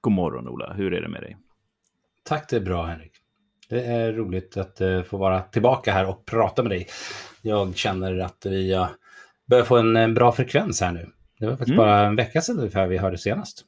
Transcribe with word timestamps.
God 0.00 0.12
morgon 0.12 0.48
Ola, 0.48 0.72
hur 0.72 0.94
är 0.94 1.00
det 1.00 1.08
med 1.08 1.20
dig? 1.20 1.36
Tack, 2.22 2.48
det 2.50 2.56
är 2.56 2.60
bra 2.60 2.84
Henrik. 2.84 3.12
Det 3.68 3.84
är 3.84 4.12
roligt 4.12 4.56
att 4.56 4.80
uh, 4.80 5.02
få 5.02 5.16
vara 5.16 5.40
tillbaka 5.40 5.92
här 5.92 6.08
och 6.08 6.26
prata 6.26 6.62
med 6.62 6.70
dig. 6.70 6.86
Jag 7.42 7.76
känner 7.76 8.18
att 8.18 8.46
vi 8.46 8.74
uh, 8.74 8.88
börjar 9.46 9.64
få 9.64 9.76
en, 9.76 9.96
en, 9.96 10.14
bra 10.14 10.32
frekvens 10.32 10.80
här 10.80 10.92
nu. 10.92 11.08
Det 11.38 11.46
var 11.46 11.52
faktiskt 11.52 11.68
mm. 11.68 11.76
bara 11.76 12.06
en 12.06 12.16
vecka 12.16 12.40
sedan 12.40 12.58
ungefär 12.58 12.86
vi 12.86 12.98
hörde 12.98 13.18
senast. 13.18 13.64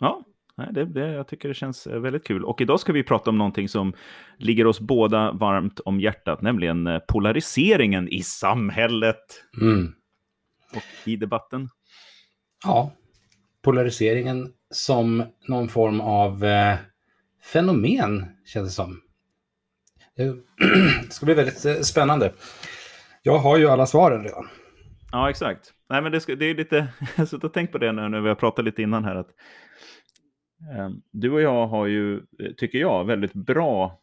Ja, 0.00 0.24
det, 0.70 0.84
det, 0.84 1.12
jag 1.12 1.28
tycker 1.28 1.48
det 1.48 1.54
känns 1.54 1.86
eh, 1.86 2.00
väldigt 2.00 2.26
kul. 2.26 2.44
Och 2.44 2.60
idag 2.60 2.80
ska 2.80 2.92
vi 2.92 3.02
prata 3.02 3.30
om 3.30 3.38
någonting 3.38 3.68
som 3.68 3.92
ligger 4.36 4.66
oss 4.66 4.80
båda 4.80 5.32
varmt 5.32 5.80
om 5.80 6.00
hjärtat, 6.00 6.42
nämligen 6.42 6.86
eh, 6.86 6.98
polariseringen 6.98 8.08
i 8.08 8.22
samhället 8.22 9.44
mm. 9.60 9.92
och 10.74 11.08
i 11.08 11.16
debatten. 11.16 11.68
Ja, 12.64 12.92
polariseringen 13.68 14.52
som 14.70 15.24
någon 15.48 15.68
form 15.68 16.00
av 16.00 16.44
eh, 16.44 16.76
fenomen, 17.52 18.26
känns 18.44 18.68
det 18.68 18.72
som. 18.72 19.00
Eh, 20.18 20.26
det 21.06 21.12
ska 21.12 21.26
bli 21.26 21.34
väldigt 21.34 21.64
eh, 21.64 21.74
spännande. 21.74 22.32
Jag 23.22 23.38
har 23.38 23.58
ju 23.58 23.68
alla 23.68 23.86
svaren 23.86 24.24
redan. 24.24 24.48
Ja, 25.12 25.30
exakt. 25.30 25.72
Nej, 25.88 26.02
men 26.02 26.12
det, 26.12 26.20
ska, 26.20 26.34
det 26.34 26.44
är 26.44 26.54
lite, 26.54 26.76
jag 27.16 27.26
har 27.26 27.48
tänkt 27.48 27.72
på 27.72 27.78
det 27.78 27.92
nu 27.92 28.08
när 28.08 28.20
vi 28.20 28.28
har 28.28 28.34
pratat 28.34 28.64
lite 28.64 28.82
innan 28.82 29.04
här, 29.04 29.14
att 29.14 29.30
eh, 30.76 30.90
du 31.12 31.30
och 31.30 31.40
jag 31.40 31.66
har 31.66 31.86
ju, 31.86 32.16
eh, 32.16 32.52
tycker 32.56 32.78
jag, 32.78 33.04
väldigt 33.04 33.34
bra 33.34 34.00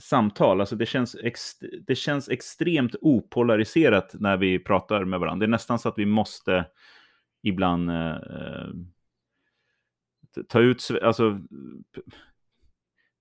samtal. 0.00 0.60
Alltså 0.60 0.76
det 0.76 0.86
känns, 0.86 1.16
ex, 1.22 1.40
det 1.86 1.94
känns 1.94 2.28
extremt 2.28 2.94
opolariserat 3.00 4.14
när 4.14 4.36
vi 4.36 4.58
pratar 4.58 5.04
med 5.04 5.20
varandra. 5.20 5.46
Det 5.46 5.48
är 5.48 5.50
nästan 5.50 5.78
så 5.78 5.88
att 5.88 5.98
vi 5.98 6.06
måste 6.06 6.64
ibland 7.44 7.90
eh, 7.90 8.10
eh 8.10 8.68
ta 10.48 10.60
ut, 10.60 10.90
alltså, 11.02 11.40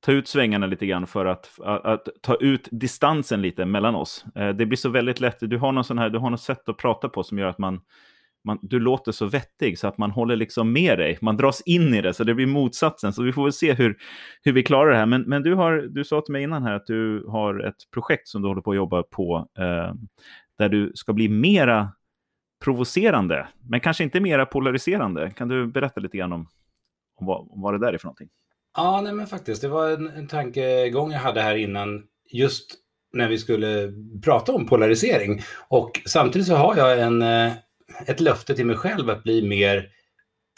ta 0.05 0.11
ut 0.11 0.27
svängarna 0.27 0.65
lite 0.65 0.85
grann 0.85 1.07
för 1.07 1.25
att, 1.25 1.59
att, 1.59 1.85
att, 1.85 2.07
ta 2.21 2.35
ut 2.35 2.67
distansen 2.71 3.41
lite 3.41 3.65
mellan 3.65 3.95
oss. 3.95 4.25
Eh, 4.35 4.49
det 4.49 4.65
blir 4.65 4.77
så 4.77 4.89
väldigt 4.89 5.19
lätt, 5.19 5.37
du 5.39 5.57
har 5.57 5.71
någon 5.71 5.83
sån 5.83 5.97
här, 5.97 6.09
du 6.09 6.19
har 6.19 6.29
något 6.29 6.41
sätt 6.41 6.69
att 6.69 6.77
prata 6.77 7.09
på 7.09 7.23
som 7.23 7.39
gör 7.39 7.47
att 7.47 7.57
man, 7.57 7.81
man, 8.43 8.59
du 8.61 8.79
låter 8.79 9.11
så 9.11 9.25
vettig 9.25 9.79
så 9.79 9.87
att 9.87 9.97
man 9.97 10.11
håller 10.11 10.35
liksom 10.35 10.73
med 10.73 10.97
dig. 10.97 11.17
Man 11.21 11.37
dras 11.37 11.61
in 11.61 11.93
i 11.93 12.01
det, 12.01 12.13
så 12.13 12.23
det 12.23 12.33
blir 12.33 12.45
motsatsen. 12.45 13.13
Så 13.13 13.23
vi 13.23 13.33
får 13.33 13.43
väl 13.43 13.53
se 13.53 13.73
hur, 13.73 13.97
hur 14.41 14.53
vi 14.53 14.63
klarar 14.63 14.91
det 14.91 14.97
här. 14.97 15.05
Men, 15.05 15.21
men 15.21 15.43
du, 15.43 15.53
har, 15.55 15.73
du 15.73 16.03
sa 16.03 16.21
till 16.21 16.31
mig 16.31 16.43
innan 16.43 16.63
här 16.63 16.73
att 16.73 16.87
du 16.87 17.25
har 17.27 17.59
ett 17.59 17.91
projekt 17.93 18.27
som 18.27 18.41
du 18.41 18.47
håller 18.47 18.61
på 18.61 18.71
att 18.71 18.77
jobba 18.77 19.03
på, 19.03 19.47
eh, 19.57 19.93
där 20.57 20.69
du 20.69 20.91
ska 20.95 21.13
bli 21.13 21.29
mera 21.29 21.91
provocerande, 22.63 23.47
men 23.69 23.79
kanske 23.79 24.03
inte 24.03 24.19
mera 24.19 24.45
polariserande. 24.45 25.31
Kan 25.31 25.47
du 25.47 25.67
berätta 25.67 26.01
lite 26.01 26.17
grann 26.17 26.33
om, 26.33 26.47
om, 27.15 27.25
vad, 27.25 27.47
om 27.51 27.61
vad 27.61 27.73
det 27.73 27.85
där 27.85 27.93
är 27.93 27.97
för 27.97 28.05
någonting? 28.05 28.29
Ja, 28.77 29.01
nej 29.01 29.13
men 29.13 29.27
faktiskt. 29.27 29.61
Det 29.61 29.67
var 29.67 29.89
en, 29.89 30.07
en 30.07 30.27
tankegång 30.27 31.11
jag 31.11 31.19
hade 31.19 31.41
här 31.41 31.55
innan. 31.55 32.03
Just 32.31 32.75
när 33.13 33.29
vi 33.29 33.37
skulle 33.37 33.93
prata 34.23 34.51
om 34.53 34.67
polarisering. 34.67 35.41
Och 35.67 36.01
samtidigt 36.05 36.47
så 36.47 36.55
har 36.55 36.77
jag 36.77 37.01
en, 37.01 37.21
eh, 37.21 37.51
ett 38.05 38.19
löfte 38.19 38.55
till 38.55 38.65
mig 38.65 38.75
själv 38.75 39.09
att 39.09 39.23
bli 39.23 39.47
mer 39.47 39.89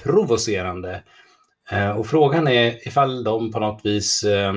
provocerande. 0.03 1.03
Eh, 1.71 1.89
och 1.89 2.07
frågan 2.07 2.47
är 2.47 2.87
ifall 2.87 3.23
de 3.23 3.51
på 3.51 3.59
något 3.59 3.85
vis, 3.85 4.23
eh, 4.23 4.53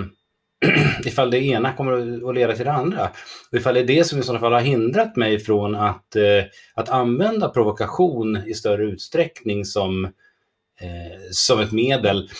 ifall 1.04 1.30
det 1.30 1.38
ena 1.38 1.72
kommer 1.72 2.28
att 2.28 2.34
leda 2.34 2.56
till 2.56 2.64
det 2.64 2.72
andra. 2.72 3.10
Och 3.50 3.58
ifall 3.58 3.74
det 3.74 3.80
är 3.80 3.86
det 3.86 4.04
som 4.04 4.18
i 4.18 4.22
sådana 4.22 4.40
fall 4.40 4.52
har 4.52 4.60
hindrat 4.60 5.16
mig 5.16 5.38
från 5.38 5.74
att, 5.74 6.16
eh, 6.16 6.44
att 6.74 6.88
använda 6.88 7.48
provokation 7.48 8.36
i 8.46 8.54
större 8.54 8.84
utsträckning 8.84 9.64
som, 9.64 10.04
eh, 10.80 11.20
som 11.30 11.60
ett 11.60 11.72
medel. 11.72 12.30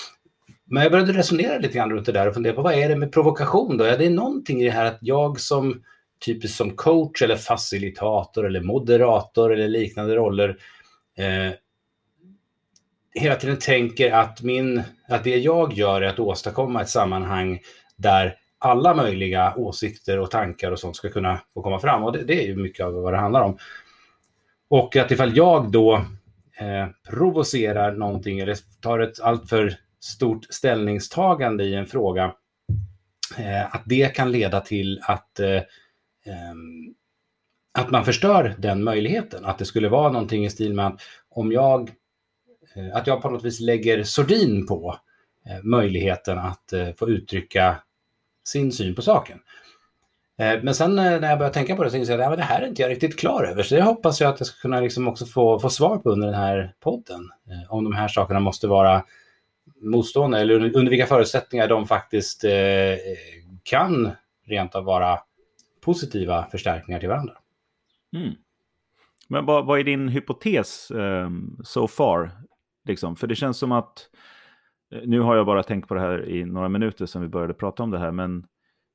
Men 0.64 0.83
jag 0.83 0.92
började 0.92 1.12
resonera 1.12 1.58
lite 1.58 1.75
grann 1.75 1.91
runt 1.91 2.06
det 2.06 2.12
där 2.12 2.28
och 2.28 2.34
fundera 2.34 2.55
på 2.55 2.62
vad 2.62 2.75
är 2.75 2.88
det 2.88 2.97
med 2.97 3.12
provokation 3.12 3.77
då? 3.77 3.86
Ja, 3.86 3.97
det 3.97 4.06
är 4.06 4.10
någonting 4.10 4.60
i 4.60 4.64
det 4.64 4.70
här 4.70 4.84
att 4.84 4.98
jag 5.00 5.41
som 5.41 5.82
typiskt 6.27 6.56
som 6.56 6.70
coach 6.70 7.22
eller 7.22 7.36
facilitator 7.36 8.47
eller 8.47 8.60
moderator 8.60 9.53
eller 9.53 9.69
liknande 9.69 10.15
roller 10.15 10.56
eh, 11.16 11.53
hela 13.15 13.34
tiden 13.34 13.59
tänker 13.59 14.12
att, 14.12 14.42
min, 14.42 14.82
att 15.09 15.25
det 15.25 15.37
jag 15.37 15.72
gör 15.72 16.03
är 16.03 16.09
att 16.09 16.19
åstadkomma 16.19 16.82
ett 16.82 16.88
sammanhang 16.88 17.60
där 17.98 18.36
alla 18.59 18.94
möjliga 18.94 19.54
åsikter 19.56 20.19
och 20.19 20.31
tankar 20.31 20.70
och 20.70 20.78
sånt 20.78 20.97
ska 20.97 21.10
kunna 21.10 21.41
få 21.54 21.62
komma 21.62 21.78
fram. 21.78 22.04
Och 22.04 22.12
det, 22.12 22.25
det 22.25 22.42
är 22.42 22.47
ju 22.47 22.56
mycket 22.56 22.86
av 22.86 22.92
vad 22.92 23.12
det 23.12 23.19
handlar 23.19 23.42
om. 23.42 23.59
Och 24.70 24.97
att 24.97 25.10
ifall 25.10 25.36
jag 25.36 25.72
då 25.72 25.94
eh, 26.59 26.86
provocerar 27.10 27.92
någonting 27.92 28.41
eller 28.41 28.56
tar 28.81 28.98
ett 28.98 29.20
alltför 29.20 29.75
stort 30.00 30.44
ställningstagande 30.50 31.64
i 31.64 31.75
en 31.75 31.86
fråga, 31.86 32.34
eh, 33.38 33.75
att 33.75 33.82
det 33.86 34.15
kan 34.15 34.32
leda 34.32 34.60
till 34.60 35.00
att, 35.03 35.41
eh, 35.41 35.62
att 37.78 37.91
man 37.91 38.04
förstör 38.04 38.54
den 38.59 38.84
möjligheten. 38.84 39.44
Att 39.44 39.59
det 39.59 39.65
skulle 39.65 39.88
vara 39.88 40.12
någonting 40.12 40.44
i 40.44 40.50
stil 40.50 40.75
med 40.75 40.86
att 40.86 41.00
om 41.28 41.53
jag, 41.53 41.91
eh, 42.75 42.97
att 42.97 43.06
jag 43.06 43.22
på 43.22 43.30
något 43.30 43.44
vis 43.44 43.60
lägger 43.60 44.03
sordin 44.03 44.66
på 44.66 44.98
eh, 45.47 45.62
möjligheten 45.62 46.38
att 46.38 46.72
eh, 46.72 46.88
få 46.97 47.09
uttrycka 47.09 47.76
sin 48.48 48.72
syn 48.72 48.94
på 48.94 49.03
saken. 49.03 49.38
Eh, 50.38 50.62
men 50.62 50.75
sen 50.75 50.98
eh, 50.98 51.20
när 51.20 51.28
jag 51.28 51.38
började 51.38 51.54
tänka 51.54 51.76
på 51.76 51.84
det 51.84 51.91
så 51.91 51.97
insåg 51.97 52.14
jag 52.14 52.20
att 52.22 52.31
ja, 52.31 52.36
det 52.36 52.42
här 52.42 52.62
är 52.62 52.66
inte 52.66 52.82
jag 52.82 52.91
riktigt 52.91 53.19
klar 53.19 53.44
över. 53.44 53.62
Så 53.62 53.75
det 53.75 53.82
hoppas 53.82 54.20
jag 54.20 54.31
att 54.31 54.41
jag 54.41 54.47
ska 54.47 54.60
kunna 54.60 54.81
liksom 54.81 55.09
också 55.09 55.26
få, 55.26 55.59
få 55.59 55.70
svar 55.70 55.98
på 55.98 56.10
under 56.10 56.26
den 56.26 56.36
här 56.36 56.75
podden. 56.81 57.31
Eh, 57.50 57.72
om 57.72 57.84
de 57.84 57.92
här 57.92 58.09
sakerna 58.09 58.41
måste 58.41 58.66
vara 58.66 59.04
motstående 59.81 60.41
eller 60.41 60.76
under 60.76 60.91
vilka 60.91 61.06
förutsättningar 61.06 61.69
de 61.69 61.86
faktiskt 61.86 62.44
eh, 62.44 62.50
kan 63.62 64.10
rent 64.47 64.75
av 64.75 64.84
vara 64.84 65.19
positiva 65.80 66.47
förstärkningar 66.50 67.00
till 67.00 67.09
varandra. 67.09 67.34
Mm. 68.16 68.34
Men 69.28 69.47
vad, 69.47 69.66
vad, 69.66 69.80
är 69.80 69.84
din 69.84 70.09
hypotes 70.09 70.91
um, 70.91 71.60
so 71.65 71.88
far? 71.88 72.30
Liksom? 72.84 73.16
För 73.16 73.26
det 73.26 73.36
känns 73.36 73.59
som 73.59 73.72
att, 73.72 74.10
Eh, 74.93 75.00
nu 75.04 75.21
har 75.21 75.37
jag 75.37 75.47
bara 75.47 75.62
tänkt 75.62 75.88
på 75.88 75.94
det 75.94 76.00
här 76.00 76.28
i 76.28 76.44
några 76.44 76.69
minuter 76.69 77.06
sedan 77.06 77.22
vi 77.22 77.28
började 77.28 77.54
prata 77.54 77.82
om 77.82 77.91
det 77.91 77.99
här, 77.99 78.10
men 78.10 78.47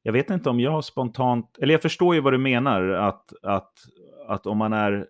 jag 0.04 0.14
vet 0.14 0.30
inte 0.30 0.50
om 0.50 0.60
jag 0.60 0.84
spontant, 0.84 1.58
eller 1.62 1.74
jag 1.74 1.82
förstår 1.82 2.16
ju 2.16 2.22
vad 2.22 2.34
du 2.34 2.38
menar, 2.38 2.88
att, 2.88 3.34
att, 3.44 3.74
att 4.28 4.48
om 4.48 4.58
man 4.58 4.74
är 4.74 5.08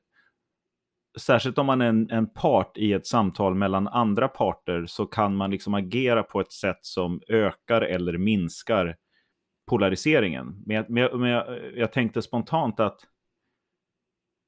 särskilt 1.20 1.58
om 1.58 1.66
man 1.66 1.82
är 1.82 1.86
en, 1.86 2.10
en, 2.12 2.34
part 2.34 2.78
i 2.78 2.94
ett 2.94 3.08
samtal 3.08 3.56
mellan 3.56 3.88
andra 3.88 4.28
parter 4.28 4.86
så 4.86 5.06
kan 5.06 5.36
man 5.36 5.52
liksom 5.52 5.74
agera 5.74 6.24
på 6.24 6.40
ett 6.40 6.52
sätt 6.52 6.80
som 6.82 7.22
ökar 7.28 7.82
eller 7.82 8.18
minskar 8.18 8.96
polariseringen. 9.70 10.64
Men, 10.66 10.86
men, 10.90 11.20
men 11.20 11.30
jag, 11.30 11.46
jag, 11.76 11.92
tänkte 11.92 12.22
spontant 12.22 12.80
att 12.80 13.00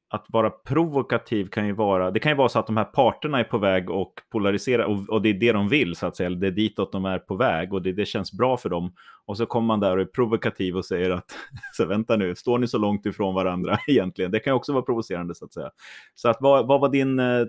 att 0.10 0.26
vara 0.30 0.50
provokativ 0.50 1.48
kan 1.48 1.68
ju 1.68 1.74
vara, 1.74 2.12
det 2.12 2.20
kan 2.20 2.32
ju 2.32 2.36
vara 2.36 2.50
så 2.50 2.60
att 2.60 2.68
de 2.68 2.78
här 2.78 2.84
parterna 2.84 3.40
är 3.40 3.44
på 3.44 3.58
väg 3.58 3.90
och 3.90 4.14
polarisera 4.32 4.88
och, 4.88 5.10
och 5.10 5.22
det 5.22 5.30
är 5.30 5.34
det 5.34 5.52
de 5.52 5.70
vill 5.70 5.96
så 5.96 6.06
att 6.06 6.16
säga, 6.16 6.30
det 6.30 6.48
är 6.48 6.52
ditåt 6.52 6.92
de 6.92 7.06
är 7.06 7.20
på 7.20 7.36
väg 7.36 7.74
och 7.74 7.82
det, 7.82 7.94
det 7.94 8.06
känns 8.06 8.32
bra 8.32 8.58
för 8.58 8.70
dem. 8.70 8.94
Och 9.26 9.38
så 9.38 9.46
kommer 9.46 9.68
man 9.68 9.80
där 9.80 9.96
och 9.96 10.02
är 10.02 10.06
provokativ 10.06 10.78
och 10.78 10.86
säger 10.86 11.12
att, 11.12 11.26
så 11.74 11.86
vänta 11.86 12.18
nu, 12.18 12.36
står 12.36 12.58
ni 12.58 12.68
så 12.68 12.78
långt 12.78 13.06
ifrån 13.06 13.36
varandra 13.36 13.78
egentligen? 13.88 14.32
Det 14.32 14.40
kan 14.40 14.52
ju 14.52 14.56
också 14.56 14.74
vara 14.74 14.84
provocerande 14.84 15.36
så 15.36 15.46
att 15.46 15.54
säga. 15.54 15.70
Så 16.16 16.30
att 16.30 16.38
vad, 16.40 16.68
vad 16.68 16.82
var 16.82 16.90
din, 16.90 17.20
eh, 17.20 17.46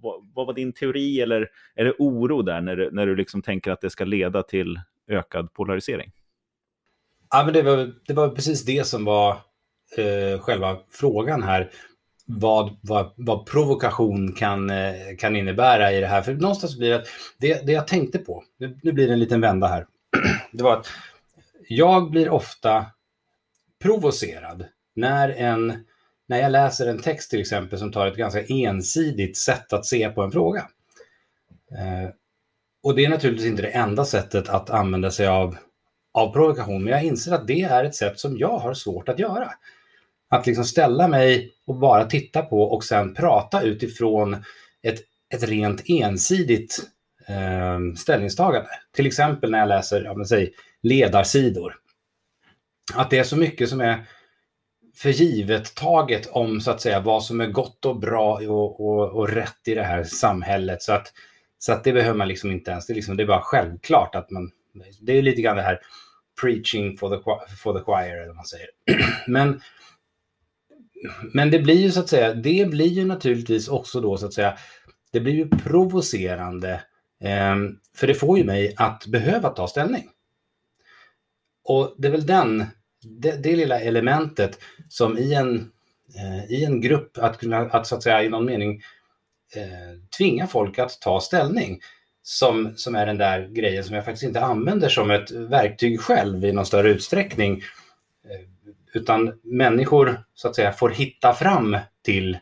vad, 0.00 0.30
vad, 0.34 0.46
var 0.46 0.54
din 0.54 0.72
teori 0.72 1.20
eller 1.20 1.48
eller 1.76 1.94
oro 1.98 2.42
där 2.42 2.60
när 2.60 2.76
du, 2.76 2.90
när 2.90 3.06
du 3.06 3.16
liksom 3.16 3.42
tänker 3.42 3.72
att 3.72 3.80
det 3.80 3.90
ska 3.90 4.04
leda 4.04 4.42
till 4.42 4.80
ökad 5.08 5.52
polarisering? 5.52 6.10
Ja, 7.30 7.44
men 7.44 7.54
det 7.54 7.62
var, 7.62 7.92
det 8.06 8.14
var 8.14 8.28
precis 8.28 8.64
det 8.64 8.86
som 8.86 9.04
var 9.04 9.36
eh, 9.96 10.40
själva 10.40 10.78
frågan 10.90 11.42
här. 11.42 11.70
Vad, 12.26 12.76
vad, 12.80 13.12
vad 13.16 13.46
provokation 13.46 14.32
kan, 14.32 14.70
eh, 14.70 14.94
kan 15.18 15.36
innebära 15.36 15.92
i 15.92 16.00
det 16.00 16.06
här. 16.06 16.22
För 16.22 16.34
någonstans 16.34 16.78
blir 16.78 16.90
det 16.90 16.96
att 16.96 17.06
det, 17.38 17.66
det 17.66 17.72
jag 17.72 17.88
tänkte 17.88 18.18
på, 18.18 18.44
nu, 18.58 18.78
nu 18.82 18.92
blir 18.92 19.06
det 19.06 19.12
en 19.12 19.18
liten 19.18 19.40
vända 19.40 19.66
här. 19.66 19.86
det 20.52 20.64
var 20.64 20.76
att 20.76 20.86
jag 21.68 22.10
blir 22.10 22.28
ofta 22.28 22.86
provocerad 23.82 24.64
när, 24.96 25.28
en, 25.28 25.84
när 26.26 26.38
jag 26.38 26.52
läser 26.52 26.86
en 26.86 27.02
text 27.02 27.30
till 27.30 27.40
exempel 27.40 27.78
som 27.78 27.92
tar 27.92 28.06
ett 28.06 28.16
ganska 28.16 28.44
ensidigt 28.44 29.36
sätt 29.36 29.72
att 29.72 29.86
se 29.86 30.08
på 30.08 30.22
en 30.22 30.32
fråga. 30.32 30.68
Eh, 31.70 32.10
och 32.82 32.94
det 32.94 33.04
är 33.04 33.08
naturligtvis 33.08 33.46
inte 33.46 33.62
det 33.62 33.68
enda 33.68 34.04
sättet 34.04 34.48
att 34.48 34.70
använda 34.70 35.10
sig 35.10 35.26
av, 35.26 35.56
av 36.14 36.32
provokation, 36.32 36.84
men 36.84 36.92
jag 36.92 37.04
inser 37.04 37.32
att 37.32 37.46
det 37.46 37.62
är 37.62 37.84
ett 37.84 37.94
sätt 37.94 38.20
som 38.20 38.38
jag 38.38 38.58
har 38.58 38.74
svårt 38.74 39.08
att 39.08 39.18
göra. 39.18 39.50
Att 40.28 40.46
liksom 40.46 40.64
ställa 40.64 41.08
mig 41.08 41.52
och 41.66 41.74
bara 41.74 42.04
titta 42.04 42.42
på 42.42 42.62
och 42.62 42.84
sen 42.84 43.14
prata 43.14 43.62
utifrån 43.62 44.36
ett, 44.82 45.00
ett 45.34 45.42
rent 45.42 45.82
ensidigt 45.86 46.90
eh, 47.28 47.96
ställningstagande. 47.96 48.68
Till 48.92 49.06
exempel 49.06 49.50
när 49.50 49.58
jag 49.58 49.68
läser 49.68 50.04
ja, 50.04 50.14
men 50.14 50.26
säg, 50.26 50.52
ledarsidor. 50.82 51.76
Att 52.94 53.10
det 53.10 53.18
är 53.18 53.24
så 53.24 53.36
mycket 53.36 53.68
som 53.68 53.80
är 53.80 54.06
för 54.96 55.10
givet 55.10 55.74
taget 55.74 56.26
om 56.26 56.60
så 56.60 56.70
att 56.70 56.80
säga 56.80 57.00
vad 57.00 57.24
som 57.24 57.40
är 57.40 57.46
gott 57.46 57.84
och 57.84 57.98
bra 57.98 58.34
och, 58.34 58.80
och, 58.80 59.10
och 59.10 59.28
rätt 59.28 59.68
i 59.68 59.74
det 59.74 59.82
här 59.82 60.04
samhället. 60.04 60.82
Så 60.82 60.92
att 60.92 61.12
Så 61.58 61.72
att 61.72 61.84
det 61.84 61.92
behöver 61.92 62.18
man 62.18 62.28
liksom 62.28 62.50
inte 62.50 62.70
ens, 62.70 62.86
det 62.86 62.92
är, 62.92 62.94
liksom, 62.94 63.16
det 63.16 63.22
är 63.22 63.26
bara 63.26 63.42
självklart 63.42 64.14
att 64.14 64.30
man, 64.30 64.50
det 65.00 65.18
är 65.18 65.22
lite 65.22 65.42
grann 65.42 65.56
det 65.56 65.62
här 65.62 65.80
preaching 66.40 66.96
for 66.96 67.10
the, 67.10 67.24
for 67.56 67.78
the 67.78 67.84
choir, 67.84 68.16
eller 68.16 68.26
vad 68.26 68.36
man 68.36 68.44
säger. 68.44 68.66
Men, 69.26 69.60
men 71.32 71.50
det 71.50 71.58
blir 71.58 71.80
ju 71.80 71.90
så 71.90 72.00
att 72.00 72.08
säga, 72.08 72.34
det 72.34 72.70
blir 72.70 72.86
ju 72.86 73.04
naturligtvis 73.04 73.68
också 73.68 74.00
då 74.00 74.16
så 74.16 74.26
att 74.26 74.34
säga, 74.34 74.58
det 75.12 75.20
blir 75.20 75.34
ju 75.34 75.48
provocerande, 75.48 76.72
eh, 77.20 77.56
för 77.96 78.06
det 78.06 78.14
får 78.14 78.38
ju 78.38 78.44
mig 78.44 78.74
att 78.76 79.06
behöva 79.06 79.50
ta 79.50 79.68
ställning. 79.68 80.08
Och 81.64 81.94
det 81.98 82.08
är 82.08 82.12
väl 82.12 82.26
den, 82.26 82.64
det, 83.02 83.42
det 83.42 83.56
lilla 83.56 83.80
elementet 83.80 84.58
som 84.88 85.18
i 85.18 85.34
en, 85.34 85.70
eh, 86.16 86.52
i 86.52 86.64
en 86.64 86.80
grupp, 86.80 87.18
att 87.18 87.38
kunna, 87.38 87.58
att 87.58 87.86
så 87.86 87.96
att 87.96 88.02
säga 88.02 88.22
i 88.22 88.28
någon 88.28 88.44
mening 88.44 88.82
eh, 89.56 89.98
tvinga 90.18 90.46
folk 90.46 90.78
att 90.78 91.00
ta 91.00 91.20
ställning, 91.20 91.80
som, 92.26 92.72
som 92.76 92.94
är 92.94 93.06
den 93.06 93.18
där 93.18 93.48
grejen 93.48 93.84
som 93.84 93.94
jag 93.94 94.04
faktiskt 94.04 94.24
inte 94.24 94.40
använder 94.40 94.88
som 94.88 95.10
ett 95.10 95.30
verktyg 95.30 96.00
själv 96.00 96.44
i 96.44 96.52
någon 96.52 96.66
större 96.66 96.90
utsträckning. 96.90 97.62
Eh, 98.24 98.40
utan 98.92 99.40
människor 99.42 100.24
så 100.34 100.48
att 100.48 100.56
säga 100.56 100.72
får 100.72 100.90
hitta 100.90 101.34
fram 101.34 101.76
till, 102.04 102.34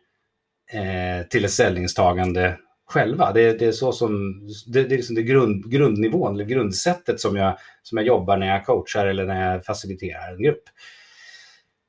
eh, 0.72 1.26
till 1.30 1.44
ett 1.44 1.50
ställningstagande 1.50 2.58
själva. 2.86 3.32
Det, 3.32 3.58
det 3.58 3.66
är 3.66 3.72
så 3.72 3.92
som, 3.92 4.40
det, 4.66 4.82
det 4.82 4.94
är 4.94 4.96
liksom 4.96 5.14
det 5.14 5.22
grund, 5.22 5.70
grundnivån, 5.70 6.34
eller 6.34 6.44
grundsättet 6.44 7.20
som 7.20 7.36
jag, 7.36 7.58
som 7.82 7.98
jag 7.98 8.06
jobbar 8.06 8.36
när 8.36 8.46
jag 8.46 8.66
coachar 8.66 9.06
eller 9.06 9.26
när 9.26 9.52
jag 9.52 9.64
faciliterar 9.64 10.34
en 10.34 10.42
grupp. 10.42 10.64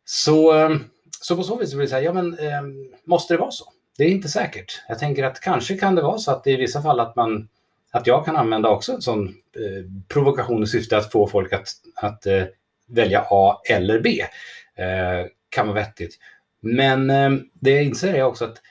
Så, 0.05 0.59
eh, 0.59 0.77
så 1.21 1.35
på 1.35 1.43
så 1.43 1.55
vis 1.55 1.73
blir 1.73 1.81
det 1.81 1.89
så 1.89 1.95
här, 1.95 2.03
ja 2.03 2.13
men 2.13 2.39
eh, 2.39 2.61
måste 3.05 3.33
det 3.33 3.37
vara 3.37 3.51
så? 3.51 3.65
Det 3.97 4.03
är 4.03 4.09
inte 4.09 4.29
säkert. 4.29 4.83
Jag 4.87 4.99
tänker 4.99 5.23
att 5.23 5.39
kanske 5.39 5.77
kan 5.77 5.95
det 5.95 6.01
vara 6.01 6.17
så 6.17 6.31
att 6.31 6.47
i 6.47 6.55
vissa 6.55 6.81
fall 6.81 6.99
att 6.99 7.15
man 7.15 7.49
att 7.93 8.07
jag 8.07 8.25
kan 8.25 8.35
använda 8.35 8.69
också 8.69 8.93
en 8.93 9.01
sån 9.01 9.27
eh, 9.27 9.85
provokation 10.07 10.63
i 10.63 10.67
syfte 10.67 10.97
att 10.97 11.11
få 11.11 11.27
folk 11.27 11.53
att, 11.53 11.67
att 11.95 12.25
eh, 12.25 12.43
välja 12.87 13.25
A 13.29 13.61
eller 13.69 13.99
B. 13.99 14.21
Eh, 14.75 15.27
kan 15.49 15.67
vara 15.67 15.75
vettigt. 15.75 16.17
Men 16.61 17.09
eh, 17.09 17.31
det 17.53 17.71
jag 17.71 17.83
inser 17.83 18.13
är 18.13 18.23
också 18.23 18.45
att 18.45 18.61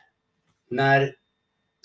när 0.71 1.15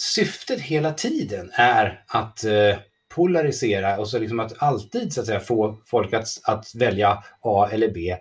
syftet 0.01 0.62
hela 0.62 0.94
tiden 0.94 1.51
är 1.54 2.04
att 2.07 2.44
eh, 2.44 2.75
polarisera 3.10 4.00
och 4.00 4.10
så 4.10 4.19
liksom 4.19 4.40
att 4.40 4.63
alltid 4.63 5.13
så 5.13 5.22
att 5.22 5.28
säga, 5.28 5.40
få 5.40 5.78
folk 5.86 6.13
att, 6.13 6.28
att 6.44 6.75
välja 6.75 7.24
A 7.42 7.69
eller 7.72 7.92
B. 7.92 8.18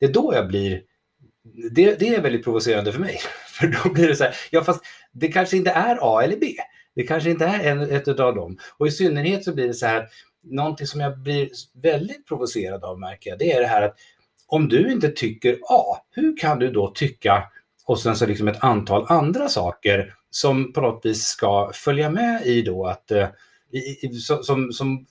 Det 0.00 0.06
är 0.06 0.12
då 0.12 0.34
jag 0.34 0.48
blir 0.48 0.82
det, 1.70 1.94
det 1.98 2.08
är 2.08 2.20
väldigt 2.20 2.44
provocerande 2.44 2.92
för 2.92 3.00
mig. 3.00 3.20
För 3.46 3.66
då 3.66 3.92
blir 3.92 4.08
det 4.08 4.16
så 4.16 4.24
här, 4.24 4.34
ja 4.50 4.64
fast 4.64 4.84
det 5.12 5.28
kanske 5.28 5.56
inte 5.56 5.70
är 5.70 5.98
A 6.00 6.22
eller 6.22 6.36
B. 6.36 6.46
Det 6.98 7.04
kanske 7.04 7.30
inte 7.30 7.44
är 7.44 7.70
en, 7.70 7.80
ett 7.80 8.08
av 8.08 8.34
dem. 8.34 8.58
Och 8.78 8.86
i 8.86 8.90
synnerhet 8.90 9.44
så 9.44 9.54
blir 9.54 9.66
det 9.66 9.74
så 9.74 9.86
här, 9.86 10.08
någonting 10.42 10.86
som 10.86 11.00
jag 11.00 11.18
blir 11.18 11.48
väldigt 11.82 12.26
provocerad 12.26 12.84
av 12.84 13.00
märker 13.00 13.30
jag, 13.30 13.38
det 13.38 13.52
är 13.52 13.60
det 13.60 13.66
här 13.66 13.82
att 13.82 13.96
om 14.46 14.68
du 14.68 14.92
inte 14.92 15.08
tycker 15.08 15.58
A, 15.68 15.96
hur 16.10 16.36
kan 16.36 16.58
du 16.58 16.70
då 16.70 16.90
tycka 16.90 17.44
och 17.86 18.00
sen 18.00 18.16
så 18.16 18.26
liksom 18.26 18.48
ett 18.48 18.64
antal 18.64 19.06
andra 19.08 19.48
saker 19.48 20.14
som 20.30 20.72
på 20.72 20.80
något 20.80 21.06
vis 21.06 21.22
ska 21.22 21.70
följa 21.74 22.10
med 22.10 22.46
i 22.46 22.62
då 22.62 22.86
att 22.86 23.10
eh, 23.10 23.28
i, 23.70 24.08
som, 24.18 24.72
som 24.72 25.06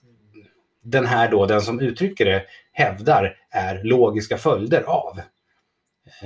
den 0.84 1.06
här 1.06 1.32
då, 1.32 1.46
den 1.46 1.62
som 1.62 1.80
uttrycker 1.80 2.26
det, 2.26 2.44
hävdar 2.72 3.36
är 3.50 3.84
logiska 3.84 4.38
följder 4.38 4.82
av. 4.82 5.20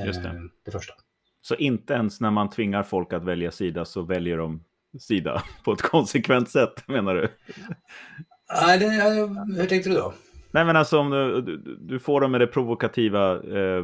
Just 0.06 0.24
det. 0.24 0.30
Eh, 0.30 0.36
det 0.66 0.72
första. 0.72 0.94
Så 1.42 1.56
inte 1.56 1.94
ens 1.94 2.22
när 2.22 2.32
man 2.32 2.50
tvingar 2.50 2.84
folk 2.84 3.14
att 3.14 3.24
välja 3.24 3.52
sida 3.52 3.86
så 3.86 4.02
väljer 4.02 4.38
de 4.38 4.64
sida 5.00 5.44
på 5.64 5.74
ett 5.74 5.82
konsekvent 5.82 6.50
sätt, 6.50 6.88
menar 6.88 7.16
du? 7.16 7.28
Nej, 8.62 8.80
det, 8.80 8.86
hur 9.58 9.66
tänkte 9.66 9.90
du 9.90 9.96
då? 9.96 10.14
Nej, 10.52 10.66
men 10.66 10.76
alltså 10.76 11.00
om 11.00 11.10
du, 11.10 11.42
du, 11.42 11.78
du 11.80 12.00
får 12.00 12.22
dem 12.22 12.32
med 12.32 12.42
det 12.42 12.48
provokativa, 12.48 13.36
eh, 13.36 13.84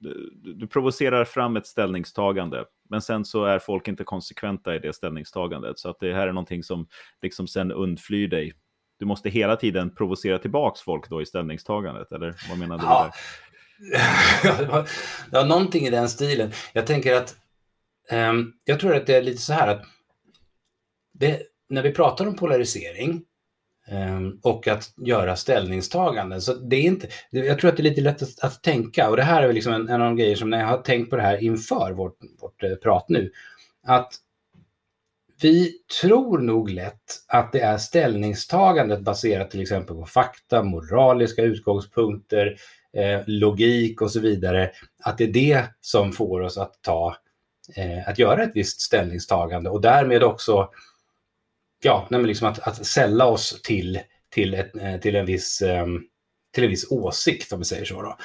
du, 0.00 0.54
du, 0.54 0.66
provocerar 0.66 1.24
fram 1.24 1.56
ett 1.56 1.66
ställningstagande, 1.66 2.64
men 2.90 3.02
sen 3.02 3.24
så 3.24 3.44
är 3.44 3.58
folk 3.58 3.88
inte 3.88 4.04
konsekventa 4.04 4.74
i 4.74 4.78
det 4.78 4.92
ställningstagandet, 4.92 5.78
så 5.78 5.90
att 5.90 6.00
det 6.00 6.14
här 6.14 6.28
är 6.28 6.32
någonting 6.32 6.62
som 6.62 6.86
liksom 7.22 7.48
sen 7.48 7.72
undflyr 7.72 8.28
dig. 8.28 8.52
Du 8.98 9.06
måste 9.06 9.30
hela 9.30 9.56
tiden 9.56 9.94
provocera 9.94 10.38
tillbaks 10.38 10.80
folk 10.80 11.08
då 11.10 11.22
i 11.22 11.26
ställningstagandet, 11.26 12.12
eller 12.12 12.34
vad 12.48 12.58
menar 12.58 12.78
du? 12.78 12.84
Ja. 12.84 13.12
ja, 15.32 15.44
någonting 15.44 15.86
i 15.86 15.90
den 15.90 16.08
stilen. 16.08 16.50
Jag 16.72 16.86
tänker 16.86 17.14
att 17.14 17.36
Ehm, 18.10 18.52
jag 18.64 18.80
tror 18.80 18.94
att 18.94 19.06
det 19.06 19.16
är 19.16 19.22
lite 19.22 19.42
så 19.42 19.52
här 19.52 19.68
att 19.68 19.82
det, 21.14 21.42
när 21.68 21.82
vi 21.82 21.92
pratar 21.92 22.26
om 22.26 22.36
polarisering 22.36 23.22
ehm, 23.88 24.40
och 24.42 24.68
att 24.68 24.92
göra 25.06 25.36
ställningstaganden, 25.36 26.40
så 26.40 26.54
det 26.54 26.76
är 26.76 26.82
inte, 26.82 27.08
jag 27.30 27.58
tror 27.58 27.70
att 27.70 27.76
det 27.76 27.82
är 27.82 27.90
lite 27.90 28.00
lätt 28.00 28.22
att, 28.22 28.40
att 28.40 28.62
tänka. 28.62 29.10
Och 29.10 29.16
det 29.16 29.22
här 29.22 29.42
är 29.42 29.52
liksom 29.52 29.72
en, 29.72 29.88
en, 29.88 30.00
av 30.00 30.06
de 30.06 30.16
grejer 30.16 30.36
som 30.36 30.50
när 30.50 30.60
jag 30.60 30.66
har 30.66 30.78
tänkt 30.78 31.10
på 31.10 31.16
det 31.16 31.22
här 31.22 31.44
inför 31.44 31.92
vårt, 31.92 32.18
vårt 32.40 32.62
eh, 32.62 32.74
prat 32.74 33.08
nu, 33.08 33.32
att 33.86 34.12
vi 35.40 35.72
tror 36.00 36.38
nog 36.38 36.70
lätt 36.70 37.24
att 37.28 37.52
det 37.52 37.60
är 37.60 37.78
ställningstagandet 37.78 39.00
baserat 39.00 39.50
till 39.50 39.60
exempel 39.62 39.96
på 39.96 40.06
fakta, 40.06 40.62
moraliska 40.62 41.42
utgångspunkter, 41.42 42.56
eh, 42.92 43.20
logik 43.26 44.02
och 44.02 44.10
så 44.10 44.20
vidare, 44.20 44.70
att 45.02 45.18
det 45.18 45.24
är 45.24 45.32
det 45.32 45.64
som 45.80 46.12
får 46.12 46.40
oss 46.40 46.58
att 46.58 46.82
ta 46.82 47.16
eh, 47.76 48.08
att 48.08 48.18
göra 48.18 48.42
ett 48.42 48.52
visst 48.54 48.80
ställningstagande 48.80 49.70
och 49.70 49.80
därmed 49.80 50.22
också 50.22 50.70
ja, 51.82 52.06
nej, 52.10 52.22
liksom 52.22 52.48
att, 52.48 52.58
att 52.58 52.86
sälla 52.86 53.26
oss 53.26 53.62
till, 53.62 54.00
till, 54.30 54.54
ett, 54.54 54.76
eh, 54.76 54.96
till, 54.96 55.16
en 55.16 55.26
viss, 55.26 55.62
ehm, 55.62 56.02
till 56.54 56.64
en 56.64 56.70
viss 56.70 56.90
åsikt, 56.90 57.52
om 57.52 57.58
vi 57.58 57.64
säger 57.64 57.84
så. 57.84 58.02
Då. 58.02 58.16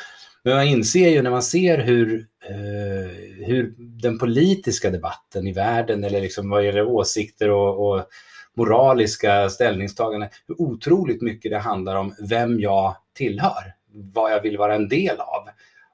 Men 0.44 0.56
man 0.56 0.68
inser 0.68 1.10
ju 1.10 1.22
när 1.22 1.32
man 1.32 1.44
ser 1.44 1.78
hur, 1.78 2.28
eh, 2.50 3.46
hur 3.46 3.74
den 3.78 4.20
politiska 4.20 4.90
debatten 4.90 5.48
i 5.48 5.54
världen, 5.54 6.04
eller 6.04 6.22
liksom 6.22 6.50
vad 6.50 6.66
gäller 6.66 6.86
åsikter 6.86 7.50
och, 7.50 7.90
och 7.90 8.06
moraliska 8.54 9.50
ställningstaganden, 9.50 10.30
hur 10.48 10.62
otroligt 10.62 11.22
mycket 11.22 11.52
det 11.52 11.58
handlar 11.58 11.96
om 11.96 12.16
vem 12.20 12.60
jag 12.60 12.96
tillhör 13.14 13.74
vad 13.94 14.32
jag 14.32 14.42
vill 14.42 14.58
vara 14.58 14.76
en 14.76 14.88
del 14.88 15.20
av 15.20 15.50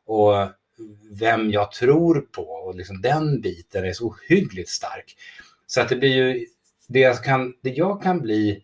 och 0.06 0.48
vem 1.12 1.52
jag 1.52 1.72
tror 1.72 2.22
på. 2.22 2.42
Och 2.42 2.76
liksom 2.76 3.02
den 3.02 3.42
biten 3.42 3.86
är 3.86 3.94
så 3.94 4.06
ohyggligt 4.06 4.70
stark. 4.70 5.16
Så 5.68 5.82
att 5.82 5.90
det 5.90 5.96
blir 5.96 6.16
ju, 6.16 6.46
det 6.88 7.00
jag 7.00 7.24
kan, 7.24 7.54
det 7.62 7.70
jag 7.70 8.04
kan 8.04 8.22
bli, 8.22 8.64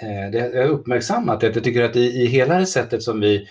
eh, 0.00 0.30
det 0.32 0.38
jag 0.38 0.62
har 0.62 0.68
uppmärksammat 0.68 1.42
är 1.42 1.48
att 1.48 1.54
jag 1.54 1.64
tycker 1.64 1.82
att 1.82 1.96
i, 1.96 2.06
i 2.22 2.26
hela 2.26 2.58
det 2.58 2.66
sättet 2.66 3.02
som 3.02 3.20
vi 3.20 3.48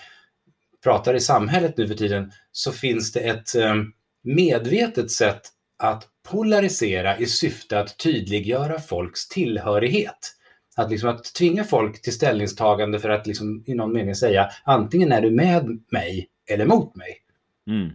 pratar 0.82 1.14
i 1.14 1.20
samhället 1.20 1.76
nu 1.76 1.88
för 1.88 1.94
tiden 1.94 2.32
så 2.52 2.72
finns 2.72 3.12
det 3.12 3.20
ett 3.20 3.54
eh, 3.54 3.74
medvetet 4.22 5.10
sätt 5.10 5.42
att 5.78 6.08
polarisera 6.28 7.18
i 7.18 7.26
syfte 7.26 7.80
att 7.80 7.98
tydliggöra 7.98 8.80
folks 8.80 9.28
tillhörighet. 9.28 10.34
Att, 10.76 10.90
liksom, 10.90 11.08
att 11.08 11.34
tvinga 11.34 11.64
folk 11.64 12.02
till 12.02 12.12
ställningstagande 12.12 12.98
för 12.98 13.08
att 13.08 13.26
liksom, 13.26 13.64
i 13.66 13.74
någon 13.74 13.92
mening 13.92 14.14
säga 14.14 14.50
antingen 14.64 15.12
är 15.12 15.20
du 15.20 15.30
med 15.30 15.80
mig 15.90 16.28
eller 16.50 16.66
mot 16.66 16.96
mig. 16.96 17.18
Mm. 17.68 17.90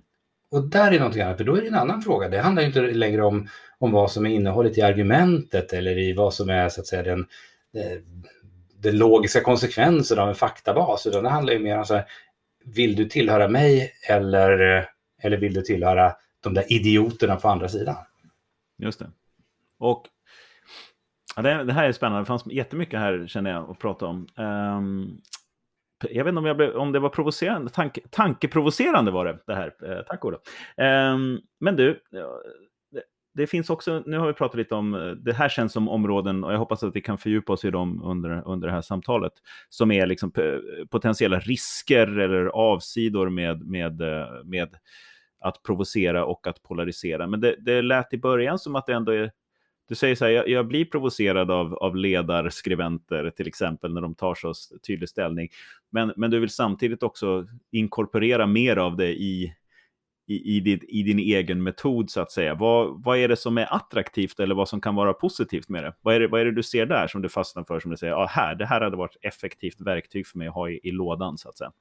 Och 0.52 0.70
där 0.70 0.92
är 0.92 1.00
någonting 1.00 1.22
annat, 1.22 1.38
för 1.38 1.44
då 1.44 1.56
är 1.56 1.62
det 1.62 1.68
en 1.68 1.76
annan 1.76 2.02
fråga. 2.02 2.30
Det 2.30 2.40
handlar 2.40 2.64
inte 2.64 2.82
längre 2.82 3.24
om, 3.24 3.48
om 3.78 3.92
vad 3.92 4.12
som 4.12 4.26
är 4.26 4.30
innehållet 4.30 4.78
i 4.78 4.82
argumentet 4.82 5.74
eller 5.74 5.98
i 5.98 6.14
vad 6.14 6.34
som 6.34 6.50
är 6.50 6.70
så 6.70 6.82
att 6.82 6.88
säga 6.88 7.04
den, 7.04 7.26
den 8.76 8.98
logiska 8.98 9.42
konsekvensen 9.42 10.20
av 10.20 10.30
en 10.30 10.36
faktabas, 10.36 11.08
utan 11.08 11.24
det 11.24 11.30
handlar 11.30 11.54
ju 11.54 11.60
mer 11.60 11.78
om 11.78 11.86
så 11.86 11.94
här, 11.94 12.06
vill 12.66 12.96
du 12.96 13.06
tillhöra 13.06 13.48
mig 13.48 13.92
eller, 14.10 14.86
eller 15.22 15.38
vill 15.38 15.54
du 15.54 15.62
tillhöra 15.62 16.14
de 16.40 16.54
där 16.54 16.74
idioterna 16.74 17.36
på 17.36 17.50
andra 17.50 17.70
sidan? 17.70 17.96
Just 18.78 19.00
det. 19.00 19.10
Och 19.78 20.08
Ja, 21.36 21.42
det, 21.42 21.64
det, 21.64 21.74
här 21.74 21.84
är 21.84 21.92
spännande. 21.92 22.22
Det 22.22 22.26
fanns 22.26 22.46
jättemycket 22.46 23.00
här 23.00 23.28
känner 23.28 23.52
jag 23.52 23.70
att 23.70 23.80
prata 23.80 24.06
om. 24.06 24.28
Um, 24.36 25.22
jag 26.12 26.24
vet 26.24 26.32
inte 26.32 26.40
om, 26.40 26.46
jag 26.46 26.58
blev, 26.58 26.76
om 26.76 26.92
det 26.92 27.00
var 27.00 27.10
provocerande. 27.10 27.72
tank, 27.72 28.00
tankeprovocerande 28.10 29.12
var 29.12 29.26
det, 29.26 29.38
det 29.48 29.56
här. 29.56 29.74
Eh, 29.84 30.04
tack 30.08 30.26
Olof. 30.26 30.42
Eh, 30.78 31.18
men 31.60 31.76
du, 31.76 32.00
det, 32.12 33.04
det, 33.34 33.48
finns 33.48 33.70
också, 33.70 34.04
nu 34.06 34.18
har 34.18 34.28
vi 34.28 34.34
pratat 34.34 34.58
lite 34.58 34.76
om, 34.76 34.94
eh, 34.94 35.12
det 35.12 35.34
här 35.34 35.50
känns 35.50 35.74
som 35.74 35.90
områden, 35.90 36.44
och 36.44 36.54
jag 36.54 36.58
hoppas 36.58 36.84
att 36.84 36.96
vi 36.96 37.02
kan 37.02 37.18
fördjupa 37.18 37.54
oss 37.54 37.66
i 37.66 37.72
dem 37.72 38.04
under, 38.04 38.48
under 38.48 38.68
det 38.68 38.74
här 38.74 38.82
samtalet, 38.82 39.34
som 39.70 39.92
är 39.92 40.08
liksom 40.08 40.32
eh, 40.38 40.86
potentiella 40.90 41.40
risker 41.40 42.20
eller 42.20 42.46
avsidor 42.46 43.30
med, 43.30 43.68
med, 43.68 44.02
eh, 44.02 44.28
med 44.46 44.76
att 45.40 45.64
provocera 45.64 46.26
och 46.26 46.48
att 46.48 46.64
polarisera. 46.64 47.28
Men 47.28 47.42
det, 47.42 47.56
det 47.60 47.82
lät 47.82 48.14
i 48.14 48.18
början 48.18 48.60
som 48.60 48.76
att 48.76 48.86
det 48.86 48.94
ändå 48.94 49.12
är 49.12 49.32
du 49.94 49.98
säger 49.98 50.16
så 50.16 50.26
här, 50.26 50.32
jag, 50.32 50.50
jag, 50.50 50.68
blir 50.68 50.86
provocerad 50.86 51.52
av, 51.52 51.74
av 51.74 51.96
ledarskribenter 51.96 53.30
till 53.30 53.48
exempel 53.48 53.94
när 53.94 54.02
de 54.02 54.16
tar 54.16 54.36
så 54.36 54.54
tydlig 54.88 55.10
ställning. 55.10 55.50
Men, 55.92 56.14
men 56.18 56.32
du 56.32 56.40
vill 56.40 56.50
samtidigt 56.50 57.04
också 57.04 57.48
inkorporera 57.72 58.48
mer 58.48 58.78
av 58.78 58.98
det 58.98 59.14
i, 59.14 59.54
i, 60.28 60.58
i, 60.58 60.60
din, 60.60 60.80
i 60.88 61.04
din 61.04 61.20
egen 61.20 61.64
metod 61.64 62.10
så 62.10 62.22
att 62.22 62.32
säga. 62.32 62.56
Vad, 62.56 63.04
vad 63.04 63.18
är 63.18 63.28
det 63.28 63.36
som 63.36 63.58
är 63.58 63.74
attraktivt 63.74 64.40
eller 64.40 64.56
vad 64.56 64.70
som 64.70 64.82
kan 64.82 64.96
vara 64.96 65.14
positivt 65.14 65.70
med 65.70 65.84
det? 65.84 65.94
Vad 66.02 66.16
är 66.16 66.20
det, 66.20 66.28
vad 66.28 66.42
är 66.42 66.46
det 66.46 66.56
du 66.56 66.64
ser 66.64 66.86
där 66.86 67.08
som 67.08 67.22
du 67.22 67.30
fastnar 67.30 67.64
för 67.64 67.80
som 67.80 67.92
du 67.92 67.98
säger, 67.98 68.14
ah, 68.14 68.28
här, 68.28 68.56
det 68.56 68.66
här 68.66 68.82
hade 68.82 68.98
varit 68.98 69.18
effektivt 69.22 69.82
verktyg 69.82 70.28
för 70.28 70.38
mig 70.38 70.48
att 70.48 70.54
ha 70.54 70.70
i, 70.70 70.80
i 70.84 70.92
lådan 70.92 71.38
så 71.38 71.50
att 71.50 71.58
säga? 71.58 71.72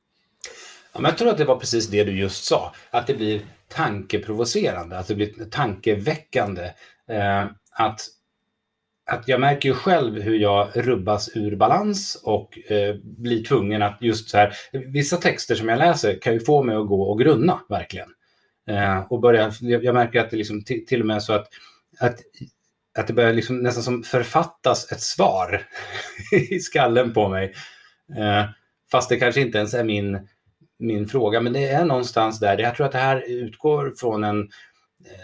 Ja, 0.92 1.00
men 1.00 1.08
jag 1.08 1.18
tror 1.18 1.28
att 1.28 1.38
det 1.38 1.44
var 1.44 1.56
precis 1.56 1.88
det 1.88 2.04
du 2.04 2.18
just 2.18 2.44
sa, 2.44 2.74
att 2.90 3.06
det 3.06 3.14
blir 3.14 3.40
tankeprovocerande, 3.68 4.98
att 4.98 5.08
det 5.08 5.14
blir 5.14 5.50
tankeväckande. 5.50 6.64
Eh, 7.08 7.44
att, 7.72 8.00
att 9.10 9.28
jag 9.28 9.40
märker 9.40 9.68
ju 9.68 9.74
själv 9.74 10.22
hur 10.22 10.38
jag 10.38 10.68
rubbas 10.74 11.36
ur 11.36 11.56
balans 11.56 12.22
och 12.24 12.58
eh, 12.70 12.94
blir 13.02 13.44
tvungen 13.44 13.82
att 13.82 13.98
just 14.00 14.30
så 14.30 14.36
här, 14.36 14.54
vissa 14.72 15.16
texter 15.16 15.54
som 15.54 15.68
jag 15.68 15.78
läser 15.78 16.18
kan 16.18 16.32
ju 16.32 16.40
få 16.40 16.62
mig 16.62 16.76
att 16.76 16.88
gå 16.88 17.02
och 17.02 17.18
grunna 17.18 17.60
verkligen. 17.68 18.08
Eh, 18.68 19.00
och 19.10 19.20
börja, 19.20 19.52
jag 19.60 19.94
märker 19.94 20.20
att 20.20 20.30
det 20.30 20.36
liksom 20.36 20.64
till 20.64 21.00
och 21.00 21.06
med 21.06 21.22
så 21.22 21.32
att, 21.32 21.48
att, 22.00 22.20
att 22.98 23.06
det 23.06 23.12
börjar 23.12 23.32
liksom 23.32 23.58
nästan 23.58 23.82
som 23.82 24.02
författas 24.02 24.92
ett 24.92 25.00
svar 25.00 25.66
i 26.50 26.58
skallen 26.58 27.12
på 27.12 27.28
mig. 27.28 27.54
Eh, 28.16 28.44
fast 28.90 29.08
det 29.08 29.16
kanske 29.16 29.40
inte 29.40 29.58
ens 29.58 29.74
är 29.74 29.84
min, 29.84 30.28
min 30.78 31.08
fråga, 31.08 31.40
men 31.40 31.52
det 31.52 31.66
är 31.68 31.84
någonstans 31.84 32.40
där. 32.40 32.58
Jag 32.58 32.74
tror 32.74 32.86
att 32.86 32.92
det 32.92 32.98
här 32.98 33.30
utgår 33.30 33.94
från 33.98 34.24
en, 34.24 34.48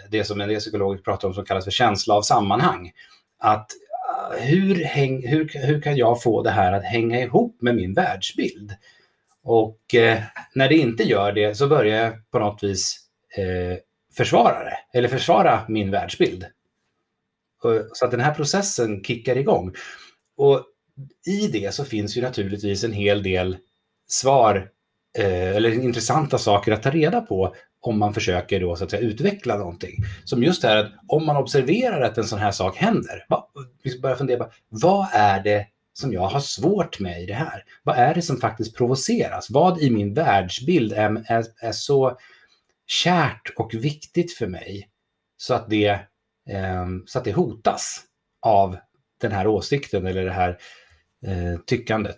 det 0.09 0.23
som 0.23 0.41
en 0.41 0.49
del 0.49 0.59
psykologer 0.59 1.01
pratar 1.01 1.27
om 1.27 1.33
som 1.33 1.45
kallas 1.45 1.63
för 1.63 1.71
känsla 1.71 2.13
av 2.13 2.21
sammanhang. 2.21 2.91
Att 3.39 3.71
eh, 4.33 4.43
hur, 4.43 4.83
häng, 4.83 5.27
hur, 5.27 5.49
hur 5.53 5.81
kan 5.81 5.97
jag 5.97 6.23
få 6.23 6.43
det 6.43 6.51
här 6.51 6.73
att 6.73 6.83
hänga 6.83 7.21
ihop 7.21 7.61
med 7.61 7.75
min 7.75 7.93
världsbild? 7.93 8.71
Och 9.43 9.95
eh, 9.95 10.21
när 10.53 10.69
det 10.69 10.75
inte 10.75 11.03
gör 11.03 11.31
det 11.31 11.57
så 11.57 11.67
börjar 11.67 12.03
jag 12.03 12.31
på 12.31 12.39
något 12.39 12.63
vis 12.63 12.99
eh, 13.37 13.77
försvara 14.13 14.63
det, 14.63 14.77
eller 14.93 15.07
försvara 15.07 15.61
min 15.67 15.91
världsbild. 15.91 16.45
Så 17.93 18.05
att 18.05 18.11
den 18.11 18.19
här 18.19 18.33
processen 18.33 19.03
kickar 19.03 19.37
igång. 19.37 19.73
Och 20.37 20.65
i 21.25 21.47
det 21.47 21.73
så 21.73 21.85
finns 21.85 22.17
ju 22.17 22.21
naturligtvis 22.21 22.83
en 22.83 22.93
hel 22.93 23.23
del 23.23 23.57
svar 24.07 24.69
eh, 25.17 25.55
eller 25.55 25.71
intressanta 25.71 26.37
saker 26.37 26.71
att 26.71 26.83
ta 26.83 26.89
reda 26.89 27.21
på 27.21 27.55
om 27.81 27.99
man 27.99 28.13
försöker 28.13 28.59
då 28.59 28.75
så 28.75 28.83
att 28.83 28.91
säga 28.91 29.01
utveckla 29.01 29.57
någonting. 29.57 29.95
Som 30.23 30.43
just 30.43 30.63
är 30.63 30.77
att 30.77 30.91
om 31.07 31.25
man 31.25 31.37
observerar 31.37 32.01
att 32.01 32.17
en 32.17 32.23
sån 32.23 32.39
här 32.39 32.51
sak 32.51 32.77
händer, 32.77 33.25
liksom 33.83 34.01
börja 34.01 34.15
fundera 34.15 34.43
på 34.43 34.51
vad 34.69 35.07
är 35.13 35.43
det 35.43 35.67
som 35.93 36.13
jag 36.13 36.27
har 36.27 36.39
svårt 36.39 36.99
med 36.99 37.21
i 37.21 37.25
det 37.25 37.33
här? 37.33 37.63
Vad 37.83 37.97
är 37.97 38.13
det 38.13 38.21
som 38.21 38.37
faktiskt 38.37 38.77
provoceras? 38.77 39.49
Vad 39.49 39.81
i 39.81 39.89
min 39.89 40.13
världsbild 40.13 40.93
är, 40.93 41.23
är, 41.27 41.45
är 41.61 41.71
så 41.71 42.17
kärt 42.87 43.53
och 43.55 43.73
viktigt 43.73 44.33
för 44.33 44.47
mig 44.47 44.89
så 45.37 45.53
att 45.53 45.69
det, 45.69 45.87
eh, 46.49 46.87
så 47.05 47.19
att 47.19 47.25
det 47.25 47.31
hotas 47.31 48.01
av 48.41 48.77
den 49.17 49.31
här 49.31 49.47
åsikten 49.47 50.07
eller 50.07 50.25
det 50.25 50.31
här 50.31 50.57
eh, 51.25 51.59
tyckandet. 51.65 52.17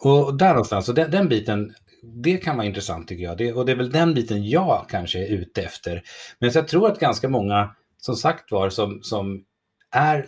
Och 0.00 0.38
där 0.38 0.48
någonstans, 0.50 0.86
så 0.86 0.92
den, 0.92 1.10
den, 1.10 1.28
biten, 1.28 1.74
det 2.02 2.36
kan 2.36 2.56
vara 2.56 2.66
intressant 2.66 3.08
tycker 3.08 3.24
jag. 3.24 3.38
Det, 3.38 3.52
och 3.52 3.66
det 3.66 3.72
är 3.72 3.76
väl 3.76 3.90
den 3.90 4.14
biten 4.14 4.48
jag 4.48 4.86
kanske 4.90 5.18
är 5.18 5.28
ute 5.28 5.62
efter. 5.62 6.02
Men 6.38 6.50
jag 6.54 6.68
tror 6.68 6.90
att 6.90 7.00
ganska 7.00 7.28
många, 7.28 7.74
som 7.98 8.16
sagt 8.16 8.52
var, 8.52 8.70
som, 8.70 9.02
som 9.02 9.44
är 9.90 10.26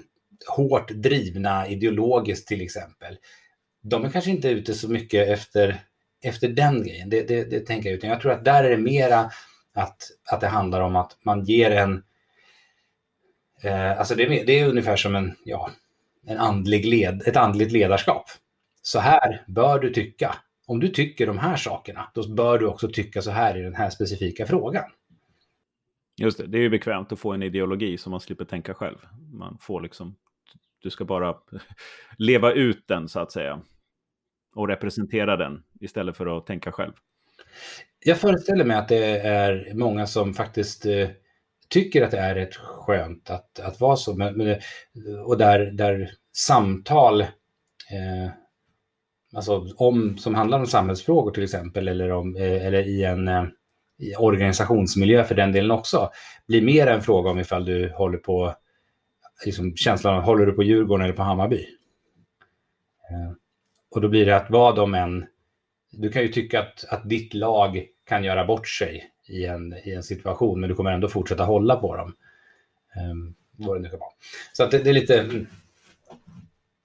hårt 0.57 0.91
drivna 0.91 1.69
ideologiskt 1.69 2.49
till 2.49 2.61
exempel, 2.61 3.17
de 3.83 4.05
är 4.05 4.11
kanske 4.11 4.31
inte 4.31 4.49
ute 4.49 4.75
så 4.75 4.89
mycket 4.89 5.29
efter 5.29 5.81
efter 6.23 6.49
den 6.49 6.83
grejen. 6.83 7.11
Det, 7.11 7.29
det, 7.29 7.45
det 7.45 7.61
tänker 7.61 7.89
jag. 7.89 7.97
Utan 7.97 8.11
jag 8.11 8.21
tror 8.21 8.33
att 8.33 8.45
där 8.45 8.65
är 8.65 8.71
det 8.71 8.77
mera 8.77 9.31
att, 9.75 10.03
att 10.31 10.41
det 10.41 10.47
handlar 10.47 10.81
om 10.81 10.97
att 10.97 11.17
man 11.25 11.45
ger 11.45 11.71
en... 11.71 12.03
Eh, 13.63 13.99
alltså 13.99 14.15
det, 14.15 14.27
det, 14.27 14.61
är 14.61 14.69
ungefär 14.69 14.97
som 14.97 15.17
en, 15.17 15.37
ja, 15.45 15.71
en 16.27 16.39
andlig 16.39 16.85
led, 16.85 17.23
ett 17.27 17.37
andligt 17.37 17.73
ledarskap. 17.73 18.25
Så 18.83 18.99
här 18.99 19.45
bör 19.47 19.79
du 19.79 19.93
tycka. 19.93 20.37
Om 20.71 20.81
du 20.81 20.89
tycker 20.89 21.27
de 21.27 21.39
här 21.39 21.57
sakerna, 21.57 22.11
då 22.15 22.35
bör 22.35 22.59
du 22.59 22.67
också 22.67 22.89
tycka 22.89 23.23
så 23.23 23.31
här 23.31 23.59
i 23.59 23.63
den 23.63 23.75
här 23.75 23.91
specifika 23.91 24.47
frågan. 24.47 24.85
Just 26.21 26.39
det, 26.39 26.47
det 26.47 26.59
är 26.59 26.63
ju 26.63 26.71
bekvämt 26.71 27.13
att 27.13 27.19
få 27.19 27.33
en 27.33 27.43
ideologi 27.43 27.99
som 27.99 28.11
man 28.11 28.21
slipper 28.21 28.45
tänka 28.45 28.75
själv. 28.75 28.97
Man 29.33 29.59
får 29.61 29.81
liksom, 29.81 30.17
du 30.83 30.91
ska 30.91 31.05
bara 31.05 31.35
leva 32.19 32.53
ut 32.53 32.85
den 32.89 33.09
så 33.09 33.21
att 33.21 33.33
säga 33.33 33.61
och 34.55 34.69
representera 34.69 35.37
den 35.37 35.63
istället 35.81 36.17
för 36.17 36.39
att 36.39 36.47
tänka 36.47 36.73
själv. 36.73 36.93
Jag 38.05 38.19
föreställer 38.19 38.65
mig 38.65 38.77
att 38.77 38.89
det 38.89 39.19
är 39.19 39.75
många 39.75 40.07
som 40.07 40.35
faktiskt 40.35 40.87
eh, 40.87 41.09
tycker 41.69 42.03
att 42.03 42.11
det 42.11 42.19
är 42.19 42.35
rätt 42.35 42.55
skönt 42.55 43.31
att, 43.31 43.61
att 43.61 43.81
vara 43.81 43.97
så. 43.97 44.17
Men, 44.17 44.37
men, 44.37 44.61
och 45.27 45.39
där, 45.39 45.59
där 45.59 46.11
samtal, 46.33 47.21
eh, 47.21 48.31
alltså 49.35 49.67
om, 49.77 50.19
som 50.19 50.35
handlar 50.35 50.59
om 50.59 50.67
samhällsfrågor 50.67 51.31
till 51.31 51.45
exempel, 51.45 51.89
eller, 51.89 52.11
om, 52.11 52.37
eh, 52.37 52.67
eller 52.67 52.89
i 52.89 53.05
en 53.05 53.29
eh, 53.29 53.45
i 54.01 54.17
organisationsmiljö 54.17 55.25
för 55.25 55.35
den 55.35 55.53
delen 55.53 55.71
också, 55.71 56.11
blir 56.49 56.63
mer 56.63 56.87
en 56.87 57.03
fråga 57.03 57.31
om 57.31 57.39
ifall 57.39 57.65
du 57.65 57.93
håller 57.93 58.19
på, 58.19 58.55
liksom 59.45 59.77
känslan 59.77 60.15
av, 60.15 60.23
håller 60.23 60.47
du 60.47 60.53
på 60.53 60.63
Djurgården 60.63 61.05
eller 61.05 61.17
på 61.17 61.23
Hammarby? 61.23 61.67
Eh, 63.11 63.33
och 63.91 64.01
då 64.01 64.09
blir 64.09 64.27
det 64.27 64.37
att 64.37 64.51
vad 64.51 64.77
de 64.77 64.95
än... 64.95 65.27
Du 65.93 66.09
kan 66.09 66.23
ju 66.23 66.29
tycka 66.29 66.61
att, 66.61 66.85
att 66.89 67.09
ditt 67.09 67.35
lag 67.35 67.87
kan 68.05 68.25
göra 68.25 68.45
bort 68.45 68.69
sig 68.69 69.11
i 69.29 69.45
en, 69.45 69.75
i 69.85 69.93
en 69.93 70.03
situation, 70.03 70.61
men 70.61 70.69
du 70.69 70.75
kommer 70.75 70.93
ändå 70.93 71.09
fortsätta 71.09 71.45
hålla 71.45 71.77
på 71.77 71.97
dem. 71.97 72.15
Um, 73.11 73.35
vad 73.57 73.77
det 73.77 73.81
nu 73.81 73.89
kan 73.89 73.99
vara. 73.99 74.11
Så 74.53 74.65
att 74.65 74.71
det, 74.71 74.79
det 74.79 74.91
är 74.91 74.95
lite... 74.95 75.21
Mm. 75.21 75.47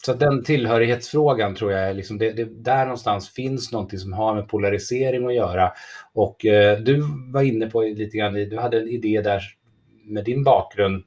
Så 0.06 0.14
den 0.14 0.44
tillhörighetsfrågan 0.44 1.56
tror 1.56 1.72
jag 1.72 1.90
är 1.90 1.94
liksom, 1.94 2.18
det, 2.18 2.32
det, 2.32 2.64
där 2.64 2.86
någonstans 2.86 3.30
finns 3.30 3.72
någonting 3.72 4.00
som 4.00 4.14
har 4.14 4.36
med 4.36 4.48
polarisering 4.48 5.28
att 5.28 5.34
göra. 5.34 5.72
Och 6.14 6.46
eh, 6.46 6.80
du 6.80 7.04
var 7.34 7.42
inne 7.42 7.68
på 7.68 7.82
lite 7.82 8.18
grann, 8.18 8.34
du 8.34 8.58
hade 8.58 8.80
en 8.80 8.88
idé 8.88 9.22
där 9.22 9.42
med 10.04 10.26
din 10.26 10.44
bakgrund 10.44 11.04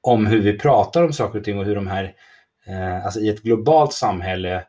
om 0.00 0.26
hur 0.26 0.40
vi 0.40 0.58
pratar 0.58 1.04
om 1.04 1.12
saker 1.12 1.38
och 1.38 1.44
ting 1.44 1.58
och 1.58 1.64
hur 1.64 1.74
de 1.74 1.86
här, 1.86 2.14
eh, 2.66 3.04
alltså 3.04 3.20
i 3.20 3.28
ett 3.28 3.42
globalt 3.42 3.92
samhälle 3.92 4.64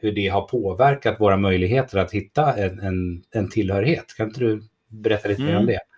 hur 0.00 0.12
det 0.12 0.28
har 0.28 0.42
påverkat 0.42 1.20
våra 1.20 1.36
möjligheter 1.36 1.98
att 1.98 2.12
hitta 2.12 2.54
en, 2.56 2.80
en, 2.80 3.22
en 3.30 3.50
tillhörighet. 3.50 4.14
Kan 4.16 4.26
inte 4.26 4.40
du 4.40 4.62
berätta 4.88 5.28
lite 5.28 5.42
mm. 5.42 5.52
mer 5.52 5.58
om 5.58 5.62
mm. 5.62 5.74
det? 5.74 5.93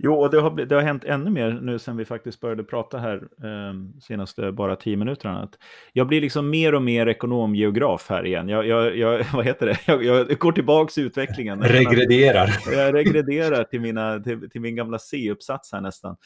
Jo, 0.00 0.14
och 0.14 0.30
det 0.30 0.40
har, 0.40 0.50
det 0.50 0.74
har 0.74 0.82
hänt 0.82 1.04
ännu 1.04 1.30
mer 1.30 1.50
nu 1.50 1.78
sen 1.78 1.96
vi 1.96 2.04
faktiskt 2.04 2.40
började 2.40 2.64
prata 2.64 2.98
här 2.98 3.16
eh, 3.16 4.00
senaste 4.00 4.52
bara 4.52 4.76
tio 4.76 4.96
minuterna. 4.96 5.42
Att 5.42 5.58
jag 5.92 6.06
blir 6.06 6.20
liksom 6.20 6.50
mer 6.50 6.74
och 6.74 6.82
mer 6.82 7.06
ekonomgeograf 7.06 8.06
här 8.08 8.26
igen. 8.26 8.48
Jag, 8.48 8.66
jag, 8.66 8.96
jag 8.96 9.24
vad 9.32 9.44
heter 9.44 9.66
det? 9.66 9.78
Jag, 9.86 10.04
jag 10.04 10.38
går 10.38 10.52
tillbaka 10.52 11.00
i 11.00 11.04
utvecklingen. 11.04 11.62
Regrederar. 11.62 12.50
Jag 12.72 12.94
regrederar 12.94 13.64
till, 13.64 13.80
mina, 13.80 14.20
till, 14.20 14.50
till 14.50 14.60
min 14.60 14.76
gamla 14.76 14.98
C-uppsats 14.98 15.72
här 15.72 15.80
nästan. 15.80 16.16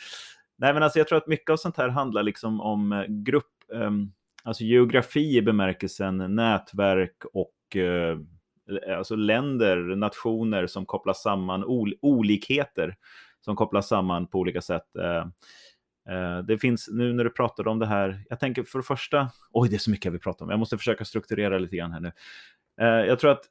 Nej, 0.58 0.74
men 0.74 0.82
alltså 0.82 0.98
jag 0.98 1.08
tror 1.08 1.18
att 1.18 1.26
mycket 1.26 1.50
av 1.50 1.56
sånt 1.56 1.76
här 1.76 1.88
handlar 1.88 2.22
liksom 2.22 2.60
om 2.60 2.92
eh, 2.92 3.04
grupp, 3.08 3.52
um, 3.72 4.12
alltså 4.44 4.64
geografi 4.64 5.36
i 5.36 5.42
bemärkelsen 5.42 6.34
nätverk 6.36 7.24
och 7.32 7.76
eh, 7.76 8.18
alltså 8.98 9.16
länder, 9.16 9.76
nationer 9.76 10.66
som 10.66 10.86
kopplas 10.86 11.22
samman, 11.22 11.64
ol 11.64 11.94
olikheter 12.00 12.96
som 13.44 13.56
kopplas 13.56 13.88
samman 13.88 14.26
på 14.26 14.38
olika 14.38 14.60
sätt. 14.60 14.96
Eh, 14.96 15.26
eh, 16.14 16.38
det 16.38 16.58
finns, 16.58 16.88
nu 16.92 17.12
när 17.12 17.24
du 17.24 17.30
pratade 17.30 17.70
om 17.70 17.78
det 17.78 17.86
här, 17.86 18.24
jag 18.28 18.40
tänker 18.40 18.62
för 18.62 18.78
det 18.78 18.84
första, 18.84 19.30
oj 19.52 19.68
det 19.68 19.76
är 19.76 19.78
så 19.78 19.90
mycket 19.90 20.04
jag 20.04 20.12
vill 20.12 20.20
prata 20.20 20.44
om, 20.44 20.50
jag 20.50 20.58
måste 20.58 20.78
försöka 20.78 21.04
strukturera 21.04 21.58
lite 21.58 21.76
grann 21.76 21.92
här 21.92 22.00
nu. 22.00 22.12
Eh, 22.80 23.06
jag 23.06 23.18
tror 23.18 23.30
att 23.30 23.44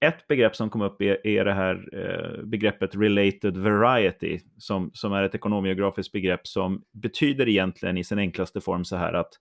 ett 0.00 0.26
begrepp 0.26 0.56
som 0.56 0.70
kom 0.70 0.82
upp 0.82 1.02
är, 1.02 1.26
är 1.26 1.44
det 1.44 1.52
här 1.52 1.88
eh, 1.92 2.44
begreppet 2.44 2.96
related 2.96 3.56
variety, 3.56 4.40
som, 4.58 4.90
som 4.94 5.12
är 5.12 5.22
ett 5.22 5.34
ekonomgeografiskt 5.34 6.12
begrepp 6.12 6.46
som 6.46 6.82
betyder 6.92 7.48
egentligen 7.48 7.98
i 7.98 8.04
sin 8.04 8.18
enklaste 8.18 8.60
form 8.60 8.84
så 8.84 8.96
här 8.96 9.12
att 9.12 9.32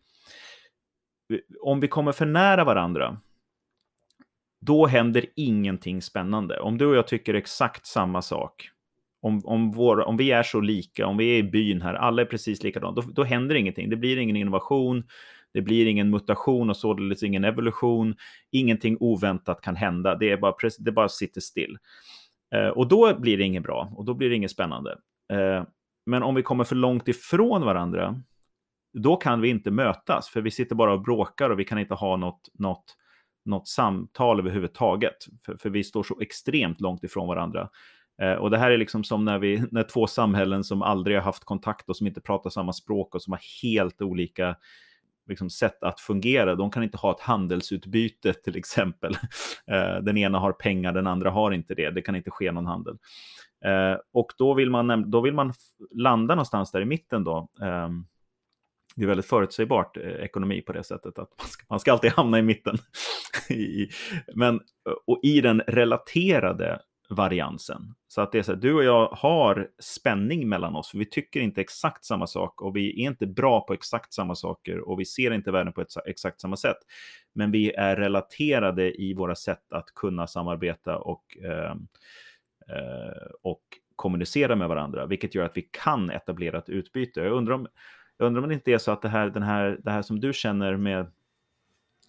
om 1.62 1.80
vi 1.80 1.88
kommer 1.88 2.12
för 2.12 2.26
nära 2.26 2.64
varandra, 2.64 3.18
då 4.62 4.86
händer 4.88 5.26
ingenting 5.36 6.02
spännande. 6.02 6.60
Om 6.60 6.78
du 6.78 6.86
och 6.86 6.96
jag 6.96 7.08
tycker 7.08 7.34
exakt 7.34 7.86
samma 7.86 8.22
sak, 8.22 8.70
om, 9.24 9.42
om, 9.46 9.72
vår, 9.72 10.08
om 10.08 10.18
vi 10.18 10.32
är 10.32 10.44
så 10.44 10.60
lika, 10.60 11.08
om 11.08 11.18
vi 11.18 11.36
är 11.36 11.38
i 11.38 11.44
byn 11.44 11.82
här, 11.82 11.94
alla 11.94 12.22
är 12.22 12.26
precis 12.26 12.64
likadana, 12.64 12.92
då, 12.92 13.02
då 13.02 13.24
händer 13.24 13.56
ingenting. 13.56 13.90
Det 13.90 13.96
blir 13.96 14.18
ingen 14.18 14.36
innovation, 14.36 15.04
det 15.54 15.62
blir 15.62 15.86
ingen 15.86 16.10
mutation 16.10 16.70
och 16.70 16.78
således 16.78 17.24
ingen 17.24 17.44
evolution. 17.44 18.16
Ingenting 18.52 18.98
oväntat 19.00 19.62
kan 19.62 19.76
hända. 19.76 20.16
Det, 20.16 20.32
är 20.32 20.38
bara, 20.38 20.54
det 20.80 20.92
bara 20.92 21.10
sitter 21.10 21.42
still. 21.42 21.78
Eh, 22.56 22.68
och 22.68 22.88
då 22.88 23.20
blir 23.20 23.38
det 23.38 23.44
inget 23.44 23.64
bra 23.64 23.94
och 23.96 24.06
då 24.06 24.14
blir 24.14 24.30
det 24.30 24.36
inget 24.36 24.52
spännande. 24.52 24.92
Eh, 25.34 25.64
men 26.06 26.24
om 26.24 26.36
vi 26.36 26.42
kommer 26.42 26.64
för 26.64 26.76
långt 26.76 27.08
ifrån 27.08 27.62
varandra, 27.62 28.22
då 28.94 29.16
kan 29.16 29.42
vi 29.42 29.50
inte 29.50 29.72
mötas, 29.72 30.30
för 30.30 30.42
vi 30.42 30.52
sitter 30.52 30.76
bara 30.76 30.94
och 30.94 31.02
bråkar 31.02 31.50
och 31.50 31.60
vi 31.60 31.64
kan 31.64 31.80
inte 31.80 31.94
ha 31.94 32.18
något, 32.18 32.50
något 32.54 32.98
något 33.46 33.68
samtal 33.68 34.40
överhuvudtaget. 34.40 35.18
För, 35.46 35.58
för 35.58 35.70
vi 35.70 35.84
står 35.84 36.04
så 36.04 36.20
extremt 36.22 36.82
långt 36.82 37.04
ifrån 37.04 37.28
varandra. 37.28 37.70
Eh, 38.22 38.34
och 38.34 38.50
det 38.50 38.58
här 38.58 38.72
är 38.72 38.78
liksom 38.78 39.04
som 39.04 39.26
när, 39.26 39.40
vi, 39.40 39.64
när 39.72 39.84
två 39.84 40.08
samhällen 40.08 40.64
som 40.64 40.82
aldrig 40.82 41.18
har 41.18 41.24
haft 41.24 41.44
kontakt 41.44 41.90
och 41.90 41.98
som 41.98 42.08
inte 42.08 42.22
pratar 42.22 42.50
samma 42.50 42.74
språk 42.74 43.16
och 43.16 43.22
som 43.22 43.34
har 43.34 43.42
helt 43.64 44.02
olika 44.02 44.56
liksom, 45.28 45.50
sätt 45.50 45.84
att 45.84 46.00
fungera. 46.00 46.56
De 46.56 46.72
kan 46.72 46.84
inte 46.84 46.98
ha 46.98 47.12
ett 47.12 47.20
handelsutbyte 47.20 48.34
till 48.44 48.58
exempel. 48.58 49.18
Eh, 49.68 50.04
den 50.04 50.18
ena 50.18 50.40
har 50.40 50.52
pengar, 50.52 50.94
den 50.94 51.08
andra 51.08 51.30
har 51.30 51.52
inte 51.52 51.76
det. 51.76 51.90
Det 51.90 52.02
kan 52.02 52.16
inte 52.16 52.32
ske 52.32 52.52
någon 52.52 52.66
handel. 52.66 52.98
Eh, 53.66 53.98
och 54.14 54.32
då 54.38 54.54
vill, 54.54 54.70
man, 54.70 55.12
då 55.12 55.22
vill 55.22 55.34
man 55.34 55.54
landa 55.92 56.36
någonstans 56.36 56.72
där 56.72 56.82
i 56.82 56.86
mitten 56.86 57.24
då. 57.24 57.50
Ehm, 57.62 58.06
det 58.96 59.04
är 59.04 59.08
väldigt 59.08 59.26
förutsägbart 59.26 59.98
eh, 59.98 60.04
ekonomi 60.04 60.62
på 60.62 60.74
det 60.74 60.84
sättet 60.84 61.20
att 61.20 61.30
man 61.40 61.48
ska, 61.48 61.66
man 61.70 61.80
ska 61.80 61.92
alltid 61.92 62.12
hamna 62.12 62.40
i 62.40 62.42
mitten. 62.42 62.78
Men, 64.36 64.60
och 65.08 65.20
i 65.24 65.42
den 65.42 65.62
relaterade 65.68 66.80
variansen. 67.10 67.96
Så 68.08 68.22
att 68.22 68.32
det 68.32 68.40
är 68.40 68.44
så 68.44 68.52
här, 68.52 68.60
du 68.60 68.74
och 68.74 68.84
jag 68.84 69.08
har 69.08 69.70
spänning 69.80 70.50
mellan 70.50 70.76
oss, 70.76 70.90
för 70.90 70.98
vi 70.98 71.06
tycker 71.06 71.40
inte 71.40 71.62
exakt 71.62 72.06
samma 72.06 72.28
sak 72.28 72.62
och 72.62 72.76
vi 72.76 73.04
är 73.04 73.10
inte 73.10 73.28
bra 73.28 73.62
på 73.62 73.74
exakt 73.74 74.14
samma 74.14 74.36
saker 74.36 74.90
och 74.90 75.00
vi 75.00 75.06
ser 75.06 75.32
inte 75.32 75.52
världen 75.52 75.74
på 75.74 75.82
ett, 75.82 75.90
exakt 76.06 76.42
samma 76.42 76.58
sätt. 76.58 76.78
Men 77.34 77.52
vi 77.52 77.72
är 77.72 77.96
relaterade 77.96 79.02
i 79.02 79.14
våra 79.14 79.36
sätt 79.36 79.74
att 79.74 79.94
kunna 79.96 80.28
samarbeta 80.28 80.98
och, 80.98 81.38
eh, 81.44 81.72
eh, 82.76 83.28
och 83.42 83.64
kommunicera 83.96 84.56
med 84.56 84.68
varandra, 84.68 85.06
vilket 85.06 85.36
gör 85.36 85.46
att 85.46 85.58
vi 85.58 85.70
kan 85.72 86.10
etablera 86.10 86.58
ett 86.58 86.70
utbyte. 86.70 87.20
Jag 87.20 87.32
undrar 87.32 87.56
om, 87.56 87.68
jag 88.18 88.28
undrar 88.28 88.44
om 88.44 88.50
det 88.50 88.56
inte 88.56 88.72
är 88.72 88.78
så 88.78 88.92
att 88.92 89.02
det 89.02 89.10
här, 89.10 89.30
den 89.30 89.44
här, 89.44 89.80
det 89.84 89.92
här 89.92 90.02
som 90.02 90.20
du 90.20 90.34
känner 90.34 90.78
med 90.78 91.12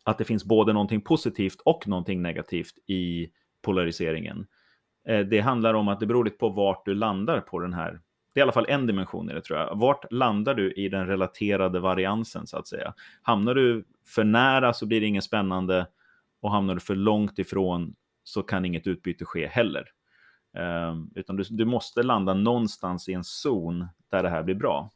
att 0.04 0.18
det 0.18 0.24
finns 0.24 0.44
både 0.44 0.72
någonting 0.72 1.00
positivt 1.00 1.60
och 1.64 1.88
någonting 1.88 2.22
negativt 2.22 2.78
i 2.86 3.30
polariseringen 3.62 4.46
Eh, 4.46 4.63
det 5.04 5.40
handlar 5.40 5.74
om 5.74 5.88
att 5.88 6.00
det 6.00 6.06
beror 6.06 6.24
lite 6.24 6.36
på 6.36 6.48
vart 6.48 6.84
du 6.84 6.94
landar 6.94 7.40
på 7.40 7.58
den 7.58 7.72
här. 7.72 8.00
Det 8.34 8.40
är 8.40 8.42
i 8.42 8.42
alla 8.42 8.52
fall 8.52 8.66
en 8.68 8.86
dimension 8.86 9.30
i 9.30 9.34
det 9.34 9.40
tror 9.40 9.58
jag. 9.58 9.76
Vart 9.76 10.12
landar 10.12 10.54
du 10.54 10.72
i 10.72 10.88
den 10.88 11.06
relaterade 11.06 11.80
variansen 11.80 12.46
så 12.46 12.58
att 12.58 12.68
säga? 12.68 12.94
Hamnar 13.22 13.54
du 13.54 13.84
för 14.06 14.24
nära 14.24 14.72
så 14.72 14.86
blir 14.86 15.00
det 15.00 15.06
inget 15.06 15.24
spännande 15.24 15.86
och 16.40 16.50
hamnar 16.50 16.74
du 16.74 16.80
för 16.80 16.94
långt 16.94 17.38
ifrån 17.38 17.94
så 18.24 18.42
kan 18.42 18.64
inget 18.64 18.86
utbyte 18.86 19.24
ske 19.24 19.46
heller. 19.46 19.88
Um, 20.58 21.10
utan 21.14 21.36
du, 21.36 21.44
du, 21.50 21.64
måste 21.64 22.02
landa 22.02 22.34
någonstans 22.34 23.08
i 23.08 23.12
en 23.12 23.24
zon 23.24 23.86
där 24.10 24.22
det 24.22 24.28
här 24.28 24.42
blir 24.42 24.54
bra. 24.54 24.90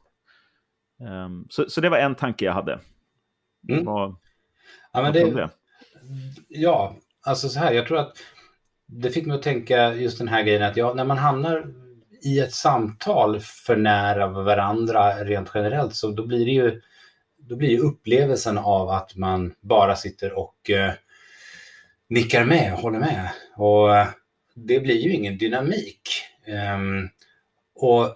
Um, 0.99 1.47
så, 1.49 1.69
så, 1.69 1.81
det 1.81 1.89
var 1.89 1.97
en 1.97 2.15
tanke 2.15 2.45
jag 2.45 2.53
hade. 2.53 2.79
Mm. 3.69 3.85
Vad, 3.85 4.15
ja, 4.93 5.01
men 5.01 5.13
det, 5.13 5.49
ja, 6.47 6.95
alltså 7.21 7.49
så 7.49 7.59
här, 7.59 7.73
jag 7.73 7.87
tror 7.87 7.97
att 7.97 8.17
det 8.91 9.09
fick 9.09 9.25
mig 9.25 9.35
att 9.35 9.43
tänka 9.43 9.93
just 9.93 10.17
den 10.17 10.27
här 10.27 10.43
grejen 10.43 10.63
att 10.63 10.77
ja, 10.77 10.93
när 10.93 11.05
man 11.05 11.17
hamnar 11.17 11.65
i 12.21 12.39
ett 12.39 12.53
samtal 12.53 13.39
för 13.39 13.75
nära 13.75 14.27
varandra 14.27 15.23
rent 15.23 15.51
generellt 15.53 15.95
så 15.95 16.11
då 16.11 16.25
blir 16.25 16.45
det 16.45 16.51
ju 16.51 16.81
då 17.37 17.55
blir 17.55 17.69
ju 17.69 17.79
upplevelsen 17.79 18.57
av 18.57 18.89
att 18.89 19.15
man 19.15 19.53
bara 19.61 19.95
sitter 19.95 20.39
och 20.39 20.69
eh, 20.69 20.93
nickar 22.09 22.45
med 22.45 22.73
och 22.73 22.79
håller 22.79 22.99
med. 22.99 23.29
Och 23.55 23.97
eh, 23.97 24.07
det 24.55 24.79
blir 24.79 24.97
ju 24.97 25.13
ingen 25.13 25.37
dynamik. 25.37 26.01
Um, 26.75 27.09
och 27.75 28.15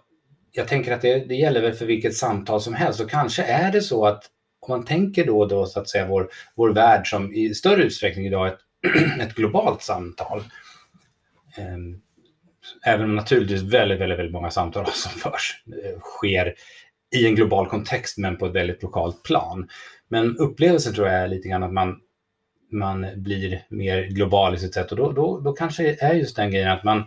jag 0.51 0.67
tänker 0.67 0.91
att 0.91 1.01
det, 1.01 1.27
det, 1.27 1.35
gäller 1.35 1.61
väl 1.61 1.73
för 1.73 1.85
vilket 1.85 2.15
samtal 2.15 2.61
som 2.61 2.73
helst. 2.73 2.99
Och 2.99 3.09
kanske 3.09 3.43
är 3.43 3.71
det 3.71 3.81
så 3.81 4.05
att 4.05 4.23
om 4.59 4.77
man 4.77 4.85
tänker 4.85 5.25
då 5.25 5.39
och 5.39 5.47
då 5.47 5.65
så 5.65 5.79
att 5.79 5.89
säga 5.89 6.07
vår, 6.07 6.29
vår 6.55 6.69
värld 6.69 7.09
som 7.09 7.33
i 7.33 7.53
större 7.53 7.83
utsträckning 7.83 8.25
idag 8.25 8.47
är 8.47 8.51
ett, 8.51 9.19
ett 9.21 9.35
globalt 9.35 9.81
samtal 9.81 10.43
Ehm, 11.57 12.01
även 12.85 13.05
om 13.05 13.15
naturligtvis 13.15 13.61
väldigt, 13.61 13.99
väldigt, 13.99 14.19
väldigt 14.19 14.33
många 14.33 14.51
samtal 14.51 14.85
som 14.93 15.11
förs 15.11 15.63
eh, 15.83 15.99
sker 15.99 16.53
i 17.15 17.27
en 17.27 17.35
global 17.35 17.69
kontext 17.69 18.17
men 18.17 18.37
på 18.37 18.45
ett 18.45 18.55
väldigt 18.55 18.83
lokalt 18.83 19.23
plan. 19.23 19.69
Men 20.07 20.37
upplevelsen 20.37 20.93
tror 20.93 21.07
jag 21.07 21.15
är 21.15 21.27
lite 21.27 21.49
grann 21.49 21.63
att 21.63 21.73
man, 21.73 21.99
man 22.71 23.07
blir 23.15 23.65
mer 23.69 24.03
global 24.03 24.55
i 24.55 24.57
sitt 24.57 24.73
sätt 24.73 24.91
och 24.91 24.97
då, 24.97 25.11
då, 25.11 25.39
då 25.39 25.53
kanske 25.53 25.95
är 25.99 26.13
just 26.13 26.35
den 26.35 26.51
grejen 26.51 26.71
att 26.71 26.83
man 26.83 26.97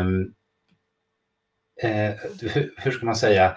um, 0.00 0.34
eh, 1.82 2.14
hur, 2.40 2.74
hur, 2.76 2.90
ska 2.90 3.06
man 3.06 3.16
säga? 3.16 3.56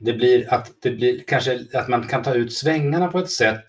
Det 0.00 0.12
blir 0.12 0.54
att 0.54 0.82
det 0.82 0.90
blir 0.90 1.24
kanske 1.26 1.66
att 1.74 1.88
man 1.88 2.08
kan 2.08 2.22
ta 2.22 2.34
ut 2.34 2.52
svängarna 2.52 3.08
på 3.08 3.18
ett 3.18 3.30
sätt 3.30 3.66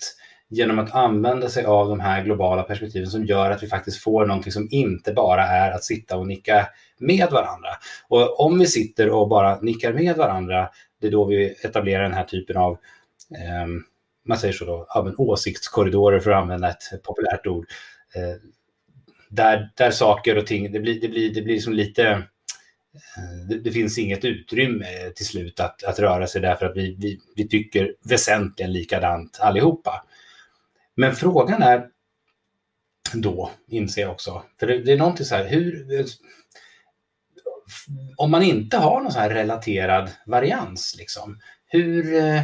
genom 0.54 0.80
att 0.80 0.96
använda 0.96 1.50
sig 1.50 1.66
av 1.66 1.90
de 1.90 2.00
här 2.00 2.24
globala 2.24 2.64
perspektiven 2.64 3.08
som 3.08 3.26
gör 3.26 3.52
att 3.52 3.64
vi 3.64 3.68
faktiskt 3.68 3.98
får 3.98 4.26
någonting 4.26 4.52
som 4.52 4.68
inte 4.72 5.14
bara 5.14 5.44
är 5.44 5.72
att 5.72 5.84
sitta 5.84 6.18
och 6.18 6.28
nicka 6.28 6.68
med 7.00 7.30
varandra. 7.32 7.70
Och 8.08 8.40
om 8.40 8.60
vi 8.60 8.68
sitter 8.68 9.10
och 9.10 9.28
bara 9.28 9.60
nickar 9.62 9.94
med 9.94 10.16
varandra, 10.16 10.70
det 11.02 11.08
är 11.08 11.12
då 11.12 11.26
vi 11.26 11.56
etablerar 11.64 12.04
den 12.04 12.14
här 12.14 12.24
typen 12.24 12.58
av 12.58 12.72
eh, 13.32 13.68
man 14.26 14.38
säger 14.38 14.54
så 14.54 14.66
då, 14.66 14.86
ja, 14.90 15.14
åsiktskorridorer 15.18 16.20
för 16.20 16.32
att 16.32 16.42
använda 16.42 16.70
ett 16.70 17.04
populärt 17.04 17.48
ord. 17.48 17.66
Eh, 18.16 18.36
där, 19.30 19.70
där 19.76 19.92
saker 19.92 20.38
och 20.38 20.48
ting, 20.48 20.72
det 20.72 20.80
blir, 20.80 21.02
det 21.02 21.08
blir, 21.08 21.34
det 21.34 21.42
blir 21.42 21.60
som 21.60 21.74
lite, 21.74 22.08
eh, 22.08 23.48
det, 23.50 23.60
det, 23.60 23.72
finns 23.72 23.98
inget 23.98 24.26
utrymme 24.26 24.86
till 25.16 25.26
slut 25.26 25.60
att, 25.60 25.84
att 25.84 26.00
röra 26.00 26.28
sig 26.28 26.42
därför 26.42 26.66
att 26.66 26.78
vi, 26.78 26.96
vi, 27.00 27.20
vi 27.36 27.48
tycker 27.48 27.96
väsentligen 28.04 28.74
likadant 28.74 29.40
allihopa. 29.42 30.04
Men 30.96 31.16
frågan 31.16 31.64
är 31.64 31.90
då, 33.14 33.52
inser 33.68 34.02
jag 34.02 34.12
också, 34.12 34.44
för 34.60 34.68
det, 34.68 34.84
det 34.84 34.92
är 34.92 34.98
någonting 34.98 35.26
så 35.26 35.36
här, 35.36 35.46
hur... 35.46 35.88
Om 38.18 38.32
man 38.32 38.44
inte 38.44 38.78
har 38.78 39.02
någon 39.02 39.12
så 39.12 39.20
här 39.20 39.30
relaterad 39.30 40.12
varians, 40.26 40.96
liksom, 40.98 41.40
hur, 41.66 42.16
eh, 42.16 42.42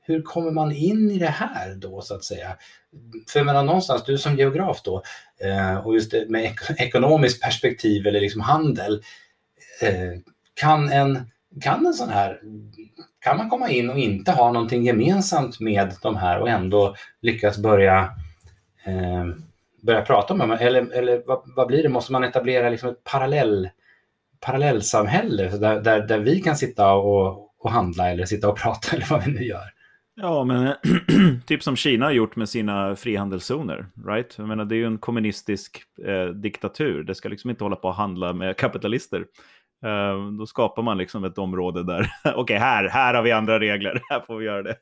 hur 0.00 0.22
kommer 0.22 0.50
man 0.50 0.72
in 0.72 1.10
i 1.10 1.18
det 1.18 1.26
här 1.26 1.74
då, 1.74 2.00
så 2.00 2.14
att 2.14 2.24
säga? 2.24 2.56
För 3.28 3.44
menar 3.44 3.64
någonstans, 3.64 4.04
du 4.04 4.18
som 4.18 4.36
geograf 4.36 4.82
då, 4.82 5.02
eh, 5.40 5.86
och 5.86 5.94
just 5.94 6.12
med 6.28 6.56
ekonomiskt 6.78 7.42
perspektiv 7.42 8.06
eller 8.06 8.20
liksom 8.20 8.40
handel, 8.40 9.02
eh, 9.82 10.20
kan 10.54 10.88
en, 10.92 11.30
kan 11.60 11.86
en 11.86 11.94
sån 11.94 12.08
här 12.08 12.40
kan 13.20 13.36
man 13.36 13.50
komma 13.50 13.70
in 13.70 13.90
och 13.90 13.98
inte 13.98 14.32
ha 14.32 14.52
någonting 14.52 14.82
gemensamt 14.82 15.60
med 15.60 15.92
de 16.02 16.16
här 16.16 16.40
och 16.40 16.48
ändå 16.48 16.94
lyckas 17.22 17.58
börja, 17.58 17.98
eh, 18.84 19.24
börja 19.82 20.02
prata 20.02 20.34
med 20.34 20.48
dem? 20.48 20.58
Eller, 20.60 20.92
eller 20.92 21.22
vad, 21.26 21.42
vad, 21.56 21.66
blir 21.66 21.82
det? 21.82 21.88
Måste 21.88 22.12
man 22.12 22.24
etablera 22.24 22.70
liksom 22.70 22.88
ett 22.88 23.04
parallell, 23.04 23.68
parallellsamhälle 24.40 25.48
där, 25.48 25.80
där, 25.80 26.06
där 26.06 26.18
vi 26.18 26.40
kan 26.40 26.56
sitta 26.56 26.92
och, 26.92 27.50
och 27.58 27.70
handla 27.70 28.10
eller 28.10 28.24
sitta 28.24 28.48
och 28.48 28.58
prata 28.62 28.96
eller 28.96 29.06
vad 29.10 29.24
vi 29.24 29.32
nu 29.32 29.44
gör? 29.44 29.70
Ja, 30.14 30.44
men 30.44 30.74
typ 31.46 31.62
som 31.62 31.76
Kina 31.76 32.04
har 32.04 32.12
gjort 32.12 32.36
med 32.36 32.48
sina 32.48 32.96
frihandelszoner, 32.96 33.86
right? 34.06 34.34
Jag 34.38 34.48
menar, 34.48 34.64
det 34.64 34.74
är 34.74 34.76
ju 34.76 34.86
en 34.86 34.98
kommunistisk 34.98 35.82
eh, 36.06 36.26
diktatur. 36.26 37.02
Det 37.02 37.14
ska 37.14 37.28
liksom 37.28 37.50
inte 37.50 37.64
hålla 37.64 37.76
på 37.76 37.90
att 37.90 37.96
handla 37.96 38.32
med 38.32 38.56
kapitalister. 38.56 39.24
Uh, 39.84 40.32
då 40.32 40.46
skapar 40.46 40.82
man 40.82 40.98
liksom 40.98 41.24
ett 41.24 41.38
område 41.38 41.84
där, 41.84 42.00
okej, 42.24 42.34
okay, 42.34 42.56
här, 42.56 42.88
här 42.88 43.14
har 43.14 43.22
vi 43.22 43.32
andra 43.32 43.60
regler, 43.60 44.02
här 44.10 44.20
får 44.20 44.36
vi 44.36 44.44
göra 44.44 44.62
det. 44.62 44.76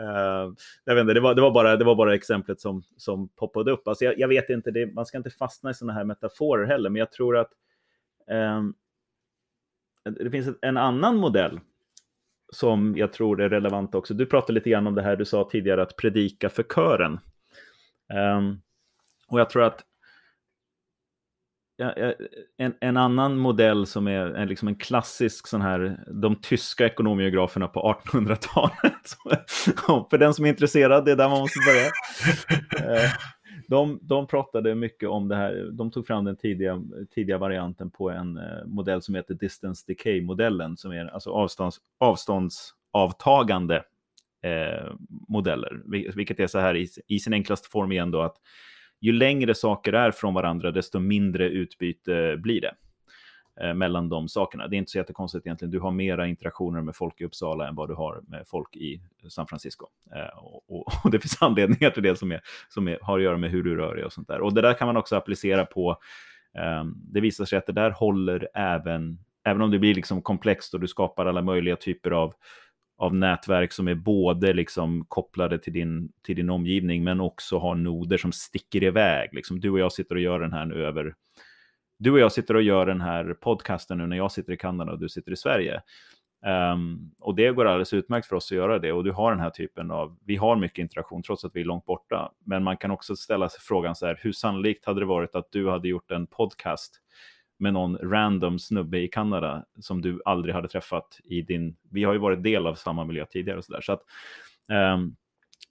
Uh, 0.00 0.54
jag 0.84 0.94
vet 0.94 1.02
inte, 1.02 1.14
det 1.14 1.20
var, 1.20 1.34
det 1.34 1.42
var, 1.42 1.50
bara, 1.50 1.76
det 1.76 1.84
var 1.84 1.94
bara 1.94 2.14
exemplet 2.14 2.60
som, 2.60 2.82
som 2.96 3.28
poppade 3.28 3.70
upp. 3.70 3.88
Alltså 3.88 4.04
jag, 4.04 4.18
jag 4.18 4.28
vet 4.28 4.50
inte, 4.50 4.70
det, 4.70 4.94
man 4.94 5.06
ska 5.06 5.18
inte 5.18 5.30
fastna 5.30 5.70
i 5.70 5.74
sådana 5.74 5.92
här 5.92 6.04
metaforer 6.04 6.66
heller, 6.66 6.90
men 6.90 7.00
jag 7.00 7.12
tror 7.12 7.36
att 7.36 7.50
um, 8.30 8.74
det 10.04 10.30
finns 10.30 10.48
en 10.62 10.76
annan 10.76 11.16
modell 11.16 11.60
som 12.52 12.96
jag 12.96 13.12
tror 13.12 13.40
är 13.40 13.48
relevant 13.48 13.94
också. 13.94 14.14
Du 14.14 14.26
pratade 14.26 14.52
lite 14.52 14.70
grann 14.70 14.86
om 14.86 14.94
det 14.94 15.02
här 15.02 15.16
du 15.16 15.24
sa 15.24 15.48
tidigare, 15.50 15.82
att 15.82 15.96
predika 15.96 16.48
för 16.48 16.62
kören. 16.62 17.20
Um, 18.38 18.60
och 19.28 19.40
jag 19.40 19.50
tror 19.50 19.62
att 19.62 19.84
en, 22.58 22.74
en, 22.80 22.96
annan 22.96 23.38
modell 23.38 23.86
som 23.86 24.08
är 24.08 24.26
en, 24.26 24.48
liksom 24.48 24.68
en 24.68 24.74
klassisk 24.74 25.46
sån 25.46 25.60
här, 25.60 26.04
de 26.06 26.36
tyska 26.36 26.86
ekonomiograferna 26.86 27.68
på 27.68 27.96
1800-talet. 28.04 29.16
För 30.10 30.18
den 30.18 30.34
som 30.34 30.44
är 30.44 30.48
intresserad, 30.48 31.04
det 31.04 31.12
är 31.12 31.16
där 31.16 31.28
man 31.28 31.40
måste 31.40 31.58
börja. 31.66 31.86
Eh, 32.94 33.10
de, 33.68 33.98
de 34.02 34.26
pratade 34.26 34.74
mycket 34.74 35.08
om 35.08 35.28
det 35.28 35.36
här, 35.36 35.68
de 35.72 35.90
tog 35.90 36.06
fram 36.06 36.24
den 36.24 36.36
tidiga, 36.36 36.82
tidiga 37.14 37.38
varianten 37.38 37.90
på 37.90 38.10
en 38.10 38.36
eh, 38.36 38.64
modell 38.66 39.02
som 39.02 39.14
heter 39.14 39.34
distance 39.34 39.84
decay-modellen, 39.86 40.76
som 40.76 40.92
är 40.92 41.06
alltså 41.06 41.30
avstånds, 41.30 41.78
avståndsavtagande 42.00 43.82
eh, 44.42 44.92
modeller, 45.28 45.82
vilket 46.14 46.40
är 46.40 46.46
så 46.46 46.58
här 46.58 46.76
i, 46.76 46.88
i 47.06 47.18
sin 47.18 47.32
enklaste 47.32 47.68
form 47.68 47.92
igen 47.92 48.10
då 48.10 48.22
att 48.22 48.36
ju 49.00 49.12
längre 49.12 49.54
saker 49.54 49.92
är 49.92 50.10
från 50.10 50.34
varandra, 50.34 50.70
desto 50.70 50.98
mindre 50.98 51.48
utbyte 51.48 52.36
blir 52.36 52.60
det. 52.60 52.74
eh, 53.60 53.74
mellan 53.74 54.08
de 54.08 54.28
sakerna. 54.28 54.68
Det 54.68 54.76
är 54.76 54.78
inte 54.78 54.90
så 54.90 54.98
jättekonstigt 54.98 55.46
egentligen. 55.46 55.70
Du 55.70 55.80
har 55.80 55.90
mera 55.90 56.26
interaktioner 56.26 56.80
med 56.82 56.96
folk 56.96 57.20
i 57.20 57.24
Uppsala 57.24 57.68
än 57.68 57.74
vad 57.74 57.88
du 57.88 57.94
har 57.94 58.22
med 58.28 58.44
folk 58.46 58.76
i 58.76 59.00
San 59.28 59.46
Francisco. 59.46 59.86
Eh, 60.14 60.38
och, 60.38 60.62
och, 60.68 60.92
och, 61.04 61.10
det 61.10 61.20
finns 61.20 61.42
anledningar 61.42 61.90
till 61.90 62.02
det 62.02 62.16
som, 62.16 62.32
är, 62.32 62.40
som 62.68 62.88
är, 62.88 62.98
har 63.02 63.18
att 63.18 63.24
göra 63.24 63.36
med 63.36 63.50
hur 63.50 63.62
du 63.62 63.76
rör 63.76 63.94
dig 63.94 64.04
och 64.04 64.12
sånt 64.12 64.28
där. 64.28 64.40
Och 64.40 64.54
det 64.54 64.60
där 64.62 64.74
kan 64.74 64.86
man 64.86 64.96
också 64.96 65.16
applicera 65.16 65.66
på, 65.66 65.90
eh, 66.58 66.84
det 66.94 67.20
visar 67.20 67.44
sig 67.44 67.58
att 67.58 67.66
det 67.66 67.72
där 67.72 67.90
håller 67.90 68.48
även, 68.54 69.18
även 69.44 69.62
om 69.62 69.70
det 69.70 69.78
blir 69.78 69.94
liksom 69.94 70.22
komplext 70.22 70.74
och 70.74 70.80
du 70.80 70.88
skapar 70.88 71.26
alla 71.26 71.42
möjliga 71.42 71.76
typer 71.76 72.10
av 72.10 72.34
av 73.00 73.14
nätverk 73.14 73.72
som 73.72 73.88
är 73.88 73.94
både 73.94 74.52
liksom 74.52 75.04
kopplade 75.08 75.58
till 75.58 75.72
din, 75.72 76.12
till 76.22 76.36
din 76.36 76.50
omgivning, 76.50 77.04
men 77.04 77.20
också 77.20 77.58
har 77.58 77.74
noder 77.74 78.16
som 78.16 78.32
sticker 78.32 78.84
iväg. 78.84 79.28
Liksom, 79.32 79.60
du 79.60 79.70
och 79.70 79.78
jag 79.78 79.92
sitter 79.92 80.14
och 80.14 80.20
gör 80.20 80.40
den 80.40 80.52
här 80.52 80.66
nu 80.66 80.86
över... 80.86 81.14
Du 81.98 82.10
och 82.10 82.18
jag 82.18 82.32
sitter 82.32 82.56
och 82.56 82.62
gör 82.62 82.86
den 82.86 83.00
här 83.00 83.34
podcasten 83.34 83.98
nu 83.98 84.06
när 84.06 84.16
jag 84.16 84.32
sitter 84.32 84.52
i 84.52 84.56
Kanada 84.56 84.92
och 84.92 84.98
du 84.98 85.08
sitter 85.08 85.32
i 85.32 85.36
Sverige. 85.36 85.82
Um, 86.72 87.10
och 87.20 87.34
det 87.34 87.50
går 87.50 87.64
alldeles 87.64 87.92
utmärkt 87.92 88.26
för 88.26 88.36
oss 88.36 88.52
att 88.52 88.56
göra 88.56 88.78
det. 88.78 88.92
Och 88.92 89.04
du 89.04 89.12
har 89.12 89.30
den 89.30 89.40
här 89.40 89.50
typen 89.50 89.90
av, 89.90 90.16
vi 90.24 90.36
har 90.36 90.56
mycket 90.56 90.78
interaktion 90.78 91.22
trots 91.22 91.44
att 91.44 91.56
vi 91.56 91.60
är 91.60 91.64
långt 91.64 91.84
borta. 91.84 92.32
Men 92.44 92.64
man 92.64 92.76
kan 92.76 92.90
också 92.90 93.16
ställa 93.16 93.48
sig 93.48 93.60
frågan 93.60 93.94
så 93.94 94.06
här, 94.06 94.18
hur 94.22 94.32
sannolikt 94.32 94.84
hade 94.84 95.00
det 95.00 95.06
varit 95.06 95.34
att 95.34 95.52
du 95.52 95.70
hade 95.70 95.88
gjort 95.88 96.10
en 96.10 96.26
podcast 96.26 97.00
med 97.60 97.72
någon 97.72 97.96
random 97.96 98.58
snubbe 98.58 98.98
i 98.98 99.08
Kanada 99.08 99.64
som 99.80 100.02
du 100.02 100.20
aldrig 100.24 100.54
hade 100.54 100.68
träffat 100.68 101.20
i 101.24 101.42
din... 101.42 101.76
Vi 101.90 102.04
har 102.04 102.12
ju 102.12 102.18
varit 102.18 102.42
del 102.42 102.66
av 102.66 102.74
samma 102.74 103.04
miljö 103.04 103.26
tidigare 103.26 103.58
och 103.58 103.64
så 103.64 103.72
där. 103.72 103.80
Så 103.80 103.92
att 103.92 104.02
um, 104.94 105.16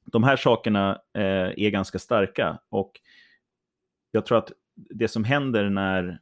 de 0.05 0.23
här 0.23 0.35
sakerna 0.35 0.91
uh, 1.17 1.23
är 1.57 1.69
ganska 1.69 1.99
starka 1.99 2.59
och 2.69 2.91
jag 4.11 4.25
tror 4.25 4.37
att 4.37 4.51
det 4.75 5.07
som 5.07 5.23
händer 5.23 5.69
när 5.69 6.19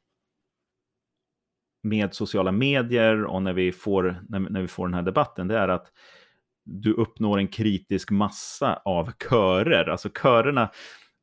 med 1.83 2.13
sociala 2.13 2.51
medier 2.51 3.23
och 3.23 3.41
när 3.41 3.53
vi 3.53 3.71
får, 3.71 4.23
när, 4.29 4.39
när 4.39 4.61
vi 4.61 4.67
får 4.67 4.87
den 4.87 4.93
här 4.93 5.01
debatten, 5.01 5.47
det 5.47 5.57
är 5.57 5.67
att 5.67 5.91
du 6.63 6.93
uppnår 6.93 7.37
en 7.37 7.47
kritisk 7.47 8.11
massa 8.11 8.81
av 8.85 9.11
körer. 9.29 9.89
Alltså 9.89 10.09
körerna, 10.09 10.69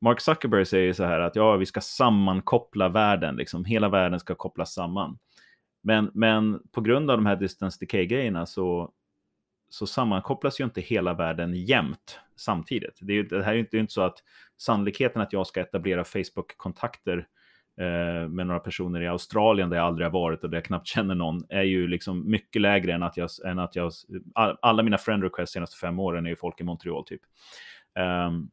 Mark 0.04 0.20
Zuckerberg 0.20 0.66
säger 0.66 0.92
så 0.92 1.04
här 1.04 1.20
att 1.20 1.36
ja, 1.36 1.56
vi 1.56 1.66
ska 1.66 1.80
sammankoppla 1.80 2.88
världen, 2.88 3.36
liksom. 3.36 3.64
hela 3.64 3.88
världen 3.88 4.20
ska 4.20 4.34
kopplas 4.34 4.74
samman. 4.74 5.18
Men, 5.82 6.10
men 6.14 6.60
på 6.72 6.80
grund 6.80 7.10
av 7.10 7.16
de 7.18 7.26
här 7.26 7.36
distance 7.36 7.78
decay-grejerna 7.80 8.46
så, 8.46 8.90
så 9.68 9.86
sammankopplas 9.86 10.60
ju 10.60 10.64
inte 10.64 10.80
hela 10.80 11.14
världen 11.14 11.54
jämt 11.54 12.20
samtidigt. 12.36 12.98
Det, 13.00 13.12
är, 13.12 13.22
det 13.22 13.44
här 13.44 13.54
är 13.54 13.58
inte, 13.58 13.70
det 13.70 13.76
är 13.76 13.80
inte 13.80 13.92
så 13.92 14.02
att 14.02 14.18
sannolikheten 14.56 15.22
att 15.22 15.32
jag 15.32 15.46
ska 15.46 15.60
etablera 15.60 16.04
Facebook-kontakter 16.04 17.26
eh, 17.80 18.28
med 18.28 18.46
några 18.46 18.60
personer 18.60 19.00
i 19.00 19.08
Australien 19.08 19.70
där 19.70 19.76
jag 19.76 19.86
aldrig 19.86 20.06
har 20.06 20.12
varit 20.12 20.44
och 20.44 20.50
där 20.50 20.56
jag 20.56 20.64
knappt 20.64 20.86
känner 20.86 21.14
någon 21.14 21.44
är 21.48 21.62
ju 21.62 21.88
liksom 21.88 22.30
mycket 22.30 22.62
lägre 22.62 22.92
än 22.92 23.02
att 23.02 23.16
jag, 23.16 23.30
än 23.44 23.58
att 23.58 23.76
jag 23.76 23.92
alla 24.62 24.82
mina 24.82 24.98
friend 24.98 25.22
requests 25.22 25.52
de 25.52 25.56
senaste 25.56 25.76
fem 25.76 25.98
åren 25.98 26.26
är 26.26 26.30
ju 26.30 26.36
folk 26.36 26.60
i 26.60 26.64
Montreal 26.64 27.04
typ. 27.04 27.22
Um, 28.28 28.50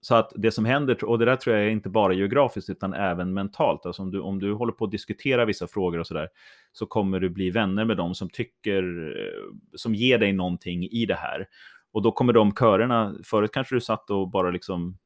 så 0.00 0.14
att 0.14 0.32
det 0.36 0.50
som 0.50 0.64
händer, 0.64 1.04
och 1.04 1.18
det 1.18 1.24
där 1.24 1.36
tror 1.36 1.56
jag 1.56 1.66
är 1.66 1.70
inte 1.70 1.88
bara 1.88 2.12
geografiskt 2.12 2.70
utan 2.70 2.94
även 2.94 3.34
mentalt. 3.34 3.86
Alltså 3.86 4.02
om, 4.02 4.10
du, 4.10 4.20
om 4.20 4.38
du 4.38 4.52
håller 4.52 4.72
på 4.72 4.84
att 4.84 4.90
diskutera 4.90 5.44
vissa 5.44 5.66
frågor 5.66 5.98
och 5.98 6.06
sådär 6.06 6.28
så 6.72 6.86
kommer 6.86 7.20
du 7.20 7.28
bli 7.28 7.50
vänner 7.50 7.84
med 7.84 7.96
dem 7.96 8.14
som 8.14 8.30
tycker, 8.30 8.82
eh, 9.16 9.54
som 9.74 9.94
ger 9.94 10.18
dig 10.18 10.32
någonting 10.32 10.84
i 10.84 11.06
det 11.06 11.14
här. 11.14 11.46
Och 11.92 12.02
då 12.02 12.12
kommer 12.12 12.32
de 12.32 12.54
körerna, 12.54 13.14
förut 13.24 13.52
kanske 13.52 13.74
du 13.74 13.80
satt 13.80 14.10
och 14.10 14.30
bara 14.30 14.50
liksom 14.50 14.98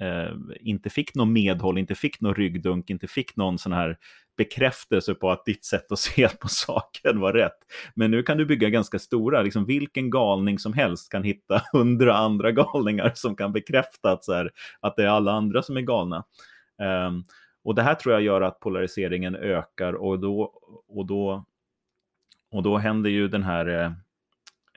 eh, 0.00 0.32
inte 0.60 0.90
fick 0.90 1.14
någon 1.14 1.32
medhåll, 1.32 1.78
inte 1.78 1.94
fick 1.94 2.20
någon 2.20 2.34
ryggdunk, 2.34 2.90
inte 2.90 3.06
fick 3.06 3.36
någon 3.36 3.58
sån 3.58 3.72
här 3.72 3.98
bekräftelse 4.36 5.14
på 5.14 5.30
att 5.30 5.44
ditt 5.44 5.64
sätt 5.64 5.92
att 5.92 5.98
se 5.98 6.28
på 6.28 6.48
saken 6.48 7.20
var 7.20 7.32
rätt. 7.32 7.58
Men 7.94 8.10
nu 8.10 8.22
kan 8.22 8.38
du 8.38 8.46
bygga 8.46 8.68
ganska 8.68 8.98
stora, 8.98 9.42
liksom 9.42 9.64
vilken 9.64 10.10
galning 10.10 10.58
som 10.58 10.72
helst 10.72 11.12
kan 11.12 11.22
hitta 11.22 11.62
hundra 11.72 12.16
andra 12.16 12.52
galningar 12.52 13.12
som 13.14 13.36
kan 13.36 13.52
bekräfta 13.52 14.12
att, 14.12 14.24
så 14.24 14.32
här, 14.32 14.50
att 14.80 14.96
det 14.96 15.02
är 15.02 15.08
alla 15.08 15.32
andra 15.32 15.62
som 15.62 15.76
är 15.76 15.80
galna. 15.80 16.24
Um, 17.06 17.24
och 17.64 17.74
det 17.74 17.82
här 17.82 17.94
tror 17.94 18.14
jag 18.14 18.22
gör 18.22 18.40
att 18.40 18.60
polariseringen 18.60 19.36
ökar 19.36 19.92
och 19.92 20.18
då, 20.18 20.52
och 20.88 21.06
då, 21.06 21.44
och 22.50 22.62
då 22.62 22.78
händer 22.78 23.10
ju 23.10 23.28
den 23.28 23.42
här 23.42 23.66
eh, 23.66 23.92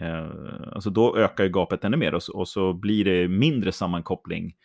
eh 0.07 0.29
alltså 0.73 0.89
då 0.89 1.17
ökar 1.17 1.43
ju 1.43 1.49
gapet 1.49 1.83
ännu 1.83 1.97
mer 1.97 2.13
och 2.13 2.23
så, 2.23 2.33
och 2.33 2.47
så 2.47 2.73
blir 2.73 3.05
det 3.05 3.27
mindre 3.27 3.71
sammankoppling 3.71 4.55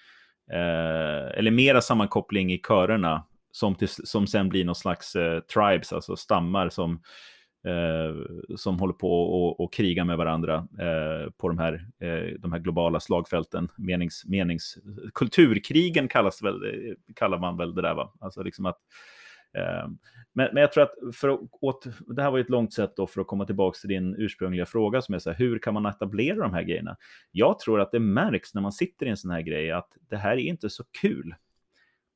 eh, 0.53 1.39
eller 1.39 1.51
mera 1.51 1.81
sammankoppling 1.81 2.53
i 2.53 2.59
körerna 2.69 3.25
som, 3.53 3.75
till, 3.75 3.89
som 3.89 4.27
sen 4.27 4.49
blir 4.49 4.65
någon 4.65 4.75
slags 4.75 5.17
eh, 5.17 5.41
tribes, 5.41 5.93
alltså 5.93 6.17
stammar 6.17 6.69
som, 6.69 6.93
eh, 7.67 8.17
som 8.57 8.79
håller 8.79 8.95
på 8.95 9.23
och, 9.23 9.61
och 9.61 9.73
krigar 9.73 10.05
med 10.05 10.17
varandra 10.19 10.55
eh, 10.57 11.31
på 11.31 11.49
de 11.49 11.59
här, 11.59 11.73
eh, 12.01 12.39
de 12.39 12.53
här 12.53 12.59
globala 12.59 13.01
slagfälten. 13.01 13.69
Menings, 13.77 14.25
menings, 14.27 14.79
kulturkrigen 15.15 16.09
kallas 16.09 16.43
väl, 16.43 16.55
eh, 16.55 16.95
kallar 17.15 17.39
man 17.39 17.57
väl 17.57 17.75
det 17.75 17.83
där, 17.83 17.95
va? 17.95 18.13
Alltså 18.21 18.43
liksom 18.43 18.67
att 18.67 18.79
eh, 19.59 19.89
men, 20.39 20.49
men 20.53 20.61
jag 20.61 20.73
tror 20.73 20.85
att, 20.85 21.17
för 21.17 21.29
att 21.29 21.41
åt, 21.61 21.87
det 22.07 22.23
här 22.23 22.31
var 22.31 22.39
ett 22.39 22.51
långt 22.51 22.73
sätt 22.73 22.93
då 22.97 23.07
för 23.07 23.21
att 23.21 23.27
komma 23.27 23.47
tillbaka 23.47 23.79
till 23.79 23.89
din 23.89 24.15
ursprungliga 24.19 24.67
fråga 24.67 25.03
som 25.03 25.15
är 25.15 25.19
så 25.19 25.31
här, 25.31 25.37
hur 25.39 25.59
kan 25.59 25.75
man 25.75 25.87
etablera 25.87 26.37
de 26.37 26.55
här 26.55 26.63
grejerna? 26.63 26.97
Jag 27.31 27.59
tror 27.59 27.81
att 27.81 27.93
det 27.93 28.01
märks 28.01 28.55
när 28.55 28.63
man 28.63 28.73
sitter 28.73 29.07
i 29.07 29.09
en 29.09 29.17
sån 29.17 29.31
här 29.31 29.41
grej 29.41 29.71
att 29.71 29.89
det 30.11 30.17
här 30.17 30.33
är 30.33 30.37
inte 30.39 30.71
så 30.71 30.85
kul. 31.01 31.35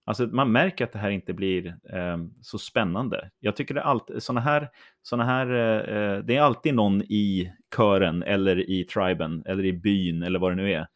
Alltså 0.04 0.26
man 0.26 0.52
märker 0.52 0.84
att 0.84 0.92
det 0.92 0.98
här 0.98 1.10
inte 1.10 1.32
blir 1.32 1.66
eh, 1.66 2.18
så 2.42 2.58
spännande. 2.58 3.30
Jag 3.40 3.56
tycker 3.56 3.74
det 3.74 3.80
är 3.80 3.84
alltid, 3.84 4.22
såna 4.22 4.40
här, 4.40 4.68
såna 5.02 5.24
här 5.24 5.46
eh, 5.50 5.96
eh, 5.96 6.18
det 6.18 6.36
är 6.36 6.40
alltid 6.40 6.74
någon 6.74 7.02
i 7.02 7.52
kören 7.76 8.22
eller 8.22 8.70
i 8.70 8.84
triben 8.84 9.42
eller 9.46 9.64
i 9.64 9.72
byn 9.72 10.22
eller 10.22 10.38
vad 10.38 10.50
det 10.50 10.56
nu 10.56 10.72
är 10.72 10.86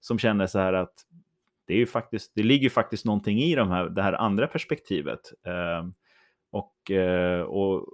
som 0.00 0.18
känner 0.18 0.46
så 0.46 0.58
här 0.58 0.72
att 0.72 0.94
det, 1.64 1.74
är 1.74 1.78
ju 1.78 1.86
faktiskt, 1.86 2.32
det 2.34 2.42
ligger 2.42 2.70
faktiskt 2.70 3.04
någonting 3.04 3.38
i 3.38 3.54
de 3.54 3.70
här, 3.70 3.88
det 3.88 4.02
här 4.02 4.12
andra 4.12 4.46
perspektivet. 4.46 5.20
Eh, 5.46 5.88
och, 6.50 6.90
eh, 6.90 7.40
och, 7.40 7.86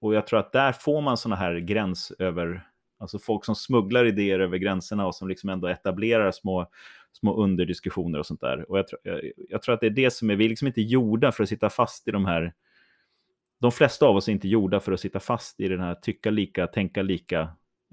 och 0.00 0.14
jag 0.14 0.26
tror 0.26 0.38
att 0.38 0.52
där 0.52 0.72
får 0.72 1.00
man 1.00 1.16
sådana 1.16 1.36
här 1.36 1.54
gräns 1.54 2.12
över, 2.18 2.68
alltså 2.98 3.18
folk 3.18 3.44
som 3.44 3.54
smugglar 3.54 4.04
idéer 4.04 4.40
över 4.40 4.58
gränserna 4.58 5.06
och 5.06 5.14
som 5.14 5.28
liksom 5.28 5.50
ändå 5.50 5.68
etablerar 5.68 6.30
små, 6.30 6.66
små 7.12 7.34
underdiskussioner 7.34 8.18
och 8.18 8.26
sånt 8.26 8.40
där. 8.40 8.70
Och 8.70 8.78
jag, 8.78 8.84
jag, 9.02 9.20
jag 9.48 9.62
tror 9.62 9.74
att 9.74 9.80
det 9.80 9.86
är 9.86 9.90
det 9.90 10.10
som 10.10 10.30
är, 10.30 10.36
vi 10.36 10.44
är 10.44 10.48
liksom 10.48 10.66
inte 10.66 10.82
gjorda 10.82 11.32
för 11.32 11.42
att 11.42 11.48
sitta 11.48 11.70
fast 11.70 12.08
i 12.08 12.10
de 12.10 12.26
här, 12.26 12.54
de 13.60 13.72
flesta 13.72 14.06
av 14.06 14.16
oss 14.16 14.28
är 14.28 14.32
inte 14.32 14.48
gjorda 14.48 14.80
för 14.80 14.92
att 14.92 15.00
sitta 15.00 15.20
fast 15.20 15.60
i 15.60 15.68
den 15.68 15.80
här 15.80 15.94
tycka 15.94 16.30
lika, 16.30 16.66
tänka 16.66 17.02
lika 17.02 17.40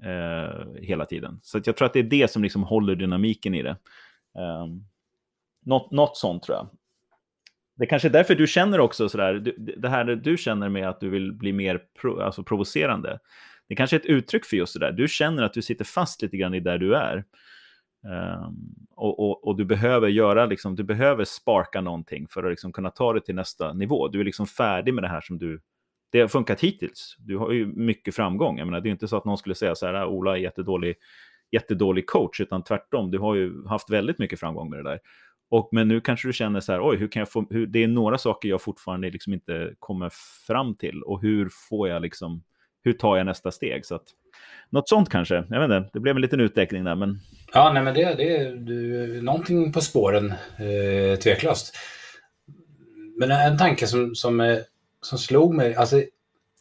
eh, 0.02 0.66
hela 0.82 1.06
tiden. 1.06 1.40
Så 1.42 1.60
jag 1.64 1.76
tror 1.76 1.86
att 1.86 1.92
det 1.92 1.98
är 1.98 2.02
det 2.02 2.30
som 2.30 2.42
liksom 2.42 2.62
håller 2.62 2.94
dynamiken 2.94 3.54
i 3.54 3.62
det. 3.62 3.76
Um, 4.62 4.84
något, 5.64 5.90
något 5.90 6.16
sånt 6.16 6.42
tror 6.42 6.56
jag. 6.56 6.68
Det 7.80 7.86
kanske 7.86 8.08
är 8.08 8.12
därför 8.12 8.34
du 8.34 8.46
känner 8.46 8.80
också 8.80 9.08
sådär, 9.08 9.54
det 9.76 9.88
här 9.88 10.04
du 10.04 10.36
känner 10.36 10.68
med 10.68 10.88
att 10.88 11.00
du 11.00 11.08
vill 11.10 11.32
bli 11.32 11.52
mer 11.52 11.80
pro, 12.00 12.20
alltså 12.20 12.42
provocerande. 12.42 13.18
Det 13.68 13.76
kanske 13.76 13.96
är 13.96 14.00
ett 14.00 14.06
uttryck 14.06 14.44
för 14.44 14.56
just 14.56 14.74
det 14.74 14.80
där. 14.80 14.92
Du 14.92 15.08
känner 15.08 15.42
att 15.42 15.52
du 15.52 15.62
sitter 15.62 15.84
fast 15.84 16.22
lite 16.22 16.36
grann 16.36 16.54
i 16.54 16.60
där 16.60 16.78
du 16.78 16.96
är. 16.96 17.24
Um, 18.46 18.74
och, 18.96 19.20
och, 19.20 19.48
och, 19.48 19.56
du 19.56 19.64
behöver 19.64 20.08
göra, 20.08 20.46
liksom, 20.46 20.76
du 20.76 20.82
behöver 20.82 21.24
sparka 21.24 21.80
någonting 21.80 22.26
för 22.28 22.42
att 22.42 22.50
liksom 22.50 22.72
kunna 22.72 22.90
ta 22.90 23.12
det 23.12 23.20
till 23.20 23.34
nästa 23.34 23.72
nivå. 23.72 24.08
Du 24.08 24.20
är 24.20 24.24
liksom 24.24 24.46
färdig 24.46 24.94
med 24.94 25.04
det 25.04 25.08
här 25.08 25.20
som 25.20 25.38
du, 25.38 25.60
det 26.12 26.20
har 26.20 26.28
funkat 26.28 26.60
hittills. 26.60 27.16
Du 27.18 27.36
har 27.36 27.52
ju 27.52 27.66
mycket 27.66 28.14
framgång. 28.14 28.58
Jag 28.58 28.66
menar, 28.66 28.80
det 28.80 28.88
är 28.88 28.90
inte 28.90 29.08
så 29.08 29.16
att 29.16 29.24
någon 29.24 29.38
skulle 29.38 29.54
säga 29.54 29.74
så 29.74 29.86
här, 29.86 29.94
ah, 29.94 30.06
Ola 30.06 30.36
är 30.36 30.40
jättedålig, 30.40 30.96
jättedålig 31.50 32.06
coach, 32.06 32.40
utan 32.40 32.64
tvärtom, 32.64 33.10
du 33.10 33.18
har 33.18 33.34
ju 33.34 33.66
haft 33.66 33.90
väldigt 33.90 34.18
mycket 34.18 34.40
framgång 34.40 34.70
med 34.70 34.78
det 34.78 34.90
där. 34.90 35.00
Och, 35.50 35.68
men 35.72 35.88
nu 35.88 36.00
kanske 36.00 36.28
du 36.28 36.32
känner 36.32 36.60
så 36.60 36.72
här, 36.72 36.88
oj, 36.88 36.96
hur 36.96 37.08
kan 37.08 37.20
jag 37.20 37.30
få, 37.30 37.46
hur, 37.50 37.66
det 37.66 37.82
är 37.82 37.88
några 37.88 38.18
saker 38.18 38.48
jag 38.48 38.62
fortfarande 38.62 39.10
liksom 39.10 39.32
inte 39.32 39.74
kommer 39.78 40.10
fram 40.46 40.74
till. 40.74 41.02
Och 41.02 41.22
hur 41.22 41.48
får 41.68 41.88
jag 41.88 42.02
liksom, 42.02 42.42
hur 42.84 42.92
tar 42.92 43.16
jag 43.16 43.26
nästa 43.26 43.50
steg? 43.50 43.86
Så 43.86 43.94
att, 43.94 44.04
något 44.70 44.88
sånt 44.88 45.08
kanske, 45.08 45.34
jag 45.34 45.68
vet 45.68 45.76
inte, 45.76 45.90
det 45.92 46.00
blev 46.00 46.16
en 46.16 46.22
liten 46.22 46.40
utveckling 46.40 46.84
där. 46.84 46.94
Men... 46.94 47.18
Ja, 47.52 47.72
nej 47.72 47.82
men 47.82 47.94
det, 47.94 48.14
det 48.14 48.36
är 48.36 48.52
du, 48.56 49.22
någonting 49.22 49.72
på 49.72 49.80
spåren, 49.80 50.32
eh, 50.58 51.18
tveklöst. 51.18 51.76
Men 53.16 53.30
en 53.30 53.58
tanke 53.58 53.86
som, 53.86 54.14
som, 54.14 54.40
eh, 54.40 54.58
som 55.00 55.18
slog 55.18 55.54
mig, 55.54 55.74
alltså 55.74 56.02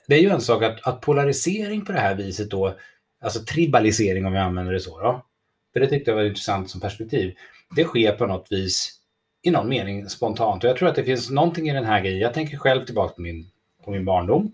det 0.08 0.16
är 0.16 0.22
ju 0.22 0.30
en 0.30 0.42
sak 0.42 0.64
att, 0.64 0.88
att 0.88 1.02
polarisering 1.02 1.86
på 1.86 1.92
det 1.92 2.00
här 2.00 2.16
viset 2.16 2.52
då, 2.52 2.76
alltså 3.22 3.40
tribalisering 3.40 4.26
om 4.26 4.34
vi 4.34 4.40
använder 4.40 4.74
det 4.74 4.80
så 4.80 5.00
då, 5.00 5.26
för 5.74 5.80
det 5.80 5.88
tyckte 5.88 6.12
jag 6.12 6.16
var 6.16 6.24
intressant 6.24 6.70
som 6.70 6.82
perspektiv 6.82 7.36
det 7.76 7.84
sker 7.84 8.12
på 8.12 8.26
något 8.26 8.48
vis 8.50 9.00
i 9.42 9.52
någon 9.52 9.70
mening 9.70 10.10
spontant. 10.10 10.64
Och 10.64 10.70
jag 10.70 10.78
tror 10.78 10.90
att 10.90 10.96
det 10.96 11.04
finns 11.04 11.30
någonting 11.30 11.70
i 11.70 11.74
den 11.74 11.86
här 11.86 12.02
grejen. 12.02 12.20
Jag 12.20 12.34
tänker 12.34 12.58
själv 12.58 12.86
tillbaka 12.86 13.14
på 13.14 13.22
min, 13.22 13.46
på 13.86 13.92
min 13.92 14.06
barndom. 14.06 14.52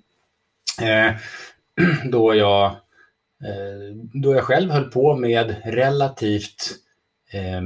Eh, 0.81 1.15
då, 2.11 2.35
jag, 2.35 2.65
eh, 3.45 3.95
då 4.13 4.35
jag 4.35 4.43
själv 4.43 4.71
höll 4.71 4.91
på 4.91 5.15
med 5.15 5.55
relativt... 5.65 6.75
Eh, 7.31 7.61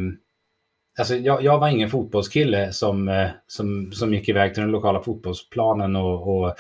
alltså 1.00 1.16
jag, 1.16 1.44
jag, 1.44 1.60
var 1.60 1.68
ingen 1.68 1.90
fotbollskille 1.90 2.74
som, 2.74 3.08
eh, 3.08 3.30
som, 3.48 3.92
som 3.92 4.14
gick 4.14 4.30
iväg 4.30 4.54
till 4.54 4.64
den 4.64 4.72
lokala 4.72 5.02
fotbollsplanen 5.02 5.96
och, 5.96 6.38
och 6.38 6.56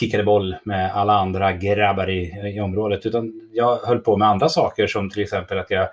kickade 0.00 0.24
boll 0.24 0.56
med 0.64 0.92
alla 0.92 1.12
andra 1.12 1.52
grabbar 1.52 2.10
i, 2.10 2.52
i 2.54 2.60
området, 2.60 3.06
utan 3.06 3.50
jag 3.52 3.76
höll 3.76 3.98
på 3.98 4.16
med 4.16 4.28
andra 4.28 4.48
saker 4.48 4.86
som 4.86 5.10
till 5.10 5.22
exempel 5.22 5.58
att 5.58 5.70
jag 5.70 5.88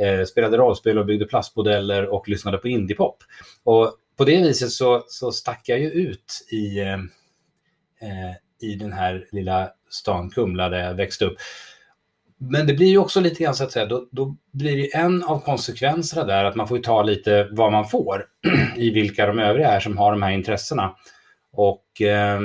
eh, 0.00 0.24
spelade 0.24 0.56
rollspel 0.56 0.98
och 0.98 1.06
byggde 1.06 1.26
plastmodeller 1.26 2.06
och 2.06 2.28
lyssnade 2.28 2.58
på 2.58 2.68
indiepop. 2.68 3.16
Och 3.64 3.94
på 4.16 4.24
det 4.24 4.42
viset 4.42 4.70
så, 4.70 5.04
så 5.08 5.32
stack 5.32 5.62
jag 5.64 5.78
ju 5.78 5.90
ut 5.90 6.46
i, 6.50 6.78
eh, 6.80 6.94
eh, 8.02 8.34
i 8.60 8.74
den 8.74 8.92
här 8.92 9.26
lilla 9.32 9.70
stan 9.90 10.30
Kumla 10.30 10.68
där 10.68 10.78
jag 10.78 10.94
växte 10.94 11.24
upp. 11.24 11.36
Men 12.40 12.66
det 12.66 12.74
blir 12.74 12.86
ju 12.86 12.98
också 12.98 13.20
lite 13.20 13.42
grann 13.42 13.54
så 13.54 13.64
att 13.64 13.72
säga, 13.72 13.86
då, 13.86 14.08
då 14.10 14.36
blir 14.52 14.76
det 14.76 14.96
en 14.96 15.22
av 15.22 15.40
konsekvenserna 15.40 16.24
där 16.24 16.44
att 16.44 16.54
man 16.54 16.68
får 16.68 16.78
ta 16.78 17.02
lite 17.02 17.48
vad 17.50 17.72
man 17.72 17.88
får 17.88 18.24
i 18.76 18.90
vilka 18.90 19.26
de 19.26 19.38
övriga 19.38 19.68
är 19.68 19.80
som 19.80 19.98
har 19.98 20.12
de 20.12 20.22
här 20.22 20.30
intressena. 20.32 20.94
Och 21.52 22.02
eh, 22.02 22.40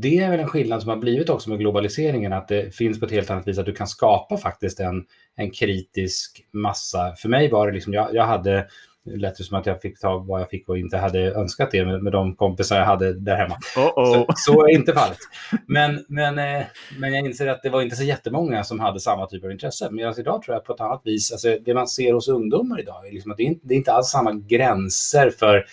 det 0.00 0.18
är 0.18 0.30
väl 0.30 0.40
en 0.40 0.48
skillnad 0.48 0.82
som 0.82 0.88
har 0.88 0.96
blivit 0.96 1.30
också 1.30 1.50
med 1.50 1.58
globaliseringen, 1.58 2.32
att 2.32 2.48
det 2.48 2.74
finns 2.74 3.00
på 3.00 3.06
ett 3.06 3.12
helt 3.12 3.30
annat 3.30 3.48
vis 3.48 3.58
att 3.58 3.66
du 3.66 3.72
kan 3.72 3.86
skapa 3.86 4.36
faktiskt 4.36 4.80
en, 4.80 5.04
en 5.36 5.50
kritisk 5.50 6.44
massa. 6.52 7.14
För 7.16 7.28
mig 7.28 7.50
var 7.50 7.66
det 7.66 7.72
liksom, 7.72 7.92
jag, 7.92 8.14
jag 8.14 8.26
hade 8.26 8.66
det 9.04 9.16
lät 9.16 9.36
det 9.36 9.44
som 9.44 9.58
att 9.58 9.66
jag 9.66 9.80
fick 9.80 10.00
ta 10.00 10.18
vad 10.18 10.40
jag 10.40 10.50
fick 10.50 10.68
och 10.68 10.78
inte 10.78 10.98
hade 10.98 11.34
önskat 11.34 11.70
det 11.70 11.84
med, 11.84 12.02
med 12.02 12.12
de 12.12 12.36
kompisar 12.36 12.78
jag 12.78 12.84
hade 12.84 13.12
där 13.12 13.36
hemma. 13.36 13.54
Uh 13.54 13.84
-oh. 13.84 14.14
så, 14.14 14.32
så, 14.36 14.66
är 14.66 14.70
inte 14.74 14.92
fallet. 14.92 15.18
Men, 15.66 16.04
men, 16.08 16.38
eh, 16.38 16.66
men 16.98 17.14
jag 17.14 17.26
inser 17.26 17.46
att 17.46 17.62
det 17.62 17.70
var 17.70 17.82
inte 17.82 17.96
så 17.96 18.04
jättemånga 18.04 18.64
som 18.64 18.80
hade 18.80 19.00
samma 19.00 19.26
typ 19.26 19.44
av 19.44 19.50
intresse. 19.50 19.88
Medan 19.90 20.14
idag 20.18 20.42
tror 20.42 20.54
jag 20.54 20.64
på 20.64 20.72
ett 20.74 20.80
annat 20.80 21.02
vis, 21.04 21.32
alltså 21.32 21.56
det 21.64 21.74
man 21.74 21.88
ser 21.88 22.12
hos 22.12 22.28
ungdomar 22.28 22.80
idag, 22.80 23.06
är 23.06 23.12
liksom 23.12 23.30
att 23.30 23.36
det, 23.36 23.42
är 23.42 23.46
inte, 23.46 23.66
det 23.66 23.74
är 23.74 23.78
inte 23.78 23.92
alls 23.92 24.08
samma 24.08 24.32
gränser 24.32 25.30
för 25.30 25.64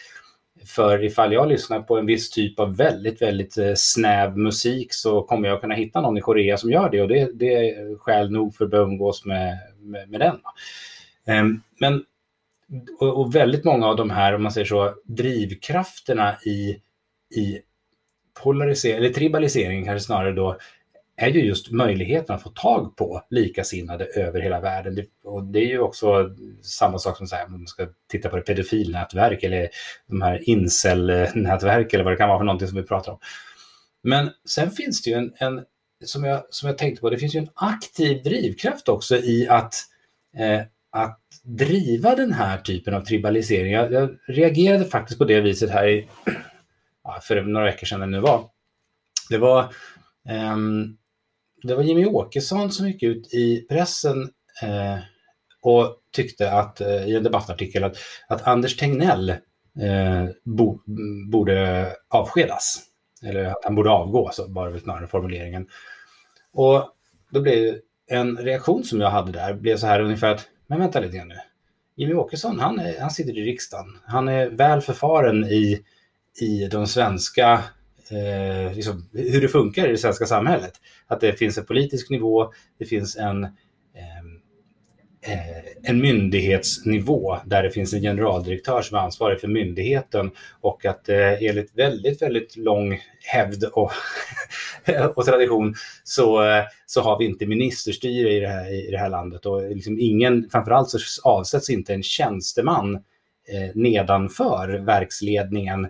för 0.65 1.03
ifall 1.03 1.33
jag 1.33 1.47
lyssnar 1.47 1.81
på 1.81 1.97
en 1.97 2.05
viss 2.05 2.29
typ 2.29 2.59
av 2.59 2.77
väldigt, 2.77 3.21
väldigt 3.21 3.57
eh, 3.57 3.73
snäv 3.75 4.37
musik 4.37 4.93
så 4.93 5.21
kommer 5.21 5.49
jag 5.49 5.61
kunna 5.61 5.75
hitta 5.75 6.01
någon 6.01 6.17
i 6.17 6.21
Korea 6.21 6.57
som 6.57 6.71
gör 6.71 6.89
det 6.89 7.01
och 7.01 7.07
det, 7.07 7.29
det 7.33 7.53
är 7.53 7.97
skäl 7.97 8.31
nog 8.31 8.55
för 8.55 8.65
att 8.65 8.71
börja 8.71 8.83
umgås 8.83 9.25
med, 9.25 9.57
med, 9.79 10.09
med 10.09 10.19
den. 10.19 10.39
Ehm, 11.25 11.61
men 11.79 12.03
och, 12.99 13.21
och, 13.21 13.35
väldigt 13.35 13.63
många 13.63 13.87
av 13.87 13.95
de 13.95 14.09
här, 14.09 14.35
om 14.35 14.43
man 14.43 14.51
säger 14.51 14.65
så, 14.65 14.93
drivkrafterna 15.03 16.35
i, 16.45 16.81
i 17.35 17.59
polarisering, 18.43 18.97
eller 18.97 19.09
tribalisering 19.09 19.85
kanske 19.85 20.05
snarare 20.05 20.31
då, 20.31 20.57
är 21.19 21.29
ju 21.29 21.45
just 21.45 21.71
möjligheten 21.71 22.35
att 22.35 22.43
få 22.43 22.49
tag 22.49 22.95
på 22.95 23.21
likasinnade 23.29 24.05
över 24.05 24.41
hela 24.41 24.59
världen. 24.59 24.95
Det, 24.95 25.05
och 25.23 25.43
det 25.43 25.59
är 25.59 25.67
ju 25.67 25.79
också 25.79 26.35
samma 26.61 26.99
sak 26.99 27.17
som 27.17 27.27
så 27.27 27.35
här, 27.35 27.45
om 27.45 27.51
man 27.51 27.67
ska 27.67 27.87
titta 28.11 28.29
på 28.29 28.35
det 28.35 28.41
pedofilnätverk 28.41 29.43
eller 29.43 29.69
de 30.07 30.21
här 30.21 30.49
incelnätverk 30.49 31.93
eller 31.93 32.03
vad 32.03 32.13
det 32.13 32.17
kan 32.17 32.29
vara 32.29 32.39
för 32.39 32.45
någonting 32.45 32.67
som 32.67 32.77
vi 32.77 32.83
pratar 32.83 33.11
om. 33.11 33.19
Men 34.03 34.29
sen 34.49 34.71
finns 34.71 35.01
det 35.01 35.09
ju 35.09 35.15
en, 35.15 35.33
en 35.37 35.65
som, 36.05 36.23
jag, 36.23 36.43
som 36.49 36.67
jag 36.69 36.77
tänkte 36.77 37.01
på, 37.01 37.09
det 37.09 37.17
finns 37.17 37.35
ju 37.35 37.39
en 37.39 37.49
aktiv 37.55 38.23
drivkraft 38.23 38.89
också 38.89 39.17
i 39.17 39.47
att, 39.49 39.73
eh, 40.37 40.61
att 40.91 41.19
driva 41.43 42.15
den 42.15 42.33
här 42.33 42.57
typen 42.57 42.93
av 42.93 43.01
tribalisering. 43.01 43.73
Jag, 43.73 43.91
jag 43.91 44.17
reagerade 44.27 44.85
faktiskt 44.85 45.19
på 45.19 45.25
det 45.25 45.41
viset 45.41 45.69
här 45.69 45.87
i, 45.87 46.07
för 47.23 47.41
några 47.41 47.65
veckor 47.65 47.87
sedan 47.87 47.99
det 47.99 48.05
nu 48.05 48.19
var. 48.19 48.49
Det 49.29 49.37
var, 49.37 49.73
um, 50.53 50.97
det 51.63 51.75
var 51.75 51.83
Jimmy 51.83 52.05
Åkesson 52.05 52.71
som 52.71 52.87
gick 52.87 53.03
ut 53.03 53.33
i 53.33 53.65
pressen 53.69 54.21
eh, 54.61 54.97
och 55.61 55.95
tyckte 56.11 56.51
att, 56.51 56.81
eh, 56.81 57.07
i 57.07 57.15
en 57.15 57.23
debattartikel 57.23 57.83
att, 57.83 57.97
att 58.27 58.47
Anders 58.47 58.77
Tegnell 58.77 59.29
eh, 59.29 60.25
bo, 60.43 60.79
borde 61.31 61.89
avskedas. 62.09 62.85
Eller 63.23 63.45
att 63.45 63.63
han 63.63 63.75
borde 63.75 63.89
avgå, 63.89 64.29
så 64.33 64.47
var 64.47 64.65
det 64.65 64.71
väl 64.71 64.81
snarare 64.81 65.07
formuleringen. 65.07 65.67
Och 66.53 66.89
då 67.31 67.41
blev 67.41 67.79
en 68.07 68.37
reaktion 68.37 68.83
som 68.83 69.01
jag 69.01 69.09
hade 69.09 69.31
där, 69.31 69.53
blev 69.53 69.77
så 69.77 69.87
här 69.87 70.01
ungefär 70.01 70.35
att 70.35 70.47
men 70.69 70.79
vänta 70.79 70.99
lite 70.99 71.17
grann 71.17 71.27
nu. 71.27 71.37
Jimmy 71.95 72.13
Åkesson, 72.13 72.59
han, 72.59 72.79
är, 72.79 72.99
han 72.99 73.11
sitter 73.11 73.37
i 73.37 73.45
riksdagen. 73.45 73.97
Han 74.05 74.27
är 74.27 74.49
väl 74.49 74.81
förfaren 74.81 75.43
i, 75.45 75.83
i 76.41 76.67
de 76.67 76.87
svenska, 76.87 77.63
eh, 78.11 78.75
liksom, 78.75 79.09
hur 79.13 79.41
det 79.41 79.47
funkar 79.47 79.87
i 79.87 79.91
det 79.91 79.97
svenska 79.97 80.25
samhället. 80.25 80.73
Att 81.07 81.21
det 81.21 81.33
finns 81.33 81.57
en 81.57 81.65
politisk 81.65 82.09
nivå, 82.09 82.51
det 82.79 82.85
finns 82.85 83.17
en, 83.17 83.43
eh, 83.43 83.49
eh 85.21 85.59
en 85.83 86.01
myndighetsnivå 86.01 87.37
där 87.45 87.63
det 87.63 87.71
finns 87.71 87.93
en 87.93 88.01
generaldirektör 88.01 88.81
som 88.81 88.97
är 88.97 89.01
ansvarig 89.01 89.39
för 89.39 89.47
myndigheten 89.47 90.31
och 90.61 90.85
att 90.85 91.09
eh, 91.09 91.43
enligt 91.43 91.77
väldigt, 91.77 92.21
väldigt 92.21 92.57
lång 92.57 92.99
hävd 93.23 93.63
och, 93.63 93.91
och 95.15 95.25
tradition 95.25 95.75
så, 96.03 96.49
eh, 96.49 96.63
så 96.85 97.01
har 97.01 97.19
vi 97.19 97.25
inte 97.25 97.45
ministerstyre 97.45 98.33
i 98.33 98.39
det 98.39 98.47
här, 98.47 98.87
i 98.87 98.91
det 98.91 98.97
här 98.97 99.09
landet 99.09 99.45
och 99.45 99.69
liksom 99.69 99.97
ingen, 99.99 100.49
framförallt 100.51 100.89
så 100.89 100.99
avsätts 101.23 101.69
inte 101.69 101.93
en 101.93 102.03
tjänsteman 102.03 102.95
eh, 102.95 103.75
nedanför 103.75 104.67
verksledningen 104.69 105.87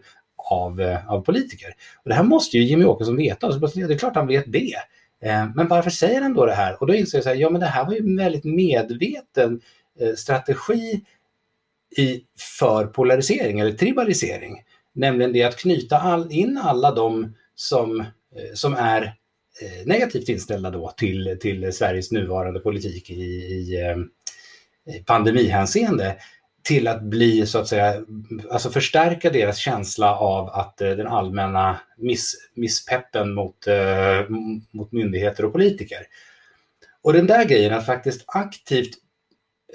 av, 0.50 0.82
eh, 0.82 1.12
av 1.12 1.22
politiker. 1.22 1.76
Och 2.04 2.10
det 2.10 2.16
här 2.16 2.24
måste 2.24 2.58
ju 2.58 2.64
Jimmy 2.64 2.86
Åkesson 2.86 3.16
veta, 3.16 3.52
så 3.52 3.60
det 3.60 3.94
är 3.94 3.98
klart 3.98 4.16
han 4.16 4.28
vet 4.28 4.52
det. 4.52 4.76
Eh, 5.22 5.50
men 5.56 5.68
varför 5.68 5.90
säger 5.90 6.22
han 6.22 6.34
då 6.34 6.46
det 6.46 6.54
här? 6.54 6.82
Och 6.82 6.88
då 6.88 6.96
inser 6.96 7.18
jag 7.18 7.24
så 7.24 7.30
här, 7.30 7.36
ja 7.36 7.50
men 7.50 7.62
det 7.62 7.68
här 7.68 7.86
var 7.86 7.94
ju 7.94 8.00
en 8.00 8.18
väldigt 8.18 8.44
medveten 8.44 9.62
eh, 10.00 10.14
strategi 10.16 11.02
i, 11.98 12.22
för 12.60 12.86
polarisering 12.86 13.60
eller 13.60 13.72
tribalisering. 13.72 14.64
Nämligen 14.94 15.34
det 15.34 15.44
att 15.44 15.58
knyta 15.58 15.98
all, 15.98 16.32
in 16.32 16.58
alla 16.58 16.92
de 16.92 17.36
som, 17.56 18.04
som 18.54 18.74
är 18.74 19.16
negativt 19.86 20.30
inställda 20.30 20.70
då 20.70 20.94
till, 20.98 21.38
till 21.42 21.74
Sveriges 21.74 22.12
nuvarande 22.12 22.60
politik 22.60 23.10
i, 23.10 23.14
i 23.14 23.78
pandemihänseende 25.06 26.16
till 26.64 26.88
att 26.88 27.02
bli 27.02 27.46
så 27.46 27.60
att 27.60 27.68
säga, 27.68 28.04
alltså 28.52 28.70
förstärka 28.70 29.30
deras 29.30 29.58
känsla 29.58 30.16
av 30.16 30.50
att 30.50 30.82
eh, 30.82 30.90
den 30.90 31.08
allmänna 31.08 31.80
miss, 31.98 32.36
misspeppen 32.54 33.34
mot, 33.34 33.68
eh, 33.68 34.30
mot 34.72 34.92
myndigheter 34.92 35.46
och 35.46 35.52
politiker. 35.52 36.00
Och 37.02 37.14
den 37.14 37.28
där 37.28 37.46
grejen 37.46 37.74
att 37.74 37.86
faktiskt 37.86 38.24
aktivt, 38.28 38.94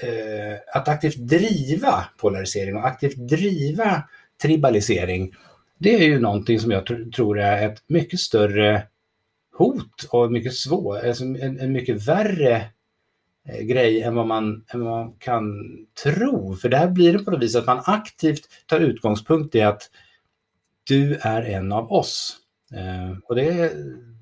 eh, 0.02 0.78
att 0.78 0.88
aktivt 0.88 1.16
driva 1.16 2.04
polarisering 2.18 2.76
och 2.76 2.86
aktivt 2.86 3.16
driva 3.16 4.02
tribalisering, 4.42 5.34
det 5.78 5.94
är 5.94 6.04
ju 6.04 6.20
någonting 6.20 6.60
som 6.60 6.70
jag 6.70 6.86
tr 6.86 7.10
tror 7.16 7.40
är 7.40 7.68
ett 7.68 7.82
mycket 7.86 8.20
större 8.20 8.82
hot 9.58 10.08
och 10.10 10.32
mycket 10.32 10.54
svår, 10.54 11.06
alltså 11.06 11.24
en, 11.24 11.60
en 11.60 11.72
mycket 11.72 12.08
värre 12.08 12.64
Eh, 13.48 13.60
grej 13.62 14.02
än 14.02 14.14
vad, 14.14 14.26
man, 14.26 14.64
än 14.68 14.84
vad 14.84 14.92
man 14.92 15.12
kan 15.12 15.44
tro. 16.02 16.56
För 16.56 16.68
där 16.68 16.88
blir 16.88 17.12
det 17.12 17.18
på 17.18 17.30
något 17.30 17.42
vis 17.42 17.56
att 17.56 17.66
man 17.66 17.82
aktivt 17.86 18.48
tar 18.66 18.80
utgångspunkt 18.80 19.54
i 19.54 19.62
att 19.62 19.90
du 20.84 21.14
är 21.14 21.42
en 21.42 21.72
av 21.72 21.92
oss. 21.92 22.36
Eh, 22.74 23.18
och 23.24 23.34
det 23.34 23.48
är 23.48 23.70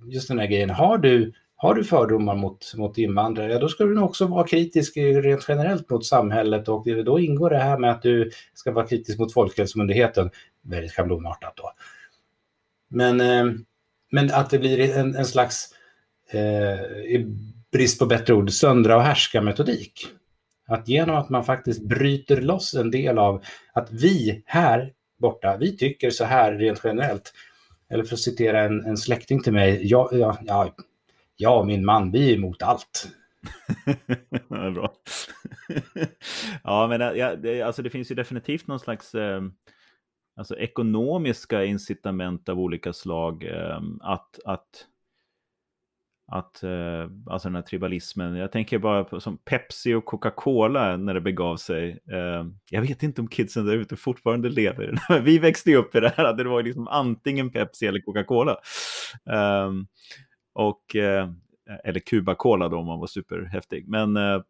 just 0.06 0.28
den 0.28 0.38
här 0.38 0.46
grejen, 0.46 0.70
har 0.70 0.98
du, 0.98 1.32
har 1.56 1.74
du 1.74 1.84
fördomar 1.84 2.34
mot, 2.34 2.74
mot 2.76 2.98
invandrare, 2.98 3.52
ja, 3.52 3.58
då 3.58 3.68
ska 3.68 3.84
du 3.84 3.94
nog 3.94 4.04
också 4.04 4.26
vara 4.26 4.46
kritisk 4.46 4.96
rent 4.96 5.44
generellt 5.48 5.90
mot 5.90 6.06
samhället 6.06 6.68
och 6.68 6.86
då 7.04 7.20
ingår 7.20 7.50
det 7.50 7.58
här 7.58 7.78
med 7.78 7.90
att 7.90 8.02
du 8.02 8.30
ska 8.54 8.72
vara 8.72 8.86
kritisk 8.86 9.18
mot 9.18 9.32
Folkhälsomyndigheten, 9.32 10.30
väldigt 10.62 10.92
schablonartat 10.92 11.52
då. 11.56 11.72
Men, 12.88 13.20
eh, 13.20 13.44
men 14.10 14.30
att 14.32 14.50
det 14.50 14.58
blir 14.58 14.96
en, 14.96 15.16
en 15.16 15.26
slags 15.26 15.68
eh, 16.30 16.80
brist 17.72 17.98
på 17.98 18.06
bättre 18.06 18.34
ord, 18.34 18.50
söndra 18.50 18.96
och 18.96 19.02
härska 19.02 19.40
metodik. 19.40 20.06
Att 20.66 20.88
genom 20.88 21.16
att 21.16 21.30
man 21.30 21.44
faktiskt 21.44 21.82
bryter 21.82 22.40
loss 22.40 22.74
en 22.74 22.90
del 22.90 23.18
av 23.18 23.44
att 23.72 23.90
vi 23.90 24.42
här 24.46 24.92
borta, 25.18 25.56
vi 25.56 25.76
tycker 25.76 26.10
så 26.10 26.24
här 26.24 26.52
rent 26.52 26.80
generellt. 26.84 27.32
Eller 27.90 28.04
för 28.04 28.14
att 28.14 28.20
citera 28.20 28.60
en, 28.60 28.84
en 28.84 28.96
släkting 28.96 29.42
till 29.42 29.52
mig, 29.52 29.86
jag, 29.86 30.08
jag, 30.12 30.36
jag, 30.42 30.72
jag 31.36 31.60
och 31.60 31.66
min 31.66 31.84
man, 31.84 32.10
vi 32.10 32.30
är 32.30 32.34
emot 32.34 32.62
allt. 32.62 33.08
det 34.48 34.56
är 34.56 34.70
bra. 34.70 34.94
ja, 36.64 36.86
men 36.86 37.00
ja, 37.00 37.36
det, 37.36 37.62
alltså 37.62 37.82
det 37.82 37.90
finns 37.90 38.10
ju 38.10 38.14
definitivt 38.14 38.66
någon 38.66 38.80
slags 38.80 39.14
eh, 39.14 39.42
alltså 40.36 40.56
ekonomiska 40.56 41.64
incitament 41.64 42.48
av 42.48 42.60
olika 42.60 42.92
slag 42.92 43.44
eh, 43.44 43.80
att, 44.00 44.38
att 44.44 44.86
att, 46.32 46.62
eh, 46.62 47.10
alltså 47.26 47.48
den 47.48 47.54
här 47.54 47.62
tribalismen. 47.62 48.36
Jag 48.36 48.52
tänker 48.52 48.78
bara 48.78 49.04
på 49.04 49.20
som 49.20 49.38
Pepsi 49.38 49.94
och 49.94 50.04
Coca-Cola 50.04 50.96
när 50.96 51.14
det 51.14 51.20
begav 51.20 51.56
sig. 51.56 51.90
Eh, 52.12 52.46
jag 52.70 52.82
vet 52.82 53.02
inte 53.02 53.20
om 53.20 53.28
kidsen 53.28 53.66
där 53.66 53.76
ute 53.76 53.96
fortfarande 53.96 54.48
lever. 54.48 54.98
Vi 55.22 55.38
växte 55.38 55.70
ju 55.70 55.76
upp 55.76 55.94
i 55.94 56.00
det 56.00 56.12
här 56.16 56.24
att 56.24 56.38
det 56.38 56.44
var 56.44 56.62
liksom 56.62 56.88
antingen 56.88 57.50
Pepsi 57.50 57.86
eller 57.86 58.00
Coca-Cola. 58.00 58.56
Eh, 59.30 59.70
och, 60.54 60.96
eh, 60.96 61.30
eller 61.84 62.00
Cuba-Cola 62.00 62.68
då 62.68 62.78
om 62.78 62.86
man 62.86 62.98
var 62.98 63.06
superhäftig. 63.06 63.88
Men, 63.88 64.16
eh, 64.16 64.40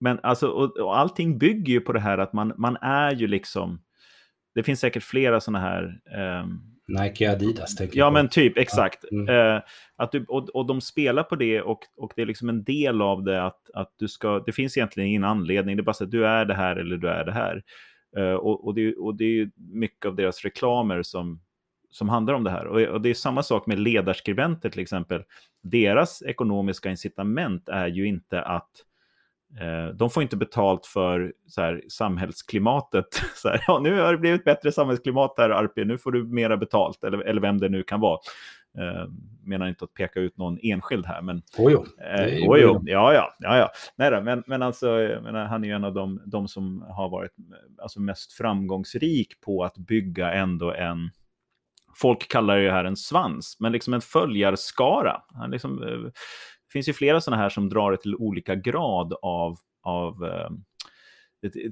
men 0.00 0.20
alltså, 0.22 0.48
och, 0.48 0.76
och 0.76 0.98
allting 0.98 1.38
bygger 1.38 1.72
ju 1.72 1.80
på 1.80 1.92
det 1.92 2.00
här 2.00 2.18
att 2.18 2.32
man, 2.32 2.52
man 2.56 2.76
är 2.76 3.12
ju 3.12 3.26
liksom, 3.26 3.82
det 4.54 4.62
finns 4.62 4.80
säkert 4.80 5.02
flera 5.02 5.40
sådana 5.40 5.58
här 5.58 6.00
ehm, 6.16 6.75
Nike 6.88 7.30
Adidas, 7.32 7.74
tänker 7.76 7.98
Ja, 7.98 8.04
jag 8.04 8.10
på. 8.10 8.12
men 8.12 8.28
typ, 8.28 8.58
exakt. 8.58 9.04
Ja, 9.10 9.18
mm. 9.18 9.56
Eh, 9.56 9.62
att 9.96 10.12
du, 10.12 10.24
och, 10.28 10.48
och 10.48 10.66
de 10.66 10.80
spelar 10.80 11.22
på 11.22 11.36
det 11.36 11.60
och, 11.62 11.80
och 11.96 12.12
det 12.16 12.22
är 12.22 12.26
liksom 12.26 12.48
en 12.48 12.64
del 12.64 13.02
av 13.02 13.24
det 13.24 13.42
att, 13.44 13.70
att 13.74 13.94
du 13.98 14.08
ska, 14.08 14.42
det 14.46 14.52
finns 14.52 14.76
egentligen 14.76 15.08
ingen 15.08 15.24
anledning, 15.24 15.76
det 15.76 15.80
är 15.80 15.84
bara 15.84 15.94
så 15.94 16.04
att 16.04 16.10
du 16.10 16.26
är 16.26 16.44
det 16.44 16.54
här 16.54 16.76
eller 16.76 16.96
du 16.96 17.08
är 17.08 17.24
det 17.24 17.32
här. 17.32 17.62
Eh, 18.16 18.34
och, 18.34 18.66
och, 18.66 18.74
det, 18.74 18.94
och 18.94 19.14
det 19.14 19.24
är 19.24 19.28
ju 19.28 19.50
mycket 19.56 20.06
av 20.06 20.16
deras 20.16 20.42
reklamer 20.44 21.02
som, 21.02 21.40
som 21.90 22.08
handlar 22.08 22.34
om 22.34 22.44
det 22.44 22.50
här. 22.50 22.66
Och, 22.66 22.80
och 22.80 23.00
det 23.00 23.08
är 23.08 23.14
samma 23.14 23.42
sak 23.42 23.66
med 23.66 23.78
ledarskribenter 23.78 24.70
till 24.70 24.82
exempel. 24.82 25.22
Deras 25.62 26.22
ekonomiska 26.22 26.90
incitament 26.90 27.68
är 27.68 27.86
ju 27.86 28.06
inte 28.06 28.42
att 28.42 28.70
de 29.94 30.10
får 30.10 30.22
inte 30.22 30.36
betalt 30.36 30.86
för 30.86 31.32
så 31.46 31.60
här, 31.60 31.82
samhällsklimatet. 31.88 33.06
Så 33.34 33.48
här, 33.48 33.64
ja, 33.66 33.78
nu 33.78 34.00
har 34.00 34.12
det 34.12 34.18
blivit 34.18 34.44
bättre 34.44 34.72
samhällsklimat 34.72 35.34
här, 35.36 35.50
Arpi, 35.50 35.84
nu 35.84 35.98
får 35.98 36.12
du 36.12 36.24
mera 36.24 36.56
betalt, 36.56 37.04
eller, 37.04 37.18
eller 37.18 37.40
vem 37.40 37.58
det 37.58 37.68
nu 37.68 37.82
kan 37.82 38.00
vara. 38.00 38.18
Eh, 38.78 39.08
menar 39.44 39.68
inte 39.68 39.84
att 39.84 39.94
peka 39.94 40.20
ut 40.20 40.36
någon 40.36 40.58
enskild 40.62 41.06
här, 41.06 41.22
men... 41.22 41.42
Oh, 41.58 41.72
jo. 41.72 41.86
Eh, 42.00 42.48
oh, 42.48 42.58
jo. 42.60 42.82
Ja, 42.84 43.14
ja, 43.14 43.36
ja, 43.38 43.56
ja. 43.56 43.70
Nej 43.96 44.10
då, 44.10 44.20
men, 44.20 44.42
men 44.46 44.62
alltså, 44.62 44.86
menar, 45.22 45.44
han 45.44 45.64
är 45.64 45.68
ju 45.68 45.74
en 45.74 45.84
av 45.84 45.94
de, 45.94 46.22
de 46.26 46.48
som 46.48 46.82
har 46.88 47.08
varit 47.08 47.32
alltså, 47.82 48.00
mest 48.00 48.32
framgångsrik 48.32 49.40
på 49.40 49.64
att 49.64 49.78
bygga 49.78 50.32
ändå 50.32 50.72
en... 50.72 51.10
Folk 51.94 52.28
kallar 52.28 52.58
det 52.58 52.72
här 52.72 52.84
en 52.84 52.96
svans, 52.96 53.56
men 53.60 53.72
liksom 53.72 53.94
en 53.94 54.00
följarskara. 54.00 55.22
Han 55.34 55.50
liksom, 55.50 55.82
eh, 55.82 56.10
det 56.66 56.72
finns 56.72 56.88
ju 56.88 56.92
flera 56.92 57.20
sådana 57.20 57.42
här 57.42 57.48
som 57.48 57.68
drar 57.68 57.90
det 57.90 57.96
till 57.96 58.16
olika 58.16 58.54
grad 58.54 59.14
av, 59.22 59.58
av 59.82 60.24
eh, 60.24 60.50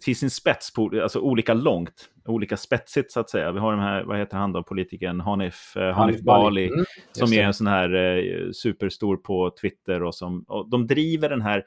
till 0.01 0.17
sin 0.17 0.31
spets, 0.31 0.73
på, 0.73 1.01
alltså 1.03 1.21
olika 1.21 1.55
långt, 1.55 2.11
olika 2.25 2.57
spetsigt 2.57 3.13
så 3.13 3.21
att 3.21 3.31
säga. 3.31 3.53
Vi 3.53 3.59
har 3.59 3.73
de 3.73 3.81
här, 3.81 4.05
vad 4.05 4.19
heter 4.19 4.37
han 4.37 4.53
då, 4.53 4.63
politikern? 4.63 5.21
Hanif, 5.21 5.77
eh, 5.77 5.95
Hanif 5.95 6.21
Bali, 6.21 6.67
mm, 6.67 6.85
som 7.13 7.33
är 7.33 7.43
en 7.43 7.55
sån 7.55 7.67
här 7.67 7.95
eh, 7.95 8.51
superstor 8.53 9.17
på 9.17 9.55
Twitter 9.61 10.03
och 10.03 10.15
som, 10.15 10.45
och 10.49 10.71
de 10.71 10.87
driver 10.87 11.29
den 11.29 11.43
här, 11.43 11.65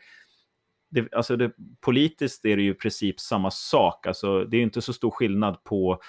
det, 0.90 1.14
alltså 1.14 1.36
det, 1.36 1.52
politiskt 1.82 2.46
är 2.46 2.58
det 2.58 2.64
ju 2.64 2.72
i 2.72 2.76
princip 2.76 3.20
samma 3.20 3.52
sak, 3.52 4.08
alltså 4.08 4.44
det 4.44 4.58
är 4.58 4.62
inte 4.62 4.82
så 4.82 4.94
stor 4.94 5.12
skillnad 5.12 5.64
på 5.64 6.00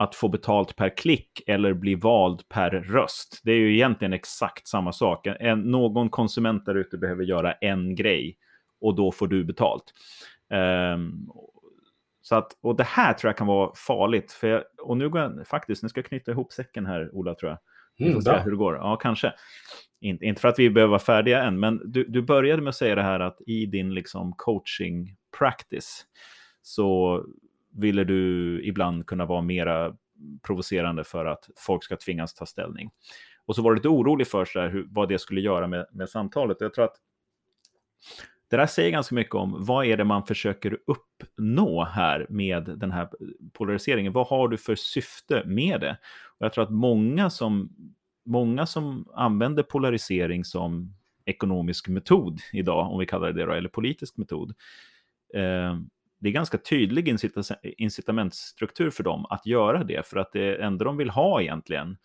att 0.00 0.14
få 0.14 0.28
betalt 0.28 0.76
per 0.76 0.96
klick 0.96 1.42
eller 1.46 1.72
bli 1.72 1.94
vald 1.94 2.48
per 2.48 2.70
röst. 2.70 3.40
Det 3.44 3.52
är 3.52 3.56
ju 3.56 3.74
egentligen 3.74 4.12
exakt 4.12 4.68
samma 4.68 4.92
sak. 4.92 5.26
En, 5.26 5.60
någon 5.60 6.08
konsument 6.08 6.66
där 6.66 6.74
ute 6.74 6.98
behöver 6.98 7.24
göra 7.24 7.52
en 7.52 7.94
grej 7.94 8.36
och 8.80 8.94
då 8.94 9.12
får 9.12 9.26
du 9.28 9.44
betalt. 9.44 9.84
Um, 10.94 11.30
så 12.22 12.34
att, 12.34 12.52
och 12.60 12.76
det 12.76 12.84
här 12.84 13.12
tror 13.12 13.28
jag 13.28 13.36
kan 13.36 13.46
vara 13.46 13.70
farligt. 13.74 14.32
För 14.32 14.48
jag, 14.48 14.62
och 14.82 14.96
nu 14.96 15.08
går 15.08 15.20
jag 15.20 15.46
faktiskt, 15.46 15.82
nu 15.82 15.88
ska 15.88 15.98
jag 15.98 16.06
knyta 16.06 16.30
ihop 16.30 16.52
säcken 16.52 16.86
här, 16.86 17.10
Ola, 17.14 17.34
tror 17.34 17.50
jag. 17.50 17.58
Vi 17.98 18.04
får 18.04 18.10
mm, 18.10 18.22
se 18.22 18.38
hur 18.44 18.50
det 18.50 18.56
går. 18.56 18.76
Ja, 18.76 18.96
kanske. 18.96 19.32
Inte, 20.00 20.24
inte 20.24 20.40
för 20.40 20.48
att 20.48 20.58
vi 20.58 20.70
behöver 20.70 20.90
vara 20.90 21.00
färdiga 21.00 21.42
än, 21.42 21.60
men 21.60 21.92
du, 21.92 22.04
du 22.04 22.22
började 22.22 22.62
med 22.62 22.68
att 22.68 22.76
säga 22.76 22.94
det 22.94 23.02
här 23.02 23.20
att 23.20 23.38
i 23.46 23.66
din 23.66 23.94
liksom, 23.94 24.32
coaching 24.36 25.16
practice 25.38 26.06
så 26.62 27.20
ville 27.70 28.04
du 28.04 28.60
ibland 28.64 29.06
kunna 29.06 29.26
vara 29.26 29.42
mera 29.42 29.96
provocerande 30.42 31.04
för 31.04 31.26
att 31.26 31.50
folk 31.56 31.84
ska 31.84 31.96
tvingas 31.96 32.34
ta 32.34 32.46
ställning. 32.46 32.90
Och 33.46 33.56
så 33.56 33.62
var 33.62 33.70
du 33.70 33.76
lite 33.76 33.88
orolig 33.88 34.26
för 34.26 34.44
så 34.44 34.60
här, 34.60 34.68
hur, 34.68 34.86
vad 34.90 35.08
det 35.08 35.18
skulle 35.18 35.40
göra 35.40 35.66
med, 35.66 35.86
med 35.92 36.08
samtalet. 36.08 36.56
Jag 36.60 36.74
tror 36.74 36.84
att 36.84 36.96
det 38.50 38.56
där 38.56 38.66
säger 38.66 38.90
ganska 38.90 39.14
mycket 39.14 39.34
om 39.34 39.64
vad 39.64 39.86
är 39.86 39.96
det 39.96 40.04
man 40.04 40.26
försöker 40.26 40.78
uppnå 40.86 41.84
här 41.84 42.26
med 42.28 42.64
den 42.64 42.90
här 42.90 43.08
polariseringen. 43.52 44.12
Vad 44.12 44.26
har 44.26 44.48
du 44.48 44.56
för 44.56 44.74
syfte 44.74 45.42
med 45.46 45.80
det? 45.80 45.98
Och 46.38 46.44
jag 46.44 46.52
tror 46.52 46.64
att 46.64 46.70
många 46.70 47.30
som, 47.30 47.76
många 48.24 48.66
som 48.66 49.08
använder 49.14 49.62
polarisering 49.62 50.44
som 50.44 50.94
ekonomisk 51.24 51.88
metod 51.88 52.40
idag, 52.52 52.92
om 52.92 52.98
vi 52.98 53.06
kallar 53.06 53.26
det 53.26 53.40
det 53.40 53.46
då, 53.46 53.52
eller 53.52 53.68
politisk 53.68 54.16
metod, 54.16 54.54
eh, 55.34 55.78
det 56.20 56.28
är 56.28 56.32
ganska 56.32 56.58
tydlig 56.58 57.18
incitamentsstruktur 57.62 58.90
för 58.90 59.02
dem 59.02 59.26
att 59.30 59.46
göra 59.46 59.84
det, 59.84 60.06
för 60.06 60.16
att 60.16 60.32
det 60.32 60.62
enda 60.62 60.84
de 60.84 60.96
vill 60.96 61.10
ha 61.10 61.40
egentligen, 61.40 61.96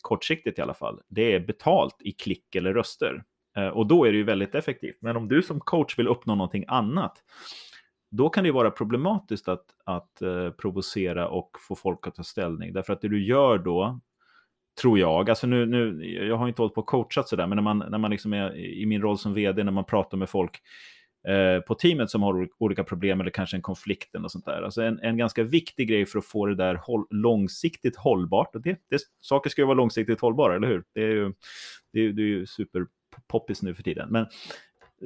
kortsiktigt 0.00 0.58
i 0.58 0.62
alla 0.62 0.74
fall, 0.74 1.00
det 1.08 1.34
är 1.34 1.40
betalt 1.40 1.96
i 2.00 2.12
klick 2.12 2.54
eller 2.54 2.74
röster. 2.74 3.24
Eh, 3.56 3.68
och 3.68 3.86
då 3.86 4.04
är 4.04 4.12
det 4.12 4.18
ju 4.18 4.24
väldigt 4.24 4.54
effektivt. 4.54 4.96
Men 5.00 5.16
om 5.16 5.28
du 5.28 5.42
som 5.42 5.60
coach 5.60 5.98
vill 5.98 6.08
uppnå 6.08 6.34
någonting 6.34 6.64
annat, 6.68 7.18
då 8.10 8.28
kan 8.28 8.44
det 8.44 8.52
vara 8.52 8.70
problematiskt 8.70 9.48
att, 9.48 9.64
att 9.84 10.22
eh, 10.22 10.50
provocera 10.50 11.28
och 11.28 11.50
få 11.68 11.74
folk 11.74 12.06
att 12.06 12.14
ta 12.14 12.22
ställning. 12.22 12.72
Därför 12.72 12.92
att 12.92 13.00
det 13.00 13.08
du 13.08 13.24
gör 13.24 13.58
då, 13.58 14.00
tror 14.80 14.98
jag, 14.98 15.30
alltså 15.30 15.46
nu, 15.46 15.66
nu 15.66 16.04
jag 16.28 16.36
har 16.36 16.48
inte 16.48 16.62
hållit 16.62 16.74
på 16.74 16.80
och 16.80 16.86
coachat 16.86 17.28
sådär, 17.28 17.46
men 17.46 17.56
när 17.56 17.62
man, 17.62 17.78
när 17.78 17.98
man 17.98 18.10
liksom 18.10 18.32
är 18.32 18.56
i 18.56 18.86
min 18.86 19.02
roll 19.02 19.18
som 19.18 19.34
vd, 19.34 19.64
när 19.64 19.72
man 19.72 19.84
pratar 19.84 20.18
med 20.18 20.28
folk 20.28 20.62
Eh, 21.28 21.60
på 21.60 21.74
teamet 21.74 22.10
som 22.10 22.22
har 22.22 22.48
olika 22.58 22.84
problem 22.84 23.20
eller 23.20 23.30
kanske 23.30 23.56
en 23.56 23.62
konflikt 23.62 24.14
eller 24.14 24.28
sånt 24.28 24.44
där. 24.44 24.62
Alltså 24.62 24.82
en, 24.82 25.00
en 25.00 25.16
ganska 25.16 25.42
viktig 25.42 25.88
grej 25.88 26.06
för 26.06 26.18
att 26.18 26.26
få 26.26 26.46
det 26.46 26.54
där 26.54 26.74
håll, 26.74 27.06
långsiktigt 27.10 27.96
hållbart, 27.96 28.54
och 28.54 28.62
det, 28.62 28.78
det, 28.88 29.00
saker 29.20 29.50
ska 29.50 29.62
ju 29.62 29.66
vara 29.66 29.76
långsiktigt 29.76 30.20
hållbara, 30.20 30.56
eller 30.56 30.68
hur? 30.68 30.84
Det 30.94 31.02
är 31.02 31.08
ju, 31.08 31.32
det 31.92 32.00
är, 32.00 32.12
det 32.12 32.22
är 32.22 32.26
ju 32.26 32.46
superpoppis 32.46 33.62
nu 33.62 33.74
för 33.74 33.82
tiden. 33.82 34.08
Men 34.10 34.22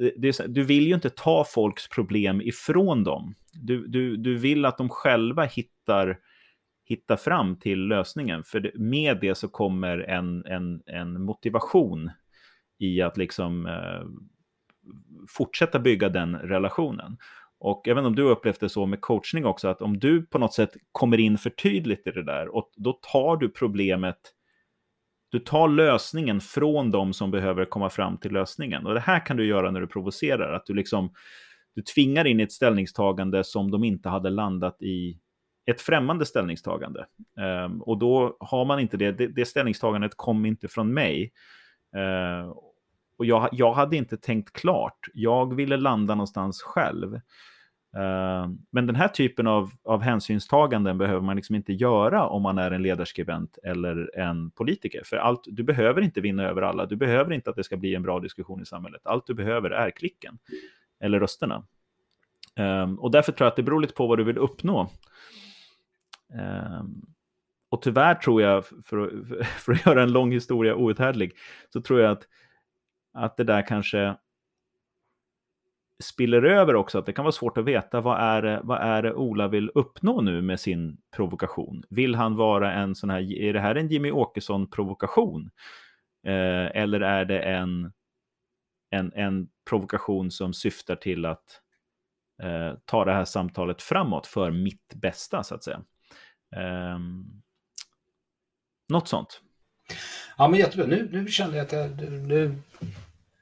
eh, 0.01 0.05
är, 0.05 0.47
du 0.47 0.63
vill 0.63 0.87
ju 0.87 0.93
inte 0.93 1.09
ta 1.09 1.43
folks 1.43 1.89
problem 1.89 2.41
ifrån 2.41 3.03
dem. 3.03 3.35
Du, 3.53 3.87
du, 3.87 4.17
du 4.17 4.37
vill 4.37 4.65
att 4.65 4.77
de 4.77 4.89
själva 4.89 5.43
hittar, 5.43 6.17
hittar 6.85 7.17
fram 7.17 7.59
till 7.59 7.87
lösningen. 7.87 8.43
För 8.43 8.59
det, 8.59 8.71
med 8.75 9.17
det 9.21 9.35
så 9.35 9.47
kommer 9.47 9.97
en, 9.97 10.45
en, 10.45 10.81
en 10.85 11.21
motivation 11.21 12.11
i 12.79 13.01
att 13.01 13.17
liksom 13.17 13.65
eh, 13.65 14.03
fortsätta 15.29 15.79
bygga 15.79 16.09
den 16.09 16.35
relationen. 16.35 17.17
Och 17.59 17.87
även 17.87 18.05
om 18.05 18.15
du 18.15 18.21
upplevt 18.21 18.59
det 18.59 18.69
så 18.69 18.85
med 18.85 19.01
coachning 19.01 19.45
också, 19.45 19.67
att 19.67 19.81
om 19.81 19.99
du 19.99 20.25
på 20.25 20.39
något 20.39 20.53
sätt 20.53 20.71
kommer 20.91 21.19
in 21.19 21.37
för 21.37 21.49
tydligt 21.49 22.07
i 22.07 22.11
det 22.11 22.23
där, 22.23 22.55
och 22.55 22.71
då 22.75 22.93
tar 22.93 23.37
du 23.37 23.49
problemet 23.49 24.17
du 25.29 25.39
tar 25.39 25.67
lösningen 25.67 26.41
från 26.41 26.91
de 26.91 27.13
som 27.13 27.31
behöver 27.31 27.65
komma 27.65 27.89
fram 27.89 28.17
till 28.17 28.31
lösningen. 28.31 28.85
Och 28.85 28.93
det 28.93 28.99
här 28.99 29.25
kan 29.25 29.37
du 29.37 29.45
göra 29.45 29.71
när 29.71 29.81
du 29.81 29.87
provocerar, 29.87 30.53
att 30.53 30.65
du 30.65 30.73
liksom 30.73 31.13
du 31.75 31.81
tvingar 31.81 32.27
in 32.27 32.39
i 32.39 32.43
ett 32.43 32.51
ställningstagande 32.51 33.43
som 33.43 33.71
de 33.71 33.83
inte 33.83 34.09
hade 34.09 34.29
landat 34.29 34.81
i 34.81 35.19
ett 35.65 35.81
främmande 35.81 36.25
ställningstagande. 36.25 37.05
Um, 37.65 37.81
och 37.81 37.97
då 37.97 38.37
har 38.39 38.65
man 38.65 38.79
inte 38.79 38.97
det, 38.97 39.11
det, 39.11 39.27
det 39.27 39.45
ställningstagandet 39.45 40.11
kom 40.15 40.45
inte 40.45 40.67
från 40.67 40.93
mig. 40.93 41.31
Uh, 41.95 42.53
och 43.17 43.25
jag, 43.25 43.49
jag 43.51 43.73
hade 43.73 43.97
inte 43.97 44.17
tänkt 44.17 44.53
klart, 44.53 45.07
jag 45.13 45.55
ville 45.55 45.77
landa 45.77 46.15
någonstans 46.15 46.61
själv. 46.61 47.13
Uh, 47.97 48.49
men 48.71 48.87
den 48.87 48.95
här 48.95 49.07
typen 49.07 49.47
av, 49.47 49.71
av 49.83 50.01
hänsynstaganden 50.01 50.97
behöver 50.97 51.21
man 51.21 51.35
liksom 51.35 51.55
inte 51.55 51.73
göra 51.73 52.27
om 52.27 52.41
man 52.41 52.57
är 52.57 52.71
en 52.71 52.83
ledarskribent 52.83 53.57
eller 53.63 54.19
en 54.19 54.51
politiker. 54.51 55.01
För 55.05 55.17
allt, 55.17 55.43
du 55.47 55.63
behöver 55.63 56.01
inte 56.01 56.21
vinna 56.21 56.43
över 56.43 56.61
alla, 56.61 56.85
du 56.85 56.95
behöver 56.95 57.33
inte 57.33 57.49
att 57.49 57.55
det 57.55 57.63
ska 57.63 57.77
bli 57.77 57.95
en 57.95 58.03
bra 58.03 58.19
diskussion 58.19 58.61
i 58.61 58.65
samhället. 58.65 59.01
Allt 59.03 59.27
du 59.27 59.33
behöver 59.33 59.69
är 59.69 59.91
klicken, 59.91 60.37
eller 60.99 61.19
rösterna. 61.19 61.63
Um, 62.59 62.99
och 62.99 63.11
därför 63.11 63.31
tror 63.31 63.45
jag 63.45 63.51
att 63.51 63.55
det 63.55 63.63
beror 63.63 63.81
lite 63.81 63.93
på 63.93 64.07
vad 64.07 64.17
du 64.17 64.23
vill 64.23 64.37
uppnå. 64.37 64.89
Um, 66.79 67.05
och 67.69 67.81
tyvärr 67.81 68.15
tror 68.15 68.41
jag, 68.41 68.65
för 68.65 69.23
för 69.59 69.73
att 69.73 69.85
göra 69.85 70.03
en 70.03 70.11
lång 70.11 70.31
historia 70.31 70.75
outhärdlig, 70.75 71.33
så 71.73 71.81
tror 71.81 72.01
jag 72.01 72.11
att, 72.11 72.27
att 73.15 73.37
det 73.37 73.43
där 73.43 73.67
kanske 73.67 74.15
spiller 76.03 76.43
över 76.43 76.75
också, 76.75 76.99
att 76.99 77.05
det 77.05 77.13
kan 77.13 77.25
vara 77.25 77.31
svårt 77.31 77.57
att 77.57 77.65
veta 77.65 78.01
vad 78.01 78.19
är, 78.19 78.41
det, 78.41 78.61
vad 78.63 78.81
är 78.81 79.03
det 79.03 79.13
Ola 79.13 79.47
vill 79.47 79.71
uppnå 79.75 80.21
nu 80.21 80.41
med 80.41 80.59
sin 80.59 80.97
provokation? 81.15 81.83
Vill 81.89 82.15
han 82.15 82.35
vara 82.35 82.73
en 82.73 82.95
sån 82.95 83.09
här, 83.09 83.33
är 83.33 83.53
det 83.53 83.59
här 83.59 83.75
en 83.75 83.87
Jimmy 83.87 84.11
Åkesson-provokation? 84.11 85.49
Eh, 86.23 86.81
eller 86.81 87.01
är 87.01 87.25
det 87.25 87.39
en, 87.39 87.91
en, 88.89 89.13
en 89.15 89.47
provokation 89.69 90.31
som 90.31 90.53
syftar 90.53 90.95
till 90.95 91.25
att 91.25 91.61
eh, 92.43 92.73
ta 92.85 93.05
det 93.05 93.13
här 93.13 93.25
samtalet 93.25 93.81
framåt 93.81 94.27
för 94.27 94.51
mitt 94.51 94.93
bästa, 94.95 95.43
så 95.43 95.55
att 95.55 95.63
säga? 95.63 95.81
Eh, 96.55 96.99
något 98.89 99.07
sånt. 99.07 99.41
Ja, 100.37 100.47
men 100.47 100.59
jättebra. 100.59 100.85
Nu, 100.85 101.09
nu 101.11 101.27
kände 101.27 101.57
jag 101.57 101.65
att 101.65 101.71
jag, 101.71 102.11
Nu 102.11 102.55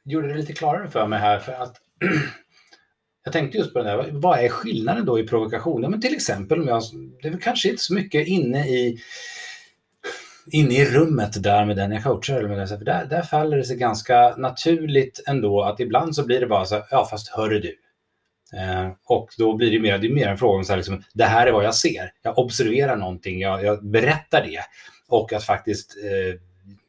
gjorde 0.06 0.28
det 0.28 0.34
lite 0.34 0.54
klarare 0.54 0.90
för 0.90 1.08
mig 1.08 1.20
här, 1.20 1.40
för 1.40 1.52
att 1.52 1.76
jag 3.24 3.34
tänkte 3.34 3.58
just 3.58 3.74
på 3.74 3.80
det 3.80 3.86
där, 3.86 4.10
vad 4.12 4.40
är 4.40 4.50
skillnaden 4.50 5.06
då 5.06 5.20
i 5.20 5.28
provokation? 5.28 5.84
Ja, 5.84 5.90
men 5.90 6.02
till 6.02 6.14
exempel, 6.14 6.62
om 6.62 6.68
jag, 6.68 6.84
det 7.22 7.28
är 7.28 7.38
kanske 7.38 7.70
inte 7.70 7.84
så 7.84 7.94
mycket 7.94 8.28
inne 8.28 8.68
i 8.68 9.00
inne 10.52 10.74
i 10.74 10.86
rummet 10.86 11.44
där 11.44 11.66
med 11.66 11.76
den 11.76 11.92
jag 11.92 12.04
coachar. 12.04 12.38
Eller 12.38 12.50
med 12.50 12.58
den, 12.58 12.68
för 12.68 12.86
där, 12.86 13.06
där 13.06 13.22
faller 13.22 13.58
det 13.58 13.64
sig 13.64 13.78
ganska 13.78 14.36
naturligt 14.38 15.24
ändå 15.28 15.64
att 15.64 15.80
ibland 15.80 16.16
så 16.16 16.26
blir 16.26 16.40
det 16.40 16.48
bara 16.48 16.66
så 16.66 16.76
här, 16.76 16.84
ja 16.92 17.06
fast 17.06 17.28
hörru 17.28 17.60
du. 17.60 17.78
Eh, 18.60 18.92
och 19.06 19.30
då 19.38 19.56
blir 19.56 19.72
det 19.72 19.80
mer, 19.80 19.98
det 19.98 20.08
är 20.08 20.14
mer 20.14 20.28
en 20.28 20.38
fråga 20.38 20.58
om 20.58 20.64
så 20.64 20.72
här, 20.72 20.78
liksom, 20.78 21.04
det 21.14 21.24
här 21.24 21.48
är 21.48 21.52
vad 21.52 21.66
jag 21.66 21.76
ser. 21.76 22.12
Jag 22.22 22.38
observerar 22.38 22.96
någonting, 22.96 23.40
jag, 23.40 23.64
jag 23.64 23.86
berättar 23.86 24.44
det. 24.44 24.60
Och 25.08 25.34
att 25.34 25.44
faktiskt 25.44 25.98
eh, 25.98 26.40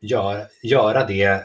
gör, 0.01 0.47
göra 0.63 1.07
det 1.07 1.43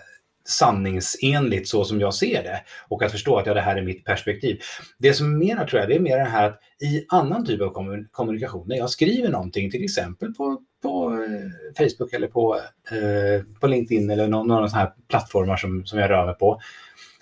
sanningsenligt 0.50 1.68
så 1.68 1.84
som 1.86 2.00
jag 2.00 2.14
ser 2.14 2.44
det 2.44 2.62
och 2.88 3.04
att 3.04 3.12
förstå 3.12 3.38
att 3.38 3.46
ja, 3.46 3.54
det 3.54 3.62
här 3.62 3.76
är 3.76 3.82
mitt 3.82 4.06
perspektiv. 4.06 4.60
Det 4.98 5.14
som 5.14 5.34
är 5.34 5.38
mer 5.38 5.66
tror 5.66 5.80
jag, 5.80 5.90
det 5.90 5.96
är 5.96 6.00
mer 6.00 6.18
det 6.18 6.24
här 6.24 6.48
att 6.50 6.60
i 6.84 7.06
annan 7.10 7.46
typ 7.46 7.62
av 7.62 7.74
kommunikation, 8.12 8.68
när 8.68 8.76
jag 8.76 8.90
skriver 8.90 9.30
någonting, 9.30 9.72
till 9.72 9.84
exempel 9.84 10.34
på, 10.34 10.62
på 10.82 11.14
eh, 11.14 11.78
Facebook 11.78 12.14
eller 12.14 12.28
på, 12.28 12.60
eh, 12.92 13.44
på 13.60 13.68
LinkedIn 13.68 14.10
eller 14.10 14.28
någon, 14.28 14.48
någon 14.48 14.70
sån 14.70 14.80
här 14.80 14.94
plattformar 15.10 15.58
som, 15.58 15.86
som 15.86 16.00
jag 16.00 16.10
rör 16.10 16.26
mig 16.26 16.36
på, 16.36 16.60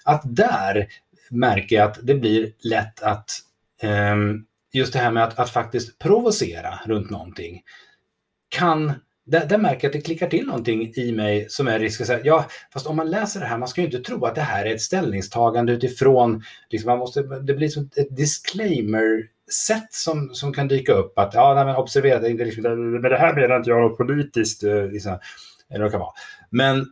att 0.03 0.21
där 0.25 0.88
märker 1.32 1.75
jag 1.75 1.91
att 1.91 1.99
det 2.03 2.15
blir 2.15 2.51
lätt 2.59 3.03
att 3.03 3.30
eh, 3.82 4.15
just 4.73 4.93
det 4.93 4.99
här 4.99 5.11
med 5.11 5.23
att, 5.23 5.39
att 5.39 5.49
faktiskt 5.49 5.99
provocera 5.99 6.80
runt 6.86 7.09
någonting 7.09 7.61
kan 8.49 8.93
där, 9.28 9.45
där, 9.45 9.57
märker 9.57 9.88
jag 9.88 9.89
att 9.89 9.93
det 9.93 10.01
klickar 10.01 10.30
till 10.30 10.45
någonting 10.45 10.93
i 10.95 11.11
mig 11.11 11.45
som 11.49 11.67
är 11.67 11.80
risk 11.80 12.01
att 12.01 12.07
säga, 12.07 12.19
ja, 12.23 12.45
fast 12.73 12.88
om 12.88 12.95
man 12.95 13.09
läser 13.09 13.39
det 13.39 13.45
här, 13.45 13.57
man 13.57 13.67
ska 13.67 13.82
ju 13.82 13.88
inte 13.88 13.99
tro 13.99 14.25
att 14.25 14.36
det 14.36 14.41
här 14.41 14.65
är 14.65 14.75
ett 14.75 14.82
ställningstagande 14.82 15.73
utifrån, 15.73 16.43
liksom 16.69 16.89
man 16.89 16.99
måste, 16.99 17.21
det 17.21 17.53
blir 17.53 17.69
som 17.69 17.89
ett 17.95 18.17
disclaimer-sätt 18.17 19.88
som, 19.89 20.30
som 20.34 20.53
kan 20.53 20.67
dyka 20.67 20.93
upp, 20.93 21.19
att 21.19 21.34
ja, 21.34 21.53
nej, 21.53 21.65
men 21.65 21.75
observera, 21.75 22.19
det, 22.19 22.34
liksom, 22.34 22.91
men 22.91 23.11
det 23.11 23.17
här 23.17 23.36
menar 23.36 23.57
inte 23.57 23.69
jag 23.69 23.82
något 23.82 23.97
politiskt, 23.97 24.63
eh, 24.63 24.88
liksom, 24.88 25.19
eller 25.69 25.80
vad 25.80 25.88
det 25.88 25.91
kan 25.91 25.99
vara. 25.99 26.13
Men, 26.49 26.86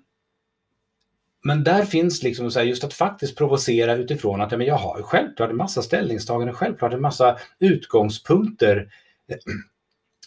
men 1.44 1.64
där 1.64 1.86
finns 1.86 2.24
liksom 2.24 2.52
så 2.52 2.60
här, 2.60 2.66
just 2.66 2.84
att 2.84 2.94
faktiskt 2.94 3.38
provocera 3.38 3.96
utifrån 3.96 4.42
att 4.42 4.52
ja, 4.52 4.58
men 4.58 4.68
jag 4.68 4.76
har 4.76 5.02
självklart 5.02 5.50
en 5.50 5.58
massa 5.58 5.82
ställningstaganden, 5.82 6.56
självklart 6.56 6.94
en 6.94 7.02
massa 7.02 7.38
utgångspunkter 7.60 8.88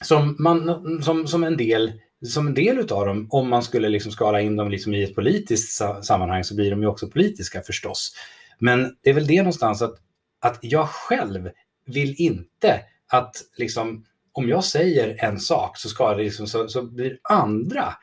som, 0.04 0.36
man, 0.38 1.02
som, 1.02 1.26
som 1.26 1.44
en 1.44 1.56
del 1.56 1.92
som 2.22 2.46
en 2.46 2.54
del 2.54 2.78
utav 2.78 3.06
dem, 3.06 3.26
om 3.30 3.48
man 3.48 3.62
skulle 3.62 3.88
liksom 3.88 4.12
skala 4.12 4.40
in 4.40 4.56
dem 4.56 4.70
liksom 4.70 4.94
i 4.94 5.02
ett 5.02 5.14
politiskt 5.14 5.82
sammanhang 6.02 6.44
så 6.44 6.54
blir 6.54 6.70
de 6.70 6.82
ju 6.82 6.88
också 6.88 7.08
politiska 7.08 7.62
förstås. 7.62 8.12
Men 8.58 8.96
det 9.02 9.10
är 9.10 9.14
väl 9.14 9.26
det 9.26 9.38
någonstans 9.38 9.82
att, 9.82 9.94
att 10.40 10.58
jag 10.60 10.88
själv 10.88 11.50
vill 11.86 12.14
inte 12.18 12.80
att 13.08 13.36
liksom, 13.56 14.04
om 14.32 14.48
jag 14.48 14.64
säger 14.64 15.24
en 15.24 15.40
sak 15.40 15.78
så, 15.78 15.88
ska 15.88 16.14
det 16.14 16.22
liksom, 16.22 16.46
så, 16.46 16.68
så 16.68 16.82
blir 16.82 17.18
andra 17.22 17.94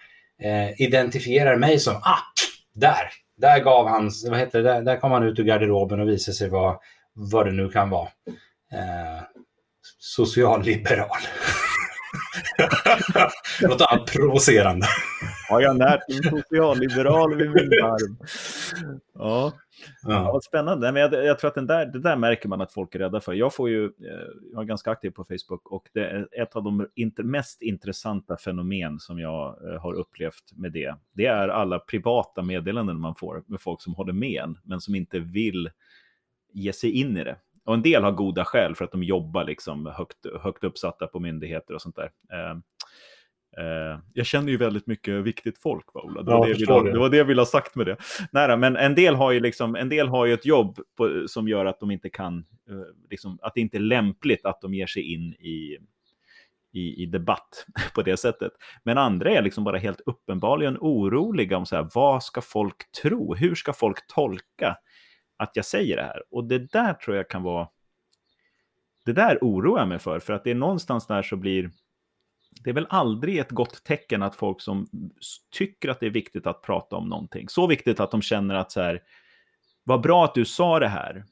eh, 0.41 0.81
identifierar 0.81 1.55
mig 1.55 1.79
som, 1.79 1.95
ah, 1.95 2.19
där, 2.73 3.09
där 3.37 3.59
gav 3.63 3.87
han, 3.87 4.11
vad 4.29 4.39
heter 4.39 4.61
det, 4.61 4.69
där, 4.69 4.81
där 4.81 4.97
kom 4.97 5.11
han 5.11 5.23
ut 5.23 5.39
ur 5.39 5.43
garderoben 5.43 5.99
och 5.99 6.09
visade 6.09 6.35
sig 6.35 6.49
vara, 6.49 6.77
vad 7.13 7.45
det 7.45 7.51
nu 7.51 7.69
kan 7.69 7.89
vara. 7.89 8.09
Eh, 8.71 9.23
socialliberal. 9.99 11.09
Något 13.61 13.81
annat 13.81 14.05
provocerande. 14.05 14.87
Har 15.49 15.61
jag 15.61 15.77
närt 15.77 16.01
en 16.07 16.23
socialliberal 16.23 17.35
vid 17.35 17.49
min 17.49 17.83
arm? 17.83 18.17
Ja. 19.13 19.53
Ja. 20.03 20.33
ja 20.33 20.39
spännande. 20.43 20.91
Men 20.91 21.01
jag, 21.01 21.25
jag, 21.25 21.39
tror 21.39 21.47
att 21.47 21.55
den 21.55 21.67
där, 21.67 21.85
det 21.85 21.99
där 21.99 22.15
märker 22.15 22.49
man 22.49 22.61
att 22.61 22.71
folk 22.71 22.95
är 22.95 22.99
rädda 22.99 23.19
för. 23.19 23.33
Jag, 23.33 23.53
får 23.53 23.69
ju, 23.69 23.85
eh, 23.85 24.27
jag 24.53 24.61
är 24.61 24.65
ganska 24.65 24.91
aktiv 24.91 25.11
på 25.11 25.23
Facebook 25.23 25.71
och 25.71 25.89
det 25.93 26.05
är 26.05 26.41
ett 26.41 26.55
av 26.55 26.63
de 26.63 26.87
inter, 26.95 27.23
mest 27.23 27.61
intressanta 27.61 28.37
fenomen 28.37 28.99
som 28.99 29.19
jag 29.19 29.69
eh, 29.69 29.81
har 29.81 29.93
upplevt 29.93 30.51
med 30.55 30.71
det. 30.71 30.95
Det 31.13 31.25
är 31.25 31.47
alla 31.47 31.79
privata 31.79 32.41
meddelanden 32.41 32.99
man 32.99 33.15
får 33.15 33.43
med 33.47 33.61
folk 33.61 33.81
som 33.81 33.95
håller 33.95 34.13
med 34.13 34.43
en, 34.43 34.57
men 34.63 34.81
som 34.81 34.95
inte 34.95 35.19
vill 35.19 35.69
ge 36.53 36.73
sig 36.73 36.91
in 36.91 37.17
i 37.17 37.23
det. 37.23 37.35
Och 37.65 37.73
en 37.73 37.81
del 37.81 38.03
har 38.03 38.11
goda 38.11 38.45
skäl 38.45 38.75
för 38.75 38.85
att 38.85 38.91
de 38.91 39.03
jobbar 39.03 39.43
liksom 39.43 39.85
högt, 39.85 40.17
högt 40.41 40.63
uppsatta 40.63 41.07
på 41.07 41.19
myndigheter 41.19 41.73
och 41.73 41.81
sånt 41.81 41.95
där. 41.95 42.11
Eh, 42.31 42.51
eh, 43.65 43.99
jag 44.13 44.25
känner 44.25 44.51
ju 44.51 44.57
väldigt 44.57 44.87
mycket 44.87 45.13
viktigt 45.23 45.61
folk, 45.61 45.93
va, 45.93 46.01
Ola? 46.01 46.21
Det 46.21 46.31
var, 46.31 46.47
ja, 46.47 46.53
det, 46.53 46.59
jag 46.59 46.79
ville, 46.83 46.91
det 46.91 46.99
var 46.99 47.09
det 47.09 47.17
jag 47.17 47.25
ville 47.25 47.41
ha 47.41 47.45
sagt 47.45 47.75
med 47.75 47.85
det. 47.85 47.97
Nej, 48.31 48.57
men 48.57 48.75
en 48.75 48.95
del 48.95 49.15
har 49.15 49.31
ju, 49.31 49.39
liksom, 49.39 49.75
en 49.75 49.89
del 49.89 50.07
har 50.07 50.25
ju 50.25 50.33
ett 50.33 50.45
jobb 50.45 50.79
på, 50.97 51.23
som 51.27 51.47
gör 51.47 51.65
att 51.65 51.79
de 51.79 51.91
inte 51.91 52.09
kan, 52.09 52.37
eh, 52.69 53.09
liksom, 53.09 53.39
att 53.41 53.53
det 53.53 53.61
inte 53.61 53.77
är 53.77 53.81
lämpligt 53.81 54.45
att 54.45 54.61
de 54.61 54.73
ger 54.73 54.87
sig 54.87 55.13
in 55.13 55.33
i, 55.33 55.77
i, 56.73 57.03
i, 57.03 57.05
debatt 57.05 57.65
på 57.95 58.01
det 58.01 58.17
sättet. 58.17 58.51
Men 58.83 58.97
andra 58.97 59.29
är 59.29 59.41
liksom 59.41 59.63
bara 59.63 59.77
helt 59.77 60.01
uppenbarligen 60.05 60.77
oroliga 60.81 61.57
om 61.57 61.65
så 61.65 61.75
här, 61.75 61.89
vad 61.93 62.23
ska 62.23 62.41
folk 62.41 62.91
tro? 63.01 63.35
Hur 63.35 63.55
ska 63.55 63.73
folk 63.73 64.07
tolka 64.07 64.77
att 65.37 65.51
jag 65.53 65.65
säger 65.65 65.95
det 65.95 66.03
här. 66.03 66.23
Och 66.29 66.43
det 66.43 66.59
där 66.59 66.93
tror 66.93 67.17
jag 67.17 67.29
kan 67.29 67.43
vara... 67.43 67.67
Det 69.05 69.13
där 69.13 69.37
oroar 69.41 69.79
jag 69.79 69.87
mig 69.87 69.99
för, 69.99 70.19
för 70.19 70.33
att 70.33 70.43
det 70.43 70.51
är 70.51 70.55
någonstans 70.55 71.07
där 71.07 71.23
så 71.23 71.35
blir... 71.35 71.71
Det 72.63 72.69
är 72.69 72.73
väl 72.73 72.87
aldrig 72.89 73.37
ett 73.37 73.51
gott 73.51 73.83
tecken 73.83 74.23
att 74.23 74.35
folk 74.35 74.61
som 74.61 74.87
tycker 75.51 75.89
att 75.89 75.99
det 75.99 76.05
är 76.05 76.09
viktigt 76.09 76.47
att 76.47 76.61
prata 76.61 76.95
om 76.95 77.09
någonting, 77.09 77.49
så 77.49 77.67
viktigt 77.67 77.99
att 77.99 78.11
de 78.11 78.21
känner 78.21 78.55
att 78.55 78.71
så 78.71 78.81
här, 78.81 79.01
vad 79.83 80.01
bra 80.01 80.25
att 80.25 80.35
du 80.35 80.45
sa 80.45 80.79
det 80.79 80.87
här. 80.87 81.25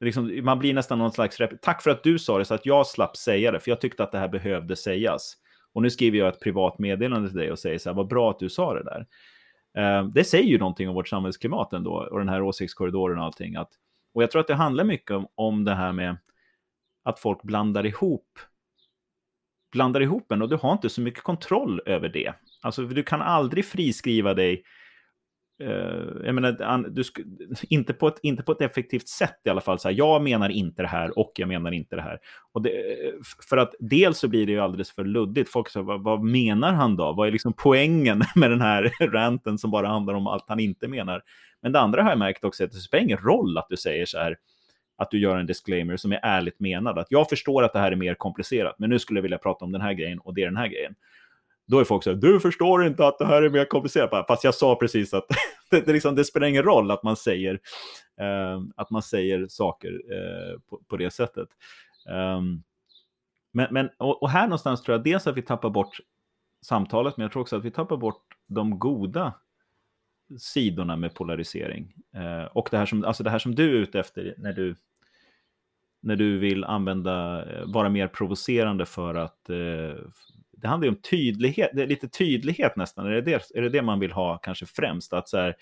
Liksom, 0.00 0.40
man 0.44 0.58
blir 0.58 0.74
nästan 0.74 0.98
någon 0.98 1.12
slags, 1.12 1.38
tack 1.62 1.82
för 1.82 1.90
att 1.90 2.02
du 2.02 2.18
sa 2.18 2.38
det 2.38 2.44
så 2.44 2.54
att 2.54 2.66
jag 2.66 2.86
slapp 2.86 3.16
säga 3.16 3.52
det, 3.52 3.60
för 3.60 3.70
jag 3.70 3.80
tyckte 3.80 4.02
att 4.02 4.12
det 4.12 4.18
här 4.18 4.28
behövde 4.28 4.76
sägas. 4.76 5.36
Och 5.72 5.82
nu 5.82 5.90
skriver 5.90 6.18
jag 6.18 6.28
ett 6.28 6.40
privat 6.40 6.78
meddelande 6.78 7.28
till 7.28 7.38
dig 7.38 7.52
och 7.52 7.58
säger 7.58 7.78
så 7.78 7.88
här, 7.88 7.96
vad 7.96 8.08
bra 8.08 8.30
att 8.30 8.38
du 8.38 8.50
sa 8.50 8.74
det 8.74 8.84
där. 8.84 9.06
Eh, 9.78 10.06
det 10.06 10.24
säger 10.24 10.48
ju 10.48 10.58
någonting 10.58 10.88
om 10.88 10.94
vårt 10.94 11.08
samhällsklimat 11.08 11.72
ändå 11.72 12.08
och 12.10 12.18
den 12.18 12.28
här 12.28 12.42
åsiktskorridoren 12.42 13.18
och 13.18 13.24
allting. 13.24 13.56
Att, 13.56 13.70
och 14.14 14.22
jag 14.22 14.30
tror 14.30 14.40
att 14.40 14.46
det 14.46 14.54
handlar 14.54 14.84
mycket 14.84 15.10
om, 15.10 15.26
om 15.34 15.64
det 15.64 15.74
här 15.74 15.92
med 15.92 16.16
att 17.02 17.18
folk 17.18 17.42
blandar 17.42 17.86
ihop 17.86 18.38
blandar 19.74 20.00
ihop 20.00 20.32
en 20.32 20.42
och 20.42 20.48
du 20.48 20.56
har 20.56 20.72
inte 20.72 20.88
så 20.88 21.00
mycket 21.00 21.22
kontroll 21.22 21.80
över 21.86 22.08
det. 22.08 22.32
Alltså 22.62 22.82
du 22.82 23.02
kan 23.02 23.22
aldrig 23.22 23.64
friskriva 23.64 24.34
dig 24.34 24.64
Uh, 25.62 26.26
jag 26.26 26.34
menar, 26.34 26.88
du 26.90 27.02
inte, 27.68 27.92
på 27.92 28.08
ett, 28.08 28.18
inte 28.22 28.42
på 28.42 28.52
ett 28.52 28.60
effektivt 28.60 29.08
sätt 29.08 29.40
i 29.44 29.50
alla 29.50 29.60
fall. 29.60 29.78
Så 29.78 29.88
här, 29.88 29.96
jag 29.96 30.22
menar 30.22 30.48
inte 30.48 30.82
det 30.82 30.88
här 30.88 31.18
och 31.18 31.32
jag 31.34 31.48
menar 31.48 31.72
inte 31.72 31.96
det 31.96 32.02
här. 32.02 32.18
Och 32.52 32.62
det, 32.62 32.70
eh, 32.70 33.12
för 33.48 33.56
att 33.56 33.74
dels 33.78 34.18
så 34.18 34.28
blir 34.28 34.46
det 34.46 34.52
ju 34.52 34.60
alldeles 34.60 34.90
för 34.90 35.04
luddigt. 35.04 35.50
Folk 35.50 35.68
säger, 35.68 35.84
vad, 35.84 36.02
vad, 36.02 36.22
menar 36.22 36.72
han 36.72 36.96
då? 36.96 37.12
Vad 37.12 37.28
är 37.28 37.32
liksom 37.32 37.52
poängen 37.56 38.22
med 38.34 38.50
den 38.50 38.60
här 38.60 38.92
ranten 39.12 39.58
som 39.58 39.70
bara 39.70 39.88
handlar 39.88 40.14
om 40.14 40.26
allt 40.26 40.44
han 40.48 40.60
inte 40.60 40.88
menar? 40.88 41.22
Men 41.62 41.72
det 41.72 41.80
andra 41.80 42.02
har 42.02 42.10
jag 42.10 42.18
märkt 42.18 42.44
också, 42.44 42.64
att 42.64 42.72
det 42.72 42.78
spelar 42.78 43.04
ingen 43.04 43.18
roll 43.18 43.58
att 43.58 43.68
du 43.68 43.76
säger 43.76 44.06
så 44.06 44.18
här, 44.18 44.36
att 44.96 45.10
du 45.10 45.18
gör 45.18 45.38
en 45.38 45.46
disclaimer 45.46 45.96
som 45.96 46.12
är 46.12 46.20
ärligt 46.22 46.60
menad. 46.60 46.98
Att 46.98 47.10
jag 47.10 47.28
förstår 47.28 47.62
att 47.62 47.72
det 47.72 47.78
här 47.78 47.92
är 47.92 47.96
mer 47.96 48.14
komplicerat, 48.14 48.78
men 48.78 48.90
nu 48.90 48.98
skulle 48.98 49.18
jag 49.18 49.22
vilja 49.22 49.38
prata 49.38 49.64
om 49.64 49.72
den 49.72 49.80
här 49.80 49.92
grejen 49.92 50.18
och 50.18 50.34
det 50.34 50.42
är 50.42 50.46
den 50.46 50.56
här 50.56 50.68
grejen. 50.68 50.94
Då 51.66 51.78
är 51.78 51.84
folk 51.84 52.04
så 52.04 52.10
här, 52.10 52.16
du 52.16 52.40
förstår 52.40 52.86
inte 52.86 53.06
att 53.06 53.18
det 53.18 53.26
här 53.26 53.42
är 53.42 53.50
mer 53.50 53.64
komplicerat. 53.64 54.26
Fast 54.26 54.44
jag 54.44 54.54
sa 54.54 54.76
precis 54.76 55.14
att 55.14 55.26
det, 55.70 55.80
det, 55.80 55.92
liksom, 55.92 56.14
det 56.14 56.24
spelar 56.24 56.46
ingen 56.46 56.62
roll 56.62 56.90
att 56.90 57.02
man 57.02 57.16
säger, 57.16 57.60
eh, 58.20 58.62
att 58.76 58.90
man 58.90 59.02
säger 59.02 59.46
saker 59.48 60.00
eh, 60.12 60.60
på, 60.70 60.80
på, 60.88 60.96
det 60.96 61.10
sättet. 61.10 61.48
Um, 62.36 62.62
men, 63.52 63.68
men, 63.70 63.90
och, 63.98 64.22
och, 64.22 64.30
här 64.30 64.42
någonstans 64.42 64.82
tror 64.82 64.96
jag 64.96 65.04
dels 65.04 65.26
att 65.26 65.36
vi 65.36 65.42
tappar 65.42 65.70
bort 65.70 66.00
samtalet, 66.62 67.16
men 67.16 67.22
jag 67.22 67.32
tror 67.32 67.42
också 67.42 67.56
att 67.56 67.64
vi 67.64 67.70
tappar 67.70 67.96
bort 67.96 68.22
de 68.46 68.78
goda 68.78 69.32
sidorna 70.38 70.96
med 70.96 71.14
polarisering. 71.14 71.94
Eh, 72.14 72.44
och 72.44 72.68
det 72.70 72.78
här, 72.78 72.86
som, 72.86 73.04
alltså 73.04 73.22
det 73.22 73.30
här 73.30 73.38
som 73.38 73.54
du 73.54 73.76
är 73.76 73.80
ute 73.82 74.00
efter 74.00 74.34
när 74.38 74.52
du, 74.52 74.76
när 76.00 76.16
du 76.16 76.38
vill 76.38 76.64
använda, 76.64 77.44
eh, 77.52 77.64
vara 77.66 77.88
mer 77.88 78.08
provocerande 78.08 78.86
för 78.86 79.14
att, 79.14 79.50
eh, 79.50 79.94
det 80.64 80.68
handlar 80.68 80.86
ju 80.86 80.94
om 80.94 81.00
tydlighet, 81.00 81.70
det 81.74 81.82
är 81.82 81.86
lite 81.86 82.08
tydlighet 82.08 82.76
nästan. 82.76 83.06
Är 83.06 83.10
det 83.10 83.20
det, 83.20 83.50
är 83.54 83.62
det, 83.62 83.68
det 83.68 83.82
man 83.82 84.00
vill 84.00 84.12
ha 84.12 84.38
kanske 84.38 84.66
främst? 84.66 85.12
Att 85.12 85.28
så 85.28 85.36
här, 85.36 85.56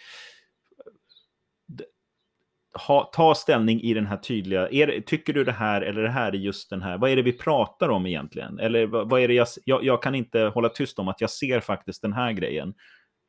ha, 2.74 3.10
ta 3.14 3.34
ställning 3.34 3.80
i 3.80 3.94
den 3.94 4.06
här 4.06 4.16
tydliga, 4.16 4.68
är, 4.68 5.00
tycker 5.00 5.32
du 5.32 5.44
det 5.44 5.52
här 5.52 5.82
eller 5.82 6.02
det 6.02 6.10
här 6.10 6.32
är 6.32 6.36
just 6.36 6.70
den 6.70 6.82
här, 6.82 6.98
vad 6.98 7.10
är 7.10 7.16
det 7.16 7.22
vi 7.22 7.32
pratar 7.32 7.88
om 7.88 8.06
egentligen? 8.06 8.58
Eller 8.58 8.86
vad, 8.86 9.10
vad 9.10 9.20
är 9.20 9.28
det 9.28 9.34
jag, 9.34 9.46
jag, 9.64 9.84
jag, 9.84 10.02
kan 10.02 10.14
inte 10.14 10.40
hålla 10.40 10.68
tyst 10.68 10.98
om 10.98 11.08
att 11.08 11.20
jag 11.20 11.30
ser 11.30 11.60
faktiskt 11.60 12.02
den 12.02 12.12
här 12.12 12.32
grejen. 12.32 12.74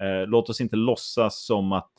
Eh, 0.04 0.28
låt 0.28 0.50
oss 0.50 0.62
inte 0.62 0.76
låtsas 0.76 1.46
som 1.46 1.72
att 1.72 1.92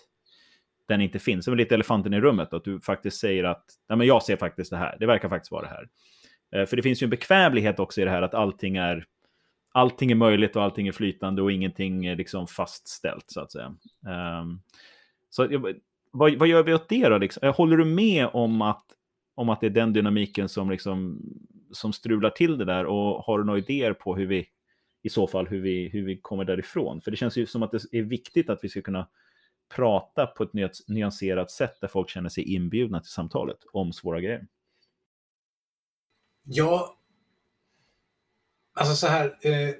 den 0.89 1.01
inte 1.01 1.18
finns. 1.18 1.47
Det 1.47 1.53
är 1.53 1.57
lite 1.57 1.75
elefanten 1.75 2.14
i 2.14 2.20
rummet, 2.20 2.53
att 2.53 2.64
du 2.64 2.81
faktiskt 2.81 3.20
säger 3.20 3.45
att 3.45 3.64
Nej, 3.89 3.99
men 3.99 4.07
jag 4.07 4.22
ser 4.22 4.37
faktiskt 4.37 4.70
det 4.70 4.77
här, 4.77 4.97
det 5.01 5.07
verkar 5.07 5.29
faktiskt 5.29 5.53
vara 5.53 5.62
det 5.62 5.68
här. 5.68 5.89
Eh, 6.55 6.66
för 6.66 6.77
det 6.77 6.83
finns 6.83 7.03
ju 7.03 7.05
en 7.05 7.11
bekvämlighet 7.11 7.79
också 7.81 8.01
i 8.01 8.05
det 8.05 8.11
här 8.11 8.22
att 8.22 8.35
allting 8.35 8.77
är 8.77 9.05
allting 9.75 10.11
är 10.11 10.14
möjligt 10.14 10.57
och 10.57 10.62
allting 10.62 10.89
är 10.89 10.93
flytande 10.93 11.43
och 11.43 11.53
ingenting 11.53 12.07
är 12.07 12.16
liksom 12.16 12.47
fastställt 12.47 13.25
så 13.27 13.41
att 13.41 13.53
säga. 13.53 13.77
Um, 14.41 14.61
så 15.31 15.49
vad, 16.11 16.35
vad, 16.39 16.49
gör 16.49 16.62
vi 16.62 16.75
åt 16.75 16.89
det 16.89 17.09
då? 17.09 17.18
Liksom? 17.18 17.47
Eh, 17.47 17.57
håller 17.57 17.77
du 17.77 17.85
med 17.85 18.29
om 18.33 18.62
att, 18.62 18.85
om 19.35 19.49
att 19.49 19.61
det 19.61 19.66
är 19.66 19.70
den 19.70 19.93
dynamiken 19.93 20.49
som, 20.49 20.70
liksom, 20.70 21.22
som 21.72 21.93
strular 21.93 22.31
till 22.31 22.59
det 22.59 22.64
där 22.64 22.87
och 22.87 23.25
har 23.25 23.39
du 23.39 23.45
några 23.45 23.59
idéer 23.59 23.93
på 23.93 24.16
hur 24.16 24.27
vi 24.27 24.47
i 25.03 25.09
så 25.09 25.27
fall 25.27 25.47
hur 25.47 25.61
vi, 25.61 25.89
hur 25.89 26.05
vi 26.07 26.16
kommer 26.16 26.45
därifrån? 26.45 27.01
För 27.01 27.11
det 27.11 27.16
känns 27.16 27.37
ju 27.37 27.47
som 27.47 27.62
att 27.62 27.70
det 27.70 27.99
är 27.99 28.03
viktigt 28.03 28.51
att 28.51 28.64
vi 28.64 28.68
ska 28.68 28.83
kunna 28.83 29.09
prata 29.75 30.27
på 30.27 30.43
ett 30.43 30.53
nyanserat 30.89 31.51
sätt 31.51 31.81
där 31.81 31.89
folk 31.89 32.11
känner 32.11 32.29
sig 32.29 32.55
inbjudna 32.55 33.01
till 33.01 33.11
samtalet 33.11 33.59
om 33.72 33.93
svåra 33.93 34.20
grejer. 34.20 34.47
Ja, 36.45 36.99
alltså 38.75 38.95
så 38.95 39.07
här. 39.07 39.37
Eh, 39.41 39.70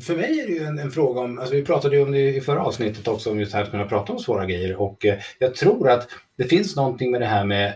för 0.00 0.16
mig 0.16 0.40
är 0.40 0.46
det 0.46 0.52
ju 0.52 0.64
en, 0.64 0.78
en, 0.78 0.90
fråga 0.90 1.20
om, 1.20 1.38
alltså 1.38 1.54
vi 1.54 1.64
pratade 1.64 1.96
ju 1.96 2.02
om 2.02 2.12
det 2.12 2.36
i 2.36 2.40
förra 2.40 2.62
avsnittet 2.62 3.08
också, 3.08 3.30
om 3.30 3.40
just 3.40 3.52
här 3.52 3.62
att 3.62 3.70
kunna 3.70 3.84
prata 3.84 4.12
om 4.12 4.18
svåra 4.18 4.46
grejer. 4.46 4.76
Och 4.76 5.04
eh, 5.04 5.18
jag 5.38 5.54
tror 5.54 5.90
att 5.90 6.08
det 6.36 6.44
finns 6.44 6.76
någonting 6.76 7.10
med 7.10 7.20
det 7.20 7.26
här 7.26 7.44
med 7.44 7.68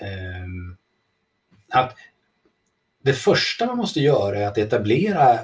eh, 0.00 0.46
att 1.68 1.96
det 3.02 3.12
första 3.12 3.66
man 3.66 3.76
måste 3.76 4.00
göra 4.00 4.38
är 4.38 4.46
att 4.46 4.58
etablera 4.58 5.38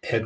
ett, 0.00 0.22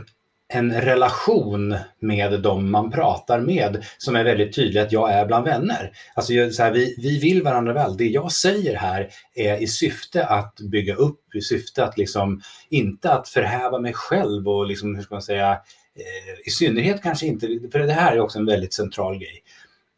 en 0.52 0.80
relation 0.80 1.76
med 2.00 2.40
dem 2.42 2.70
man 2.70 2.90
pratar 2.90 3.40
med 3.40 3.84
som 3.98 4.16
är 4.16 4.24
väldigt 4.24 4.54
tydlig 4.54 4.80
att 4.80 4.92
jag 4.92 5.12
är 5.12 5.26
bland 5.26 5.44
vänner. 5.44 5.92
Alltså 6.14 6.32
så 6.52 6.62
här, 6.62 6.72
vi, 6.72 6.94
vi 6.98 7.18
vill 7.18 7.42
varandra 7.42 7.72
väl. 7.72 7.96
Det 7.96 8.06
jag 8.06 8.32
säger 8.32 8.76
här 8.76 9.08
är 9.34 9.62
i 9.62 9.66
syfte 9.66 10.26
att 10.26 10.60
bygga 10.60 10.94
upp, 10.94 11.34
i 11.34 11.40
syfte 11.40 11.84
att 11.84 11.98
liksom, 11.98 12.40
inte 12.68 13.12
att 13.12 13.28
förhäva 13.28 13.78
mig 13.78 13.92
själv 13.92 14.48
och 14.48 14.66
liksom, 14.66 14.94
hur 14.94 15.02
ska 15.02 15.14
man 15.14 15.22
säga, 15.22 15.50
eh, 15.94 16.46
i 16.46 16.50
synnerhet 16.50 17.02
kanske 17.02 17.26
inte, 17.26 17.46
för 17.72 17.78
det 17.78 17.92
här 17.92 18.16
är 18.16 18.20
också 18.20 18.38
en 18.38 18.46
väldigt 18.46 18.74
central 18.74 19.18
grej. 19.18 19.42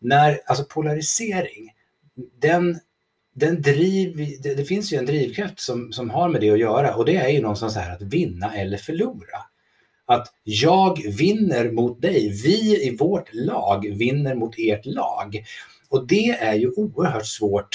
När, 0.00 0.40
alltså 0.46 0.64
polarisering, 0.64 1.72
den 2.40 2.80
den 3.34 3.62
driv, 3.62 4.16
det, 4.42 4.54
det, 4.54 4.64
finns 4.64 4.92
ju 4.92 4.98
en 4.98 5.06
drivkraft 5.06 5.60
som, 5.60 5.92
som 5.92 6.10
har 6.10 6.28
med 6.28 6.40
det 6.40 6.50
att 6.50 6.58
göra 6.58 6.94
och 6.94 7.04
det 7.04 7.16
är 7.16 7.28
ju 7.28 7.40
någonstans 7.40 7.76
här 7.76 7.94
att 7.94 8.02
vinna 8.02 8.54
eller 8.56 8.76
förlora 8.76 9.38
att 10.06 10.28
jag 10.42 10.98
vinner 11.18 11.70
mot 11.70 12.02
dig, 12.02 12.28
vi 12.44 12.86
i 12.86 12.96
vårt 12.96 13.34
lag 13.34 13.94
vinner 13.98 14.34
mot 14.34 14.54
ert 14.58 14.86
lag. 14.86 15.44
Och 15.88 16.06
det 16.06 16.30
är 16.30 16.54
ju 16.54 16.70
oerhört 16.70 17.26
svårt 17.26 17.68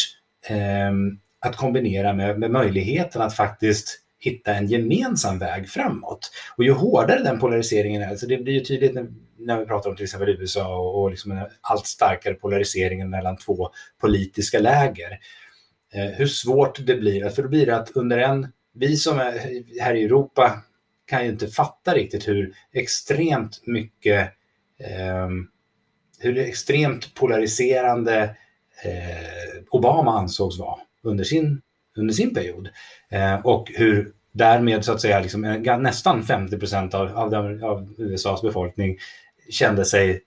eh, 0.48 0.92
att 1.40 1.56
kombinera 1.56 2.14
med, 2.14 2.40
med 2.40 2.52
möjligheten 2.52 3.22
att 3.22 3.36
faktiskt 3.36 4.02
hitta 4.20 4.54
en 4.54 4.68
gemensam 4.68 5.40
väg 5.40 5.70
framåt. 5.70 6.32
Och 6.58 6.64
ju 6.64 6.72
hårdare 6.72 7.24
den 7.24 7.40
polariseringen 7.40 8.02
är, 8.02 8.16
så 8.16 8.26
det 8.26 8.38
blir 8.38 8.54
ju 8.54 8.60
tydligt 8.60 8.94
när, 8.94 9.08
när 9.40 9.60
vi 9.60 9.66
pratar 9.66 9.90
om 9.90 9.96
till 9.96 10.04
exempel 10.04 10.30
USA 10.30 10.78
och, 10.78 11.02
och 11.02 11.10
liksom 11.10 11.32
en 11.32 11.46
allt 11.62 11.86
starkare 11.86 12.34
polariseringen 12.34 13.10
mellan 13.10 13.38
två 13.38 13.70
politiska 14.02 14.60
läger. 14.60 15.20
Eh, 15.94 16.06
hur 16.06 16.28
svårt 16.28 16.86
det 16.86 16.96
blir, 16.96 17.30
för 17.30 17.44
då 17.44 17.50
blir 17.50 17.66
det 17.66 17.76
att 17.76 17.92
under 17.92 18.18
en, 18.18 18.48
vi 18.74 18.96
som 18.96 19.20
är 19.20 19.64
här 19.82 19.94
i 19.96 20.04
Europa 20.04 20.64
kan 21.08 21.24
ju 21.24 21.32
inte 21.32 21.48
fatta 21.48 21.94
riktigt 21.94 22.28
hur 22.28 22.54
extremt 22.74 23.62
mycket, 23.66 24.34
eh, 24.80 25.30
hur 26.20 26.38
extremt 26.38 27.16
polariserande 27.16 28.36
eh, 28.84 29.64
Obama 29.70 30.20
ansågs 30.20 30.60
vara 30.60 30.80
under 31.04 31.24
sin, 31.24 31.62
under 31.98 32.14
sin 32.14 32.34
period. 32.34 32.70
Eh, 33.10 33.36
och 33.46 33.72
hur 33.76 34.12
därmed 34.32 34.86
så 34.86 34.92
att 34.92 35.02
säga 35.02 35.20
liksom, 35.20 35.44
eh, 35.44 35.80
nästan 35.80 36.24
50 36.24 36.58
procent 36.58 36.94
av, 36.94 37.18
av, 37.18 37.34
av, 37.64 37.94
USAs 37.98 38.42
befolkning 38.42 38.98
kände 39.50 39.86
sig 39.86 40.22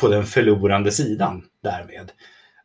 på 0.00 0.08
den 0.08 0.24
förlorande 0.24 0.92
sidan 0.92 1.44
därmed. 1.62 2.12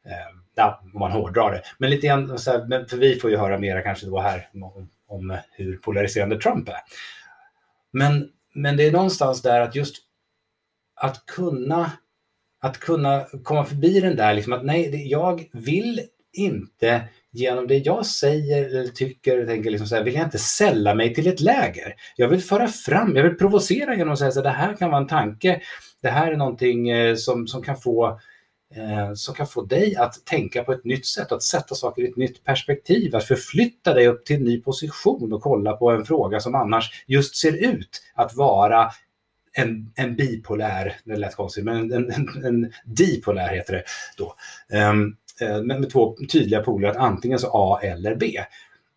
Eh, 0.05 0.39
ja, 0.55 0.81
om 0.93 0.99
man 0.99 1.11
hårdrar 1.11 1.51
det. 1.51 1.61
Men 1.77 1.89
lite 1.89 2.07
grann, 2.07 2.39
så 2.39 2.51
här, 2.51 2.85
för 2.89 2.97
vi 2.97 3.15
får 3.15 3.29
ju 3.29 3.37
höra 3.37 3.57
mera 3.57 3.81
kanske 3.81 4.05
då 4.05 4.19
här 4.19 4.47
om, 4.53 4.89
om 5.07 5.37
hur 5.51 5.77
polariserande 5.77 6.39
Trump 6.39 6.69
är. 6.69 6.79
Men, 7.91 8.29
men 8.53 8.77
det 8.77 8.87
är 8.87 8.91
någonstans 8.91 9.41
där 9.41 9.61
att 9.61 9.75
just 9.75 9.95
att 10.95 11.25
kunna, 11.25 11.91
att 12.61 12.77
kunna 12.77 13.25
komma 13.43 13.65
förbi 13.65 13.99
den 13.99 14.15
där, 14.15 14.33
liksom 14.33 14.53
att 14.53 14.65
nej, 14.65 15.07
jag 15.07 15.49
vill 15.53 16.01
inte 16.33 17.01
genom 17.31 17.67
det 17.67 17.77
jag 17.77 18.05
säger 18.05 18.65
eller 18.65 18.87
tycker 18.87 19.37
eller 19.37 19.47
tänker, 19.47 19.69
liksom 19.69 19.87
så 19.87 19.95
här, 19.95 20.03
vill 20.03 20.13
jag 20.13 20.23
inte 20.23 20.37
sälla 20.37 20.95
mig 20.95 21.13
till 21.13 21.27
ett 21.27 21.39
läger. 21.39 21.95
Jag 22.15 22.27
vill 22.27 22.41
föra 22.41 22.67
fram, 22.67 23.15
jag 23.15 23.23
vill 23.23 23.37
provocera 23.37 23.95
genom 23.95 24.13
att 24.13 24.19
säga 24.19 24.29
att 24.29 24.43
det 24.43 24.49
här 24.49 24.73
kan 24.75 24.89
vara 24.91 25.01
en 25.01 25.07
tanke, 25.07 25.61
det 26.01 26.09
här 26.09 26.31
är 26.31 26.37
någonting 26.37 26.89
eh, 26.89 27.15
som, 27.15 27.47
som 27.47 27.63
kan 27.63 27.77
få 27.77 28.19
eh, 28.75 29.13
som 29.13 29.35
kan 29.35 29.47
få 29.47 29.61
dig 29.61 29.95
att 29.95 30.25
tänka 30.25 30.63
på 30.63 30.73
ett 30.73 30.85
nytt 30.85 31.05
sätt, 31.05 31.31
att 31.31 31.43
sätta 31.43 31.75
saker 31.75 32.01
i 32.01 32.09
ett 32.09 32.17
nytt 32.17 32.43
perspektiv, 32.43 33.15
att 33.15 33.23
förflytta 33.27 33.93
dig 33.93 34.07
upp 34.07 34.25
till 34.25 34.35
en 34.35 34.43
ny 34.43 34.61
position 34.61 35.33
och 35.33 35.41
kolla 35.41 35.73
på 35.73 35.91
en 35.91 36.05
fråga 36.05 36.39
som 36.39 36.55
annars 36.55 37.03
just 37.07 37.35
ser 37.35 37.73
ut 37.73 38.01
att 38.13 38.35
vara 38.35 38.91
en, 39.53 39.91
en 39.95 40.15
bipolär, 40.15 40.95
det 41.03 41.15
lät 41.15 41.35
konstigt, 41.35 41.63
men 41.63 41.93
en, 41.93 42.11
en, 42.11 42.45
en 42.45 42.73
dipolär 42.85 43.55
heter 43.55 43.73
det 43.73 43.83
då. 44.17 44.35
Um, 44.91 45.15
med, 45.41 45.79
med 45.79 45.89
två 45.89 46.17
tydliga 46.31 46.63
poler, 46.63 46.89
att 46.89 46.97
antingen 46.97 47.39
så 47.39 47.49
A 47.53 47.79
eller 47.83 48.15
B. 48.15 48.39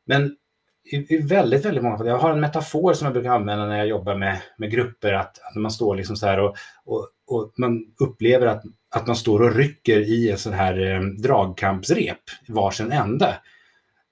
Men 0.05 0.37
i, 0.85 1.15
i, 1.15 1.19
väldigt, 1.19 1.65
väldigt 1.65 1.85
många 1.85 1.99
fall, 1.99 2.07
jag 2.07 2.19
har 2.19 2.31
en 2.31 2.41
metafor 2.41 2.93
som 2.93 3.05
jag 3.05 3.13
brukar 3.13 3.31
använda 3.31 3.67
när 3.67 3.79
jag 3.79 3.87
jobbar 3.87 4.15
med, 4.15 4.41
med 4.57 4.71
grupper, 4.71 5.13
att, 5.13 5.39
att 5.43 5.55
man 5.55 5.71
står 5.71 5.97
liksom 5.97 6.17
så 6.17 6.27
här 6.27 6.41
och, 6.41 6.57
och, 6.85 7.09
och 7.35 7.53
man 7.57 7.85
upplever 8.01 8.47
att 8.47 8.63
att 8.95 9.07
man 9.07 9.17
står 9.17 9.43
och 9.43 9.57
rycker 9.57 10.01
i 10.01 10.31
en 10.31 10.39
sån 10.39 10.53
här 10.53 10.95
eh, 10.95 11.01
dragkampsrep 11.01 12.19
varsin 12.49 12.93
ände. 12.93 13.37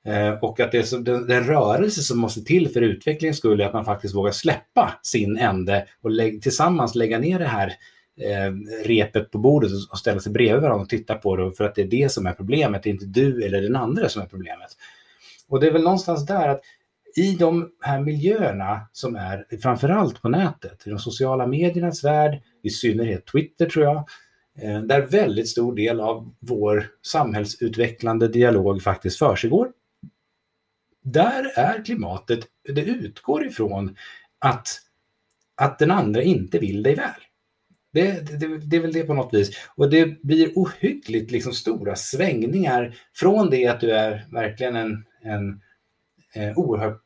Eh, 0.04 0.30
och 0.30 0.60
att 0.60 0.72
det 0.72 0.78
är 0.78 0.82
så, 0.82 0.98
den, 0.98 1.26
den, 1.26 1.44
rörelse 1.44 2.02
som 2.02 2.18
måste 2.18 2.42
till 2.42 2.68
för 2.68 2.80
utvecklingen 2.80 3.34
skulle 3.34 3.66
att 3.66 3.72
man 3.72 3.84
faktiskt 3.84 4.14
vågar 4.14 4.32
släppa 4.32 4.98
sin 5.02 5.38
ände 5.38 5.86
och 6.02 6.10
lägg, 6.10 6.42
tillsammans 6.42 6.94
lägga 6.94 7.18
ner 7.18 7.38
det 7.38 7.44
här 7.44 7.68
eh, 8.20 8.52
repet 8.84 9.30
på 9.30 9.38
bordet 9.38 9.70
och 9.90 9.98
ställa 9.98 10.20
sig 10.20 10.32
bredvid 10.32 10.62
varandra 10.62 10.82
och 10.82 10.88
titta 10.88 11.14
på 11.14 11.36
det 11.36 11.52
för 11.52 11.64
att 11.64 11.74
det 11.74 11.82
är 11.82 11.86
det 11.86 12.12
som 12.12 12.26
är 12.26 12.32
problemet, 12.32 12.82
det 12.82 12.88
är 12.88 12.92
inte 12.92 13.06
du 13.06 13.44
eller 13.44 13.62
den 13.62 13.76
andra 13.76 14.08
som 14.08 14.22
är 14.22 14.26
problemet. 14.26 14.70
Och 15.48 15.60
det 15.60 15.66
är 15.66 15.72
väl 15.72 15.82
någonstans 15.82 16.26
där 16.26 16.48
att 16.48 16.60
i 17.16 17.36
de 17.36 17.70
här 17.80 18.00
miljöerna 18.00 18.80
som 18.92 19.16
är 19.16 19.46
framförallt 19.62 20.22
på 20.22 20.28
nätet, 20.28 20.86
i 20.86 20.90
de 20.90 20.98
sociala 20.98 21.46
mediernas 21.46 22.04
värld, 22.04 22.42
i 22.62 22.70
synnerhet 22.70 23.26
Twitter 23.26 23.66
tror 23.66 23.84
jag, 23.84 24.08
eh, 24.62 24.82
där 24.82 25.06
väldigt 25.06 25.48
stor 25.48 25.76
del 25.76 26.00
av 26.00 26.34
vår 26.40 26.86
samhällsutvecklande 27.02 28.28
dialog 28.28 28.82
faktiskt 28.82 29.18
försiggår. 29.18 29.72
Där 31.02 31.58
är 31.58 31.84
klimatet, 31.84 32.46
det 32.74 32.84
utgår 32.84 33.46
ifrån 33.46 33.96
att, 34.38 34.68
att 35.54 35.78
den 35.78 35.90
andra 35.90 36.22
inte 36.22 36.58
vill 36.58 36.82
dig 36.82 36.94
väl. 36.94 37.20
Det, 37.92 38.38
det, 38.40 38.58
det, 38.58 38.76
är 38.76 38.80
väl 38.80 38.92
det 38.92 39.02
på 39.02 39.14
något 39.14 39.34
vis. 39.34 39.50
Och 39.76 39.90
det 39.90 40.22
blir 40.22 40.52
ohyggligt 40.54 41.30
liksom 41.30 41.52
stora 41.52 41.96
svängningar 41.96 42.96
från 43.14 43.50
det 43.50 43.66
att 43.66 43.80
du 43.80 43.90
är 43.90 44.26
verkligen 44.32 44.76
en, 44.76 45.04
en, 45.22 45.60
en 46.34 46.48
eh, 46.48 46.58
oerhört 46.58 47.02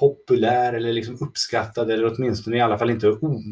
populär 0.00 0.72
eller 0.72 0.92
liksom 0.92 1.16
uppskattad 1.20 1.90
eller 1.90 2.14
åtminstone 2.14 2.56
i 2.56 2.60
alla 2.60 2.78
fall 2.78 2.90
inte 2.90 3.08
o, 3.08 3.42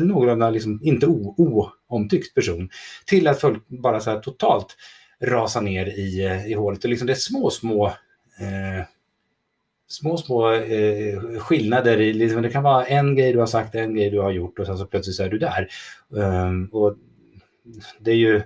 någorlunda 0.00 0.50
liksom, 0.50 0.80
inte 0.82 1.06
oomtyckt 1.06 2.34
person 2.34 2.70
till 3.06 3.28
att 3.28 3.40
folk 3.40 3.68
bara 3.68 4.00
så 4.00 4.10
här 4.10 4.20
totalt 4.20 4.76
rasar 5.20 5.62
ner 5.62 5.86
i, 5.86 6.24
eh, 6.24 6.46
i 6.46 6.54
hålet. 6.54 6.84
Och 6.84 6.90
liksom 6.90 7.06
det 7.06 7.12
är 7.12 7.14
små, 7.14 7.50
små 7.50 7.86
eh, 8.40 8.84
små, 9.88 10.16
små 10.16 10.52
eh, 10.52 11.20
skillnader. 11.38 12.00
I, 12.00 12.12
liksom, 12.12 12.42
det 12.42 12.50
kan 12.50 12.62
vara 12.62 12.84
en 12.84 13.16
grej 13.16 13.32
du 13.32 13.38
har 13.38 13.46
sagt, 13.46 13.74
en 13.74 13.94
grej 13.94 14.10
du 14.10 14.20
har 14.20 14.30
gjort 14.30 14.58
och 14.58 14.66
sen 14.66 14.78
så 14.78 14.86
plötsligt 14.86 15.16
så 15.16 15.22
är 15.22 15.28
du 15.28 15.38
där. 15.38 15.68
Um, 16.08 16.68
och 16.72 16.96
det 17.98 18.10
är 18.10 18.16
ju 18.16 18.42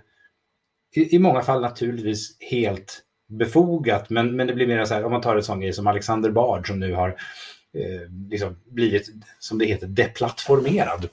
i, 0.95 1.17
i 1.17 1.19
många 1.19 1.43
fall 1.43 1.61
naturligtvis 1.61 2.37
helt 2.41 3.03
befogat, 3.33 4.11
men, 4.11 4.37
men 4.37 4.47
det 4.47 4.55
blir 4.55 4.67
mer 4.67 4.85
så 4.85 4.95
här, 4.95 5.05
om 5.05 5.13
man 5.13 5.21
tar 5.21 5.37
en 5.37 5.43
sån 5.43 5.61
grej 5.61 5.73
som 5.73 5.87
Alexander 5.87 6.31
Bard 6.31 6.67
som 6.67 6.81
nu 6.81 6.93
har 6.93 7.09
eh, 7.75 8.11
liksom 8.31 8.57
blivit, 8.71 9.09
som 9.39 9.59
det 9.59 9.65
heter, 9.65 9.87
deplattformerad 9.87 11.09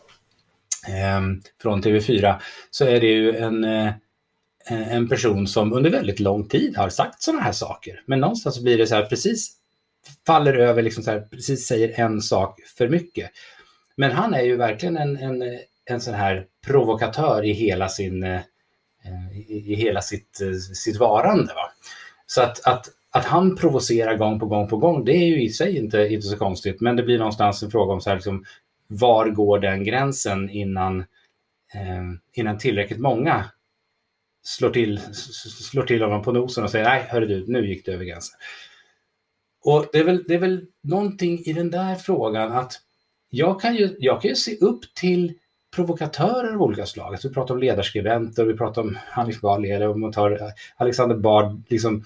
eh, 0.88 1.22
från 1.62 1.84
TV4, 1.84 2.36
så 2.72 2.86
är 2.86 3.00
det 3.00 3.08
ju 3.08 3.38
en, 3.38 3.64
eh, 3.64 3.92
en 4.70 5.10
person 5.10 5.48
som 5.48 5.74
under 5.74 5.90
väldigt 5.90 6.20
lång 6.20 6.48
tid 6.48 6.78
har 6.78 6.90
sagt 6.90 7.22
sådana 7.22 7.42
här 7.44 7.52
saker. 7.52 8.04
Men 8.06 8.20
någonstans 8.20 8.60
blir 8.60 8.78
det 8.78 8.88
så 8.88 8.96
här, 8.96 9.06
precis 9.06 9.52
faller 10.26 10.54
över, 10.54 10.82
liksom 10.82 11.04
så 11.04 11.12
här, 11.12 11.20
precis 11.20 11.68
säger 11.68 12.00
en 12.00 12.22
sak 12.22 12.60
för 12.78 12.90
mycket. 12.90 13.32
Men 13.96 14.12
han 14.12 14.34
är 14.34 14.42
ju 14.42 14.56
verkligen 14.56 14.98
en, 14.98 15.18
en, 15.18 15.44
en 15.86 16.02
sån 16.02 16.14
här 16.14 16.46
provokatör 16.68 17.46
i 17.46 17.52
hela 17.52 17.90
sin 17.90 18.24
eh, 18.24 19.38
i, 19.38 19.74
i 19.74 19.76
hela 19.76 20.02
sitt, 20.02 20.42
eh, 20.42 20.54
sitt 20.54 20.98
varande. 20.98 21.54
Va? 21.54 21.72
Så 22.32 22.42
att, 22.42 22.68
att, 22.68 22.86
att 23.12 23.26
han 23.26 23.56
provocerar 23.56 24.18
gång 24.18 24.40
på 24.40 24.46
gång 24.46 24.68
på 24.68 24.78
gång, 24.78 25.06
det 25.06 25.12
är 25.12 25.26
ju 25.26 25.44
i 25.44 25.50
sig 25.50 25.78
inte, 25.78 26.08
inte 26.08 26.28
så 26.28 26.38
konstigt, 26.38 26.82
men 26.82 26.96
det 26.96 27.04
blir 27.04 27.18
någonstans 27.18 27.64
en 27.64 27.72
fråga 27.72 27.94
om 27.94 28.02
så 28.02 28.10
här, 28.10 28.18
liksom, 28.18 28.46
var 28.88 29.30
går 29.30 29.60
den 29.60 29.84
gränsen 29.84 30.50
innan, 30.50 31.00
eh, 31.74 32.04
innan 32.34 32.58
tillräckligt 32.58 33.00
många 33.00 33.46
slår 34.44 34.70
till, 34.70 35.00
slår 35.70 35.84
till 35.84 36.02
honom 36.02 36.24
på 36.24 36.32
nosen 36.32 36.64
och 36.64 36.72
säger 36.72 36.86
nej, 36.86 37.06
hörru 37.10 37.26
du, 37.26 37.46
nu 37.48 37.68
gick 37.68 37.86
det 37.86 37.92
över 37.92 38.06
gränsen. 38.06 38.40
Och 39.64 39.86
det 39.92 40.00
är, 40.00 40.04
väl, 40.04 40.24
det 40.28 40.34
är 40.34 40.40
väl 40.40 40.66
någonting 40.84 41.40
i 41.40 41.54
den 41.54 41.72
där 41.72 41.96
frågan 41.96 42.52
att 42.52 42.74
jag 43.30 43.62
kan 43.62 43.76
ju, 43.76 43.96
jag 44.00 44.22
kan 44.22 44.30
ju 44.30 44.36
se 44.36 44.58
upp 44.58 44.94
till 44.96 45.34
provokatörer 45.76 46.54
av 46.54 46.62
olika 46.62 46.86
slag. 46.86 47.14
Alltså 47.14 47.28
vi 47.28 47.34
pratar 47.34 47.54
om 47.54 47.60
ledarskribenter, 47.60 48.46
vi 48.46 48.58
pratar 48.58 48.82
om 48.82 48.98
Hanif 49.08 49.42
Bali, 49.42 49.72
eller 49.72 49.90
om 49.90 50.02
man 50.02 50.12
tar 50.12 50.32
eh, 50.32 50.50
Alexander 50.78 51.16
Bard, 51.16 51.64
liksom, 51.70 52.04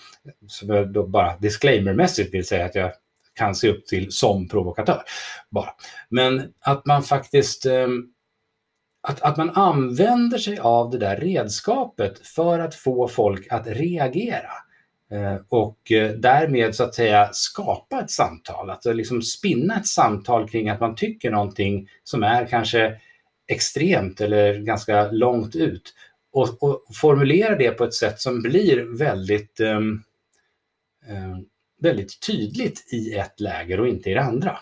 som 0.48 0.70
jag 0.70 0.94
då 0.94 1.08
bara 1.08 1.38
disclaimermässigt 1.38 2.34
vill 2.34 2.48
säga 2.48 2.66
att 2.66 2.76
jag 2.76 2.92
kan 3.34 3.56
se 3.56 3.70
upp 3.70 3.86
till 3.86 4.12
som 4.12 4.48
provokatör. 4.48 5.02
Bara. 5.50 5.70
Men 6.10 6.54
att 6.60 6.86
man 6.86 7.04
faktiskt 7.04 7.66
ehm, 7.66 8.14
att, 9.08 9.22
att 9.22 9.38
man 9.38 9.50
använder 9.50 10.38
sig 10.38 10.60
av 10.60 10.92
det 10.92 10.98
där 10.98 11.18
redskapet 11.18 12.28
för 12.28 12.60
att 12.60 12.76
få 12.76 13.08
folk 13.08 13.48
att 13.50 13.68
reagera. 13.68 14.52
Eh, 15.12 15.36
och 15.50 15.92
eh, 15.92 16.12
därmed 16.12 16.76
så 16.76 16.84
att 16.84 16.96
säga 16.96 17.30
skapa 17.32 18.02
ett 18.02 18.12
samtal, 18.12 18.70
att 18.70 18.86
liksom 18.86 19.22
spinna 19.22 19.78
ett 19.78 19.88
samtal 19.88 20.50
kring 20.50 20.70
att 20.70 20.80
man 20.80 20.96
tycker 20.96 21.32
någonting 21.32 21.90
som 22.04 22.24
är 22.24 22.46
kanske 22.46 23.00
extremt 23.48 24.22
eller 24.22 24.60
ganska 24.60 25.12
långt 25.12 25.56
ut 25.56 25.94
och, 26.32 26.64
och 26.64 26.96
formulera 26.96 27.56
det 27.56 27.72
på 27.72 27.84
ett 27.84 27.94
sätt 27.94 28.22
som 28.22 28.42
blir 28.42 28.98
väldigt, 28.98 29.60
um, 29.60 30.04
um, 31.10 31.46
väldigt 31.82 32.20
tydligt 32.20 32.94
i 32.94 33.14
ett 33.14 33.40
läger 33.40 33.80
och 33.80 33.88
inte 33.88 34.10
i 34.10 34.14
det 34.14 34.22
andra. 34.22 34.60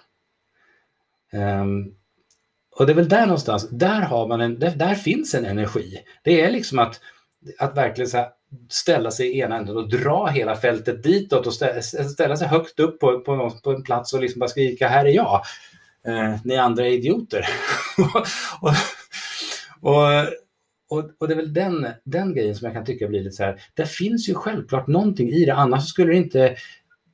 Um, 1.33 1.95
och 2.75 2.85
det 2.85 2.93
är 2.93 2.95
väl 2.95 3.09
där 3.09 3.25
någonstans, 3.25 3.69
där, 3.69 4.01
har 4.01 4.27
man 4.27 4.41
en, 4.41 4.59
där, 4.59 4.75
där 4.75 4.95
finns 4.95 5.35
en 5.35 5.45
energi. 5.45 5.97
Det 6.23 6.41
är 6.41 6.51
liksom 6.51 6.79
att, 6.79 7.01
att 7.57 7.77
verkligen 7.77 8.09
så 8.09 8.27
ställa 8.69 9.11
sig 9.11 9.27
i 9.27 9.39
ena 9.39 9.57
änden 9.57 9.77
och 9.77 9.89
dra 9.89 10.27
hela 10.27 10.55
fältet 10.55 11.03
ditåt 11.03 11.47
och 11.47 11.53
ställa, 11.53 11.81
ställa 11.81 12.37
sig 12.37 12.47
högt 12.47 12.79
upp 12.79 12.99
på, 12.99 13.19
på, 13.19 13.35
någon, 13.35 13.59
på 13.59 13.71
en 13.71 13.83
plats 13.83 14.13
och 14.13 14.21
liksom 14.21 14.39
bara 14.39 14.49
skrika 14.49 14.87
här 14.87 15.05
är 15.05 15.09
jag. 15.09 15.41
Eh, 16.07 16.35
ni 16.43 16.55
andra 16.55 16.85
är 16.85 16.91
idioter. 16.91 17.45
och, 18.61 18.73
och, 19.81 19.95
och, 20.89 21.11
och, 21.17 21.27
det 21.27 21.33
är 21.33 21.35
väl 21.35 21.53
den, 21.53 21.87
den 22.03 22.33
grejen 22.33 22.55
som 22.55 22.65
jag 22.65 22.73
kan 22.73 22.85
tycka 22.85 23.07
blir 23.07 23.23
lite 23.23 23.35
så 23.35 23.43
här, 23.43 23.61
det 23.73 23.85
finns 23.85 24.29
ju 24.29 24.33
självklart 24.33 24.87
någonting 24.87 25.29
i 25.29 25.45
det, 25.45 25.53
annars 25.53 25.89
skulle 25.89 26.11
det 26.11 26.17
inte, 26.17 26.55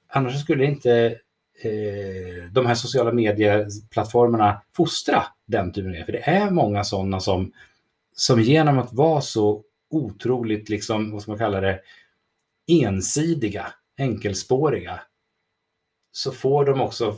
annars 0.07 0.41
skulle 0.41 0.63
det 0.63 0.71
inte 0.71 1.19
eh, 1.61 2.51
de 2.51 2.65
här 2.65 2.75
sociala 2.75 3.11
medieplattformarna 3.11 4.61
fostra 4.75 5.23
den 5.45 5.71
typen 5.71 5.87
av 5.87 5.91
grejer. 5.91 6.05
För 6.05 6.11
det 6.11 6.29
är 6.29 6.49
många 6.49 6.83
sådana 6.83 7.19
som, 7.19 7.51
som 8.15 8.41
genom 8.41 8.79
att 8.79 8.93
vara 8.93 9.21
så 9.21 9.63
otroligt, 9.89 10.69
liksom, 10.69 11.11
vad 11.11 11.21
ska 11.21 11.31
man 11.31 11.39
kalla 11.39 11.61
det, 11.61 11.79
ensidiga, 12.67 13.67
enkelspåriga, 13.97 14.99
så 16.17 16.31
får 16.31 16.65
de 16.65 16.81
också 16.81 17.15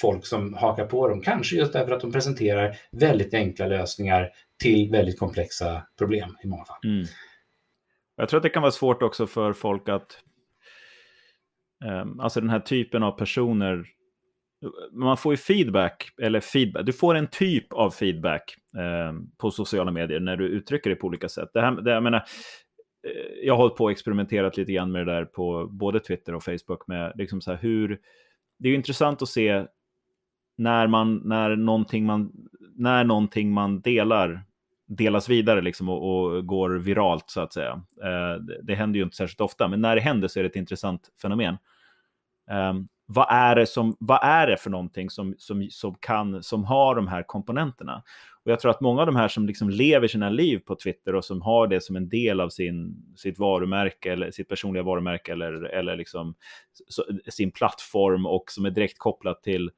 folk 0.00 0.26
som 0.26 0.54
hakar 0.54 0.86
på 0.86 1.08
dem, 1.08 1.20
kanske 1.20 1.56
just 1.56 1.72
därför 1.72 1.92
att 1.92 2.00
de 2.00 2.12
presenterar 2.12 2.76
väldigt 2.92 3.34
enkla 3.34 3.66
lösningar 3.66 4.30
till 4.62 4.90
väldigt 4.90 5.18
komplexa 5.18 5.82
problem 5.98 6.36
i 6.44 6.46
många 6.46 6.64
fall. 6.64 6.78
Mm. 6.84 7.06
Jag 8.16 8.28
tror 8.28 8.38
att 8.38 8.42
det 8.42 8.48
kan 8.48 8.62
vara 8.62 8.72
svårt 8.72 9.02
också 9.02 9.26
för 9.26 9.52
folk 9.52 9.88
att, 9.88 10.18
um, 11.84 12.20
alltså 12.20 12.40
den 12.40 12.50
här 12.50 12.60
typen 12.60 13.02
av 13.02 13.12
personer, 13.12 13.84
man 14.92 15.16
får 15.16 15.32
ju 15.32 15.36
feedback, 15.36 16.10
eller 16.22 16.40
feedback, 16.40 16.86
du 16.86 16.92
får 16.92 17.14
en 17.14 17.26
typ 17.26 17.72
av 17.72 17.90
feedback 17.90 18.54
um, 19.08 19.30
på 19.38 19.50
sociala 19.50 19.90
medier 19.90 20.20
när 20.20 20.36
du 20.36 20.48
uttrycker 20.48 20.90
det 20.90 20.96
på 20.96 21.06
olika 21.06 21.28
sätt. 21.28 21.50
Det 21.54 21.60
här, 21.60 21.70
det, 21.70 21.90
jag 21.90 22.02
menar, 22.02 22.18
eh, 23.06 23.46
jag 23.46 23.54
har 23.54 23.58
hållit 23.58 23.76
på 23.76 23.84
och 23.84 23.90
experimenterat 23.90 24.56
lite 24.56 24.72
grann 24.72 24.92
med 24.92 25.06
det 25.06 25.12
där 25.12 25.24
på 25.24 25.68
både 25.70 26.00
Twitter 26.00 26.34
och 26.34 26.44
Facebook 26.44 26.86
med 26.86 27.12
liksom 27.14 27.40
så 27.40 27.50
här 27.50 27.58
hur, 27.62 27.98
det 28.58 28.68
är 28.68 28.70
ju 28.70 28.76
intressant 28.76 29.22
att 29.22 29.28
se 29.28 29.66
när 30.56 30.86
man, 30.86 31.22
när 31.24 31.56
någonting 31.56 32.04
man, 32.04 32.32
när 32.74 33.04
någonting 33.04 33.52
man 33.52 33.80
delar 33.80 34.44
delas 34.88 35.28
vidare 35.28 35.60
liksom 35.60 35.88
och, 35.88 36.26
och, 36.26 36.46
går 36.46 36.70
viralt 36.70 37.30
så 37.30 37.40
att 37.40 37.52
säga. 37.52 37.82
Eh, 38.02 38.42
det, 38.42 38.60
det, 38.62 38.74
händer 38.74 38.98
ju 38.98 39.04
inte 39.04 39.16
särskilt 39.16 39.40
ofta, 39.40 39.68
men 39.68 39.80
när 39.80 39.94
det 39.94 40.00
händer 40.00 40.28
så 40.28 40.38
är 40.38 40.42
det 40.42 40.48
ett 40.48 40.56
intressant 40.56 41.10
fenomen. 41.22 41.58
Eh, 42.50 42.74
vad, 43.10 43.26
är 43.30 43.56
det 43.56 43.66
som, 43.66 43.96
vad 44.00 44.18
är 44.22 44.46
det 44.46 44.56
för 44.56 44.70
någonting 44.70 45.10
som, 45.10 45.34
som, 45.38 45.68
som, 45.70 45.94
kan, 45.94 46.42
som 46.42 46.64
har 46.64 46.94
de 46.94 47.08
här 47.08 47.22
komponenterna? 47.22 48.02
Och 48.44 48.50
jag 48.50 48.60
tror 48.60 48.70
att 48.70 48.80
många 48.80 49.00
av 49.00 49.06
de 49.06 49.16
här 49.16 49.28
som 49.28 49.46
liksom 49.46 49.70
lever 49.70 50.08
sina 50.08 50.30
liv 50.30 50.58
på 50.58 50.74
Twitter 50.74 51.14
och 51.14 51.24
som 51.24 51.42
har 51.42 51.66
det 51.66 51.80
som 51.80 51.96
en 51.96 52.08
del 52.08 52.40
av 52.40 52.48
sin, 52.48 52.96
sitt 53.16 53.38
varumärke 53.38 54.12
eller 54.12 54.30
sitt 54.30 54.48
personliga 54.48 54.82
varumärke 54.82 55.32
eller, 55.32 55.52
eller 55.62 55.96
liksom, 55.96 56.34
så, 56.88 57.04
sin 57.28 57.50
plattform 57.50 58.26
och 58.26 58.44
som 58.48 58.64
är 58.64 58.70
direkt 58.70 58.98
kopplat 58.98 59.42
till 59.42 59.70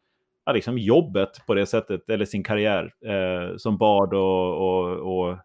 ja, 0.46 0.52
liksom 0.52 0.78
jobbet 0.78 1.46
på 1.46 1.54
det 1.54 1.66
sättet, 1.66 2.10
eller 2.10 2.24
sin 2.24 2.44
karriär 2.44 2.92
eh, 3.06 3.56
som 3.56 3.78
bard 3.78 4.14
och, 4.14 4.56
och, 4.56 4.96
och, 4.98 5.38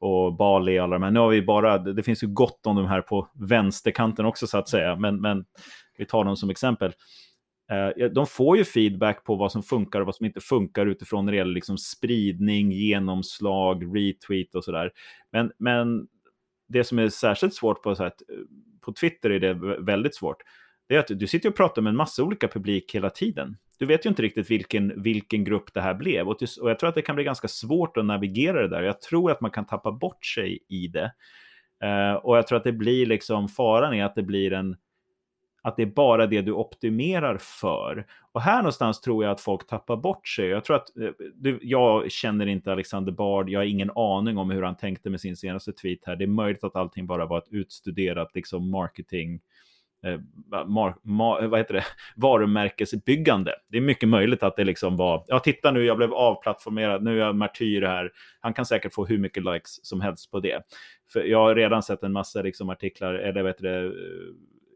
och 0.00 0.36
Bali 0.36 0.78
och 0.78 0.84
alla 0.84 0.96
de 0.96 1.02
här. 1.02 1.10
Nu 1.10 1.20
har 1.20 1.28
vi 1.28 1.42
bara, 1.42 1.78
det 1.78 2.02
finns 2.02 2.22
ju 2.22 2.26
gott 2.26 2.66
om 2.66 2.76
de 2.76 2.86
här 2.86 3.00
på 3.00 3.28
vänsterkanten 3.34 4.26
också 4.26 4.46
så 4.46 4.58
att 4.58 4.68
säga, 4.68 4.96
men, 4.96 5.20
men 5.20 5.44
vi 5.98 6.06
tar 6.06 6.24
dem 6.24 6.36
som 6.36 6.50
exempel. 6.50 6.92
Eh, 7.70 8.08
de 8.08 8.26
får 8.26 8.56
ju 8.56 8.64
feedback 8.64 9.24
på 9.24 9.34
vad 9.34 9.52
som 9.52 9.62
funkar 9.62 10.00
och 10.00 10.06
vad 10.06 10.14
som 10.14 10.26
inte 10.26 10.40
funkar 10.40 10.86
utifrån 10.86 11.24
när 11.24 11.32
det 11.32 11.38
gäller 11.38 11.54
liksom 11.54 11.78
spridning, 11.78 12.72
genomslag, 12.72 13.96
retweet 13.96 14.54
och 14.54 14.64
sådär. 14.64 14.90
Men, 15.32 15.52
men 15.58 16.06
det 16.68 16.84
som 16.84 16.98
är 16.98 17.08
särskilt 17.08 17.54
svårt 17.54 17.82
på, 17.82 17.94
så 17.94 18.02
här, 18.02 18.12
på 18.80 18.92
Twitter 18.92 19.30
är 19.30 19.40
det 19.40 19.54
väldigt 19.82 20.14
svårt. 20.14 20.42
Det 20.88 20.94
är 20.94 20.98
att 20.98 21.18
du 21.18 21.26
sitter 21.26 21.48
och 21.48 21.56
pratar 21.56 21.82
med 21.82 21.90
en 21.90 21.96
massa 21.96 22.22
olika 22.22 22.48
publik 22.48 22.94
hela 22.94 23.10
tiden 23.10 23.56
du 23.78 23.86
vet 23.86 24.06
ju 24.06 24.08
inte 24.08 24.22
riktigt 24.22 24.50
vilken, 24.50 25.02
vilken 25.02 25.44
grupp 25.44 25.74
det 25.74 25.80
här 25.80 25.94
blev. 25.94 26.28
Och, 26.28 26.36
och 26.60 26.70
jag 26.70 26.78
tror 26.78 26.88
att 26.88 26.94
det 26.94 27.02
kan 27.02 27.14
bli 27.14 27.24
ganska 27.24 27.48
svårt 27.48 27.96
att 27.96 28.04
navigera 28.04 28.62
det 28.62 28.68
där. 28.68 28.82
Jag 28.82 29.00
tror 29.00 29.30
att 29.30 29.40
man 29.40 29.50
kan 29.50 29.66
tappa 29.66 29.92
bort 29.92 30.26
sig 30.26 30.58
i 30.68 30.88
det. 30.88 31.12
Uh, 31.84 32.14
och 32.14 32.36
jag 32.36 32.46
tror 32.46 32.58
att 32.58 32.64
det 32.64 32.72
blir 32.72 33.06
liksom, 33.06 33.48
faran 33.48 33.94
är 33.94 34.04
att 34.04 34.14
det 34.14 34.22
blir 34.22 34.52
en, 34.52 34.76
att 35.66 35.76
det 35.76 35.82
är 35.82 35.86
bara 35.86 36.26
det 36.26 36.42
du 36.42 36.52
optimerar 36.52 37.38
för. 37.40 38.06
Och 38.32 38.40
här 38.40 38.56
någonstans 38.56 39.00
tror 39.00 39.24
jag 39.24 39.32
att 39.32 39.40
folk 39.40 39.66
tappar 39.66 39.96
bort 39.96 40.28
sig. 40.28 40.46
Jag 40.46 40.64
tror 40.64 40.76
att, 40.76 40.96
eh, 40.96 41.10
du, 41.34 41.58
jag 41.62 42.10
känner 42.10 42.46
inte 42.46 42.72
Alexander 42.72 43.12
Bard, 43.12 43.50
jag 43.50 43.60
har 43.60 43.64
ingen 43.64 43.90
aning 43.94 44.38
om 44.38 44.50
hur 44.50 44.62
han 44.62 44.76
tänkte 44.76 45.10
med 45.10 45.20
sin 45.20 45.36
senaste 45.36 45.72
tweet 45.72 45.98
här. 46.06 46.16
Det 46.16 46.24
är 46.24 46.28
möjligt 46.28 46.64
att 46.64 46.76
allting 46.76 47.06
bara 47.06 47.26
var 47.26 47.38
ett 47.38 47.48
utstuderat 47.50 48.34
liksom 48.34 48.70
marketing 48.70 49.40
eh, 50.06 50.20
mar, 50.66 50.94
mar, 51.02 51.46
vad 51.46 51.60
heter 51.60 51.74
det? 51.74 51.84
varumärkesbyggande. 52.16 53.54
Det 53.68 53.76
är 53.76 53.82
mycket 53.82 54.08
möjligt 54.08 54.42
att 54.42 54.56
det 54.56 54.64
liksom 54.64 54.96
var, 54.96 55.24
ja 55.26 55.38
titta 55.38 55.70
nu, 55.70 55.84
jag 55.84 55.96
blev 55.96 56.14
avplattformerad, 56.14 57.02
nu 57.02 57.20
är 57.20 57.26
jag 57.26 57.36
martyr 57.36 57.82
här. 57.82 58.10
Han 58.40 58.54
kan 58.54 58.66
säkert 58.66 58.94
få 58.94 59.06
hur 59.06 59.18
mycket 59.18 59.44
likes 59.44 59.86
som 59.86 60.00
helst 60.00 60.30
på 60.30 60.40
det. 60.40 60.62
För 61.12 61.20
jag 61.24 61.38
har 61.38 61.54
redan 61.54 61.82
sett 61.82 62.02
en 62.02 62.12
massa 62.12 62.42
liksom, 62.42 62.70
artiklar, 62.70 63.14
eller 63.14 63.42
vad 63.42 63.50
heter 63.50 63.64
det, 63.64 63.86
eh, 63.86 63.92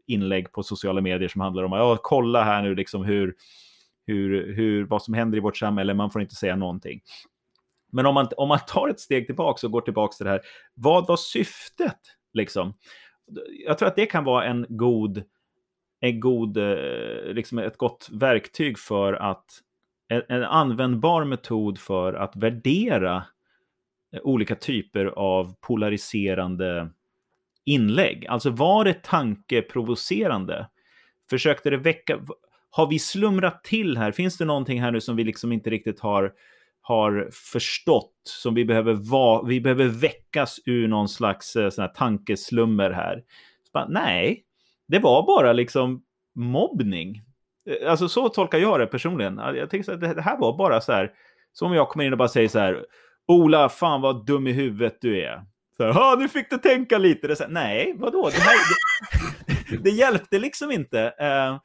inlägg 0.07 0.51
på 0.51 0.63
sociala 0.63 1.01
medier 1.01 1.29
som 1.29 1.41
handlar 1.41 1.63
om, 1.63 1.71
ja 1.71 1.97
kolla 2.01 2.43
här 2.43 2.61
nu 2.61 2.75
liksom 2.75 3.03
hur, 3.03 3.35
hur, 4.07 4.53
hur, 4.53 4.85
vad 4.85 5.03
som 5.03 5.13
händer 5.13 5.37
i 5.37 5.41
vårt 5.41 5.57
samhälle, 5.57 5.93
man 5.93 6.11
får 6.11 6.21
inte 6.21 6.35
säga 6.35 6.55
någonting. 6.55 7.01
Men 7.91 8.05
om 8.05 8.13
man, 8.13 8.27
om 8.37 8.47
man 8.47 8.59
tar 8.67 8.89
ett 8.89 8.99
steg 8.99 9.25
tillbaka 9.25 9.67
och 9.67 9.73
går 9.73 9.81
tillbaka 9.81 10.13
till 10.13 10.25
det 10.25 10.31
här, 10.31 10.41
vad 10.73 11.07
var 11.07 11.17
syftet? 11.17 11.99
Liksom? 12.33 12.73
jag 13.65 13.77
tror 13.77 13.87
att 13.87 13.95
det 13.95 14.05
kan 14.05 14.23
vara 14.23 14.45
en 14.45 14.65
god, 14.69 15.23
en 15.99 16.19
god, 16.19 16.57
eh, 16.57 17.33
liksom 17.33 17.57
ett 17.57 17.77
gott 17.77 18.09
verktyg 18.11 18.79
för 18.79 19.13
att, 19.13 19.45
en 20.27 20.43
användbar 20.43 21.25
metod 21.25 21.79
för 21.79 22.13
att 22.13 22.35
värdera 22.35 23.23
olika 24.23 24.55
typer 24.55 25.05
av 25.05 25.55
polariserande 25.61 26.91
inlägg. 27.65 28.25
Alltså 28.27 28.49
var 28.49 28.85
det 28.85 29.03
tankeprovocerande? 29.03 30.69
Försökte 31.29 31.69
det 31.69 31.77
väcka, 31.77 32.19
har 32.69 32.87
vi 32.87 32.99
slumrat 32.99 33.63
till 33.63 33.97
här? 33.97 34.11
Finns 34.11 34.37
det 34.37 34.45
någonting 34.45 34.81
här 34.81 34.91
nu 34.91 35.01
som 35.01 35.15
vi 35.15 35.23
liksom 35.23 35.51
inte 35.51 35.69
riktigt 35.69 35.99
har 35.99 36.31
har 36.81 37.29
förstått, 37.31 38.13
som 38.23 38.53
vi 38.53 38.65
behöver, 38.65 38.93
va, 38.93 39.43
vi 39.47 39.61
behöver 39.61 39.87
väckas 39.87 40.59
ur 40.65 40.87
någon 40.87 41.09
slags 41.09 41.55
eh, 41.55 41.69
sån 41.69 41.81
här 41.81 41.89
tankeslummer 41.89 42.91
här. 42.91 43.23
Bara, 43.73 43.87
nej, 43.87 44.43
det 44.87 44.99
var 44.99 45.25
bara 45.25 45.53
liksom 45.53 46.03
mobbning. 46.35 47.21
Eh, 47.69 47.91
alltså 47.91 48.09
så 48.09 48.29
tolkar 48.29 48.57
jag 48.57 48.79
det 48.79 48.85
personligen. 48.85 49.37
Jag 49.37 49.69
tänker 49.69 49.93
att 49.93 50.01
det 50.01 50.21
här 50.21 50.37
var 50.37 50.57
bara 50.57 50.81
så 50.81 50.91
här, 50.91 51.11
som 51.53 51.67
om 51.67 51.73
jag 51.73 51.89
kommer 51.89 52.05
in 52.05 52.11
och 52.11 52.17
bara 52.17 52.27
säger 52.27 52.47
så 52.47 52.59
här, 52.59 52.85
Ola, 53.27 53.69
fan 53.69 54.01
vad 54.01 54.25
dum 54.25 54.47
i 54.47 54.51
huvudet 54.51 54.97
du 55.01 55.21
är. 55.21 55.45
Här, 55.85 56.17
nu 56.17 56.27
fick 56.27 56.49
du 56.49 56.57
tänka 56.57 56.97
lite. 56.97 57.27
Det 57.27 57.35
så 57.35 57.43
här, 57.43 57.51
nej, 57.51 57.93
vadå? 57.97 58.29
Det, 58.29 58.41
här, 58.41 58.57
det, 59.69 59.77
det 59.83 59.89
hjälpte 59.89 60.39
liksom 60.39 60.71
inte. 60.71 61.13
Uh, 61.21 61.59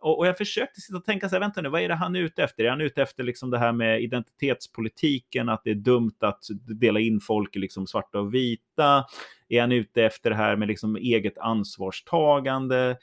och, 0.00 0.18
och, 0.18 0.26
jag 0.26 0.38
försökte 0.38 0.80
sitta 0.80 0.96
och 0.96 1.04
tänka 1.04 1.28
så 1.28 1.34
här, 1.34 1.40
vänta 1.40 1.60
nu, 1.60 1.68
vad 1.68 1.80
är 1.80 1.88
det 1.88 1.94
han 1.94 2.16
är 2.16 2.20
ute 2.20 2.42
efter? 2.42 2.64
Är 2.64 2.70
han 2.70 2.80
ute 2.80 3.02
efter 3.02 3.24
liksom 3.24 3.50
det 3.50 3.58
här 3.58 3.72
med 3.72 4.02
identitetspolitiken, 4.02 5.48
att 5.48 5.60
det 5.64 5.70
är 5.70 5.74
dumt 5.74 6.16
att 6.20 6.44
dela 6.80 7.00
in 7.00 7.20
folk 7.20 7.56
i 7.56 7.58
liksom 7.58 7.86
svarta 7.86 8.18
och 8.18 8.34
vita? 8.34 9.04
Är 9.48 9.60
han 9.60 9.72
ute 9.72 10.04
efter 10.04 10.30
det 10.30 10.36
här 10.36 10.56
med 10.56 10.68
liksom 10.68 10.96
eget 10.96 11.38
ansvarstagande? 11.38 12.96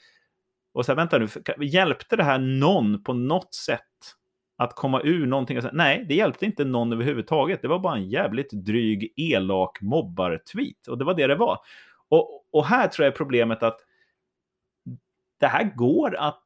Och 0.72 0.86
så 0.86 0.92
här, 0.92 0.96
vänta 0.96 1.18
nu, 1.18 1.28
hjälpte 1.66 2.16
det 2.16 2.24
här 2.24 2.38
någon 2.38 3.02
på 3.02 3.12
något 3.12 3.54
sätt 3.54 3.82
att 4.56 4.74
komma 4.74 5.00
ur 5.04 5.26
någonting? 5.26 5.60
Nej, 5.72 6.04
det 6.08 6.14
hjälpte 6.14 6.46
inte 6.46 6.64
någon 6.64 6.92
överhuvudtaget. 6.92 7.62
Det 7.62 7.68
var 7.68 7.78
bara 7.78 7.96
en 7.96 8.08
jävligt 8.08 8.52
dryg, 8.52 9.12
elak 9.16 9.78
mobbar-tweet. 9.80 10.88
Och 10.88 10.98
det 10.98 11.04
var 11.04 11.14
det 11.14 11.26
det 11.26 11.36
var. 11.36 11.58
Och, 12.08 12.44
och 12.52 12.66
här 12.66 12.88
tror 12.88 13.04
jag 13.04 13.12
är 13.12 13.16
problemet 13.16 13.62
att 13.62 13.78
det 15.40 15.46
här 15.46 15.72
går 15.74 16.16
att 16.16 16.44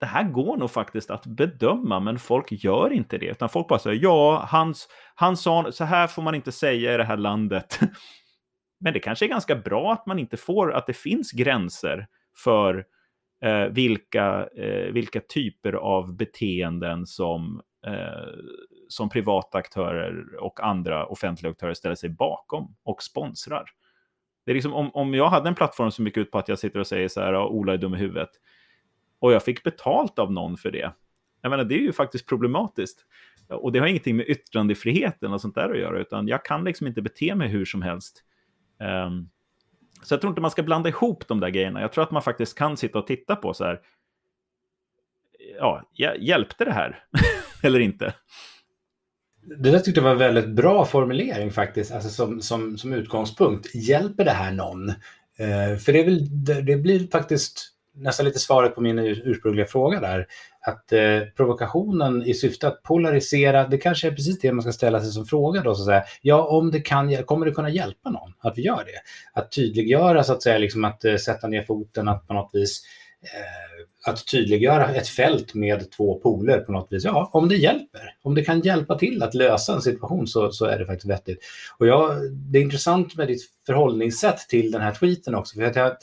det 0.00 0.06
här 0.06 0.24
går 0.24 0.56
nog 0.56 0.70
faktiskt 0.70 1.10
att 1.10 1.26
bedöma, 1.26 2.00
men 2.00 2.18
folk 2.18 2.52
gör 2.52 2.92
inte 2.92 3.18
det. 3.18 3.26
Utan 3.26 3.48
folk 3.48 3.68
bara 3.68 3.78
säger 3.78 4.02
ja, 4.02 4.46
hans, 4.48 4.88
han 5.14 5.36
sa 5.36 5.72
så 5.72 5.84
här 5.84 6.06
får 6.06 6.22
man 6.22 6.34
inte 6.34 6.52
säga 6.52 6.94
i 6.94 6.96
det 6.96 7.04
här 7.04 7.16
landet. 7.16 7.80
Men 8.80 8.92
det 8.92 9.00
kanske 9.00 9.24
är 9.24 9.28
ganska 9.28 9.56
bra 9.56 9.92
att 9.92 10.06
man 10.06 10.18
inte 10.18 10.36
får, 10.36 10.72
att 10.72 10.86
det 10.86 10.92
finns 10.92 11.32
gränser 11.32 12.06
för 12.44 12.84
eh, 13.44 13.66
vilka, 13.66 14.48
eh, 14.56 14.92
vilka 14.92 15.20
typer 15.20 15.72
av 15.72 16.16
beteenden 16.16 17.06
som, 17.06 17.62
eh, 17.86 18.28
som 18.88 19.08
privata 19.08 19.58
aktörer 19.58 20.36
och 20.40 20.60
andra 20.60 21.06
offentliga 21.06 21.50
aktörer 21.52 21.74
ställer 21.74 21.94
sig 21.94 22.08
bakom 22.10 22.76
och 22.82 23.02
sponsrar. 23.02 23.64
Det 24.44 24.52
är 24.52 24.54
liksom, 24.54 24.74
om, 24.74 24.90
om 24.94 25.14
jag 25.14 25.28
hade 25.28 25.48
en 25.48 25.54
plattform 25.54 25.90
som 25.90 26.06
gick 26.06 26.16
ut 26.16 26.30
på 26.30 26.38
att 26.38 26.48
jag 26.48 26.58
sitter 26.58 26.80
och 26.80 26.86
säger 26.86 27.08
så 27.08 27.20
här, 27.20 27.36
Ola 27.36 27.72
är 27.72 27.78
dum 27.78 27.94
i 27.94 27.98
huvudet, 27.98 28.30
och 29.18 29.32
jag 29.32 29.42
fick 29.42 29.62
betalt 29.62 30.18
av 30.18 30.32
någon 30.32 30.56
för 30.56 30.70
det. 30.70 30.92
Jag 31.40 31.50
menar, 31.50 31.64
det 31.64 31.74
är 31.74 31.80
ju 31.80 31.92
faktiskt 31.92 32.28
problematiskt. 32.28 33.06
Och 33.48 33.72
det 33.72 33.78
har 33.78 33.86
ingenting 33.86 34.16
med 34.16 34.28
yttrandefriheten 34.28 35.32
och 35.32 35.40
sånt 35.40 35.54
där 35.54 35.70
att 35.70 35.78
göra, 35.78 36.00
utan 36.00 36.28
jag 36.28 36.44
kan 36.44 36.64
liksom 36.64 36.86
inte 36.86 37.02
bete 37.02 37.34
mig 37.34 37.48
hur 37.48 37.64
som 37.64 37.82
helst. 37.82 38.24
Um, 39.06 39.30
så 40.04 40.14
jag 40.14 40.20
tror 40.20 40.30
inte 40.30 40.40
man 40.40 40.50
ska 40.50 40.62
blanda 40.62 40.88
ihop 40.88 41.28
de 41.28 41.40
där 41.40 41.48
grejerna. 41.48 41.80
Jag 41.80 41.92
tror 41.92 42.04
att 42.04 42.10
man 42.10 42.22
faktiskt 42.22 42.58
kan 42.58 42.76
sitta 42.76 42.98
och 42.98 43.06
titta 43.06 43.36
på 43.36 43.54
så 43.54 43.64
här, 43.64 43.80
ja, 45.58 45.82
hjälpte 46.18 46.64
det 46.64 46.72
här 46.72 47.04
eller 47.62 47.80
inte? 47.80 48.14
Det 49.42 49.70
där 49.70 49.78
tyckte 49.78 50.00
jag 50.00 50.04
var 50.04 50.12
en 50.12 50.18
väldigt 50.18 50.48
bra 50.48 50.84
formulering 50.84 51.52
faktiskt, 51.52 51.92
alltså 51.92 52.08
som, 52.08 52.40
som, 52.40 52.78
som 52.78 52.92
utgångspunkt. 52.92 53.74
Hjälper 53.74 54.24
det 54.24 54.30
här 54.30 54.52
någon? 54.52 54.88
Eh, 55.36 55.78
för 55.78 55.92
det, 55.92 56.00
är 56.00 56.04
väl, 56.04 56.44
det, 56.44 56.62
det 56.62 56.76
blir 56.76 57.10
faktiskt 57.10 57.74
nästan 57.94 58.26
lite 58.26 58.38
svaret 58.38 58.74
på 58.74 58.80
min 58.80 58.98
ursprungliga 58.98 59.66
fråga 59.66 60.00
där. 60.00 60.26
Att 60.66 60.92
eh, 60.92 61.20
provokationen 61.36 62.22
i 62.26 62.34
syfte 62.34 62.68
att 62.68 62.82
polarisera, 62.82 63.68
det 63.68 63.78
kanske 63.78 64.06
är 64.06 64.12
precis 64.12 64.40
det 64.40 64.52
man 64.52 64.62
ska 64.62 64.72
ställa 64.72 65.00
sig 65.00 65.10
som 65.10 65.26
fråga 65.26 65.60
då. 65.60 65.74
Så 65.74 65.82
att 65.82 65.86
säga. 65.86 66.04
Ja, 66.22 66.46
om 66.46 66.70
det 66.70 66.80
kan, 66.80 67.16
kommer 67.16 67.46
det 67.46 67.52
kunna 67.52 67.70
hjälpa 67.70 68.10
någon 68.10 68.32
att 68.38 68.58
vi 68.58 68.62
gör 68.62 68.84
det? 68.84 69.40
Att 69.40 69.52
tydliggöra, 69.52 70.24
så 70.24 70.32
att 70.32 70.42
säga, 70.42 70.58
liksom 70.58 70.84
att 70.84 71.04
eh, 71.04 71.16
sätta 71.16 71.48
ner 71.48 71.62
foten, 71.62 72.08
att 72.08 72.26
på 72.26 72.34
något 72.34 72.50
vis 72.52 72.82
eh, 73.22 73.74
att 74.06 74.26
tydliggöra 74.26 74.94
ett 74.94 75.08
fält 75.08 75.54
med 75.54 75.90
två 75.90 76.18
poler 76.18 76.58
på 76.58 76.72
något 76.72 76.92
vis. 76.92 77.04
Ja, 77.04 77.30
om 77.32 77.48
det 77.48 77.56
hjälper, 77.56 78.14
om 78.22 78.34
det 78.34 78.44
kan 78.44 78.60
hjälpa 78.60 78.98
till 78.98 79.22
att 79.22 79.34
lösa 79.34 79.74
en 79.74 79.82
situation 79.82 80.26
så, 80.26 80.52
så 80.52 80.64
är 80.64 80.78
det 80.78 80.86
faktiskt 80.86 81.10
vettigt. 81.10 81.38
Och 81.78 81.86
jag, 81.86 82.32
det 82.32 82.58
är 82.58 82.62
intressant 82.62 83.16
med 83.16 83.28
ditt 83.28 83.42
förhållningssätt 83.66 84.38
till 84.48 84.70
den 84.70 84.80
här 84.80 84.92
tweeten 84.92 85.34
också. 85.34 85.56
För 85.56 85.62
att 85.62 85.76
jag, 85.76 85.96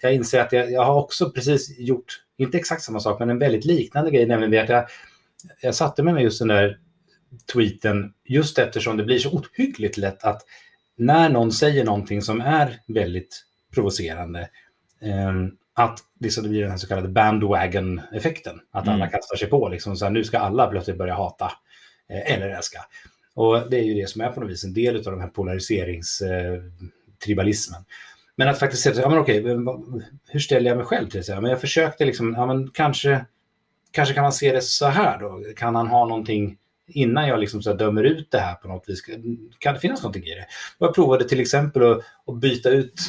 jag 0.00 0.14
inser 0.14 0.40
att 0.40 0.52
jag, 0.52 0.72
jag, 0.72 0.84
har 0.84 0.94
också 0.94 1.30
precis 1.30 1.78
gjort, 1.78 2.22
inte 2.36 2.58
exakt 2.58 2.82
samma 2.82 3.00
sak, 3.00 3.18
men 3.18 3.30
en 3.30 3.38
väldigt 3.38 3.64
liknande 3.64 4.10
grej, 4.10 4.26
nämligen 4.26 4.64
att 4.64 4.70
jag, 4.70 4.86
jag 5.62 5.74
satte 5.74 6.02
mig 6.02 6.14
med 6.14 6.22
just 6.22 6.38
den 6.38 6.48
där 6.48 6.78
tweeten 7.52 8.12
just 8.24 8.58
eftersom 8.58 8.96
det 8.96 9.04
blir 9.04 9.18
så 9.18 9.30
ohyggligt 9.30 9.96
lätt 9.96 10.24
att 10.24 10.42
när 10.96 11.28
någon 11.28 11.52
säger 11.52 11.84
någonting 11.84 12.22
som 12.22 12.40
är 12.40 12.80
väldigt 12.86 13.44
provocerande, 13.74 14.40
eh, 15.00 15.34
att 15.74 16.00
liksom 16.20 16.42
det 16.42 16.48
blir 16.48 16.62
den 16.62 16.70
här 16.70 16.78
så 16.78 16.88
kallade 16.88 17.08
bandwagon-effekten. 17.08 18.60
Att 18.70 18.88
alla 18.88 18.96
mm. 18.96 19.10
kastar 19.10 19.36
sig 19.36 19.48
på, 19.48 19.68
liksom, 19.68 19.96
så 19.96 20.04
här, 20.04 20.12
nu 20.12 20.24
ska 20.24 20.38
alla 20.38 20.66
plötsligt 20.66 20.98
börja 20.98 21.14
hata 21.14 21.52
eh, 22.08 22.34
eller 22.34 22.48
älska. 22.48 22.80
Och 23.34 23.70
det 23.70 23.78
är 23.78 23.82
ju 23.82 23.94
det 23.94 24.08
som 24.08 24.20
är 24.20 24.28
på 24.28 24.40
något 24.40 24.50
vis 24.50 24.64
en 24.64 24.74
del 24.74 24.96
av 24.96 25.02
den 25.02 25.20
här 25.20 25.28
polariseringstribalismen. 25.28 27.80
Eh, 27.80 27.86
men 28.40 28.48
att 28.48 28.58
faktiskt 28.58 28.82
säga, 28.82 29.00
ja 29.00 29.08
men 29.08 29.18
okej, 29.18 29.42
hur 30.28 30.40
ställer 30.40 30.70
jag 30.70 30.76
mig 30.76 30.86
själv 30.86 31.08
till 31.08 31.22
det? 31.22 31.40
Men 31.40 31.50
jag 31.50 31.60
försökte 31.60 32.04
liksom, 32.04 32.34
ja 32.34 32.46
men 32.46 32.70
kanske, 32.70 33.24
kanske 33.90 34.14
kan 34.14 34.22
man 34.22 34.32
se 34.32 34.52
det 34.52 34.60
så 34.60 34.86
här 34.86 35.18
då? 35.18 35.42
Kan 35.56 35.74
han 35.74 35.86
ha 35.86 36.06
någonting 36.06 36.56
innan 36.86 37.28
jag 37.28 37.40
liksom 37.40 37.62
så 37.62 37.72
dömer 37.72 38.04
ut 38.04 38.30
det 38.30 38.38
här 38.38 38.54
på 38.54 38.68
något 38.68 38.88
vis? 38.88 39.02
Kan 39.58 39.74
det 39.74 39.80
finnas 39.80 40.02
någonting 40.02 40.24
i 40.24 40.34
det? 40.34 40.46
Jag 40.78 40.94
provade 40.94 41.28
till 41.28 41.40
exempel 41.40 41.92
att, 41.92 41.98
att 42.26 42.36
byta 42.36 42.70
ut, 42.70 43.00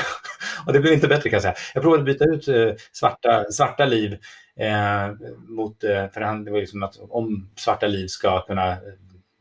och 0.66 0.72
det 0.72 0.80
blev 0.80 0.92
inte 0.92 1.08
bättre 1.08 1.30
kan 1.30 1.36
jag 1.36 1.42
säga, 1.42 1.54
jag 1.74 1.82
provade 1.82 2.02
att 2.02 2.06
byta 2.06 2.24
ut 2.24 2.48
eh, 2.48 2.74
svarta, 2.92 3.44
svarta 3.50 3.84
liv 3.86 4.12
eh, 4.56 5.14
mot, 5.48 5.84
eh, 5.84 6.08
för 6.14 6.20
han, 6.20 6.44
det 6.44 6.50
var 6.50 6.58
liksom 6.58 6.82
att 6.82 6.96
om 7.08 7.50
svarta 7.56 7.86
liv 7.86 8.06
ska 8.06 8.40
kunna 8.40 8.76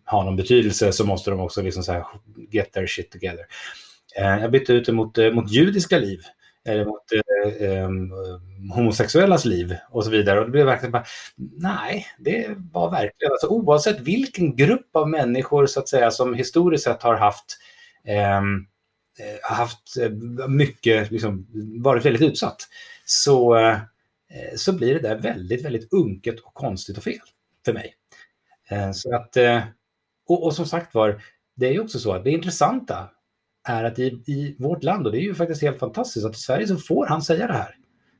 ha 0.05 0.23
någon 0.23 0.35
betydelse 0.35 0.91
så 0.91 1.05
måste 1.05 1.29
de 1.29 1.39
också 1.39 1.61
liksom 1.61 1.83
så 1.83 1.91
här 1.91 2.05
get 2.51 2.73
their 2.73 2.87
shit 2.87 3.11
together. 3.11 3.45
Eh, 4.17 4.41
jag 4.41 4.51
bytte 4.51 4.73
ut 4.73 4.85
det 4.85 4.93
mot, 4.93 5.17
eh, 5.17 5.31
mot 5.31 5.51
judiska 5.51 5.99
liv 5.99 6.21
eller 6.67 6.85
mot 6.85 7.03
eh, 7.11 7.67
eh, 7.67 7.89
homosexuellas 8.75 9.45
liv 9.45 9.75
och 9.89 10.03
så 10.03 10.09
vidare. 10.09 10.39
Och 10.39 10.45
det 10.45 10.51
blev 10.51 10.65
verkligen 10.65 10.91
bara, 10.91 11.05
nej, 11.57 12.05
det 12.19 12.47
var 12.71 12.91
verkligen, 12.91 13.31
alltså, 13.31 13.47
oavsett 13.47 13.99
vilken 13.99 14.55
grupp 14.55 14.89
av 14.95 15.09
människor 15.09 15.65
så 15.65 15.79
att 15.79 15.89
säga 15.89 16.11
som 16.11 16.33
historiskt 16.33 16.83
sett 16.83 17.03
har 17.03 17.15
haft, 17.15 17.57
ehm, 18.05 18.65
eh, 19.19 19.55
haft 19.55 19.97
eh, 20.01 20.09
mycket, 20.47 21.11
liksom, 21.11 21.47
varit 21.79 22.05
väldigt 22.05 22.31
utsatt, 22.31 22.67
så, 23.05 23.55
eh, 23.55 23.77
så 24.55 24.73
blir 24.73 24.93
det 24.93 24.99
där 24.99 25.15
väldigt, 25.15 25.65
väldigt 25.65 25.93
unket 25.93 26.39
och 26.39 26.53
konstigt 26.53 26.97
och 26.97 27.03
fel 27.03 27.19
för 27.65 27.73
mig. 27.73 27.93
så 28.93 29.15
att, 29.15 29.37
och, 30.27 30.43
och 30.43 30.53
som 30.53 30.65
sagt 30.65 30.93
var, 30.93 31.21
det 31.55 31.67
är 31.67 31.71
ju 31.71 31.79
också 31.79 31.99
så 31.99 32.13
att 32.13 32.23
det 32.23 32.31
intressanta 32.31 33.09
är 33.69 33.83
att 33.83 33.99
i, 33.99 34.03
i 34.05 34.55
vårt 34.59 34.83
land, 34.83 35.05
och 35.05 35.11
det 35.11 35.19
är 35.19 35.23
ju 35.23 35.35
faktiskt 35.35 35.61
helt 35.61 35.79
fantastiskt, 35.79 36.25
att 36.25 36.35
i 36.35 36.39
Sverige 36.39 36.67
så 36.67 36.77
får 36.77 37.05
han 37.05 37.21
säga 37.21 37.47
det 37.47 37.53
här. 37.53 37.75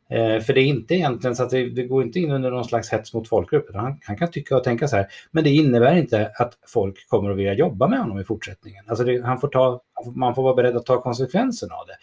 Eh, 0.10 0.42
för 0.42 0.54
det 0.54 0.62
är 0.62 0.66
inte 0.66 0.96
egentligen 0.96 1.36
så 1.36 1.44
att 1.44 1.50
det, 1.50 1.70
det, 1.70 1.84
går 1.84 2.04
inte 2.04 2.20
in 2.20 2.32
under 2.32 2.52
någon 2.52 2.66
slags 2.66 2.90
hets 2.90 3.14
mot 3.14 3.28
folkgrupp. 3.28 3.76
Han, 3.76 4.00
han, 4.04 4.18
kan 4.18 4.32
tycka 4.32 4.58
och 4.58 4.64
tänka 4.64 4.88
så 4.88 4.96
här, 4.96 5.08
men 5.32 5.44
det 5.44 5.50
innebär 5.50 5.96
inte 5.96 6.32
att 6.36 6.54
folk 6.68 7.10
kommer 7.10 7.30
att 7.30 7.38
vilja 7.38 7.54
jobba 7.54 7.88
med 7.88 8.00
honom 8.00 8.20
i 8.20 8.24
fortsättningen. 8.24 8.86
Alltså 8.88 9.04
det, 9.04 9.26
han 9.26 9.40
får 9.40 9.48
ta, 9.48 9.82
man 10.16 10.36
får 10.36 10.44
vara 10.44 10.56
beredd 10.56 10.78
att 10.78 10.86
ta 10.86 11.02
konsekvenserna 11.02 11.74
av 11.74 11.88
det. 11.88 11.96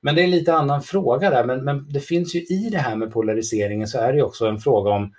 Men 0.00 0.14
det 0.14 0.22
är 0.22 0.24
en 0.24 0.30
lite 0.30 0.54
annan 0.54 0.82
fråga 0.82 1.30
där, 1.30 1.44
men, 1.44 1.64
men 1.64 1.86
det 1.88 2.00
finns 2.00 2.34
ju 2.34 2.40
i 2.40 2.68
det 2.72 2.78
här 2.78 2.96
med 2.96 3.12
polariseringen 3.12 3.88
så 3.88 3.98
är 3.98 4.12
det 4.12 4.22
också 4.22 4.46
en 4.46 4.58
fråga 4.58 4.90
om 4.90 5.12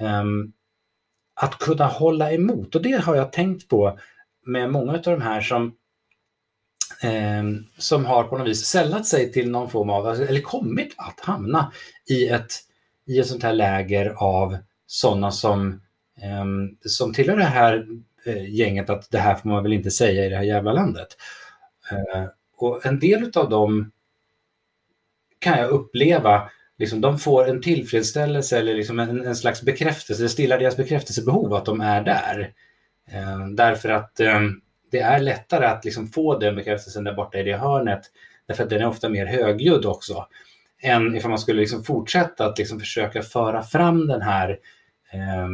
um, 0.00 0.52
att 1.34 1.58
kunna 1.58 1.86
hålla 1.86 2.32
emot. 2.32 2.74
Och 2.74 2.82
det 2.82 3.02
har 3.04 3.16
jag 3.16 3.32
tänkt 3.32 3.68
på 3.68 3.98
med 4.46 4.70
många 4.70 4.92
av 4.92 5.02
de 5.02 5.20
här 5.20 5.40
som 5.40 5.74
eh, 7.02 7.42
som 7.78 8.04
har 8.04 8.24
på 8.24 8.38
något 8.38 8.48
vis 8.48 8.64
sällat 8.64 9.06
sig 9.06 9.32
till 9.32 9.50
någon 9.50 9.70
form 9.70 9.90
av, 9.90 10.06
alltså, 10.06 10.24
eller 10.24 10.40
kommit 10.40 10.94
att 10.96 11.20
hamna 11.20 11.72
i 12.08 12.28
ett, 12.28 12.52
i 13.06 13.18
ett 13.18 13.26
sånt 13.26 13.42
här 13.42 13.52
läger 13.52 14.14
av 14.16 14.56
sådana 14.86 15.30
som, 15.30 15.80
eh, 16.22 16.44
som 16.84 17.14
tillhör 17.14 17.36
det 17.36 17.44
här 17.44 17.86
eh, 18.26 18.54
gänget 18.54 18.90
att 18.90 19.10
det 19.10 19.18
här 19.18 19.34
får 19.34 19.48
man 19.48 19.62
väl 19.62 19.72
inte 19.72 19.90
säga 19.90 20.26
i 20.26 20.28
det 20.28 20.36
här 20.36 20.44
jävla 20.44 20.72
landet. 20.72 21.08
Eh, 21.90 22.24
och 22.56 22.86
en 22.86 22.98
del 22.98 23.30
av 23.34 23.50
dem 23.50 23.92
kan 25.38 25.58
jag 25.58 25.70
uppleva 25.70 26.50
Liksom, 26.82 27.00
de 27.00 27.18
får 27.18 27.48
en 27.48 27.60
tillfredsställelse 27.60 28.58
eller 28.58 28.74
liksom 28.74 28.98
en, 28.98 29.26
en 29.26 29.36
slags 29.36 29.62
bekräftelse, 29.62 30.22
det 30.22 30.28
stillar 30.28 30.58
deras 30.58 30.76
bekräftelsebehov 30.76 31.54
att 31.54 31.64
de 31.64 31.80
är 31.80 32.02
där. 32.02 32.52
Eh, 33.10 33.46
därför 33.46 33.88
att 33.88 34.20
eh, 34.20 34.40
det 34.92 35.00
är 35.00 35.20
lättare 35.20 35.66
att 35.66 35.84
liksom 35.84 36.08
få 36.08 36.38
den 36.38 36.56
bekräftelsen 36.56 37.04
där 37.04 37.14
borta 37.14 37.38
i 37.38 37.42
det 37.42 37.56
hörnet, 37.56 38.00
därför 38.46 38.64
att 38.64 38.70
den 38.70 38.80
är 38.80 38.86
ofta 38.86 39.08
mer 39.08 39.26
högljudd 39.26 39.86
också, 39.86 40.26
än 40.82 41.16
ifall 41.16 41.30
man 41.30 41.38
skulle 41.38 41.60
liksom 41.60 41.84
fortsätta 41.84 42.46
att 42.46 42.58
liksom 42.58 42.80
försöka 42.80 43.22
föra 43.22 43.62
fram 43.62 44.06
den 44.06 44.22
här, 44.22 44.50
eh, 45.12 45.48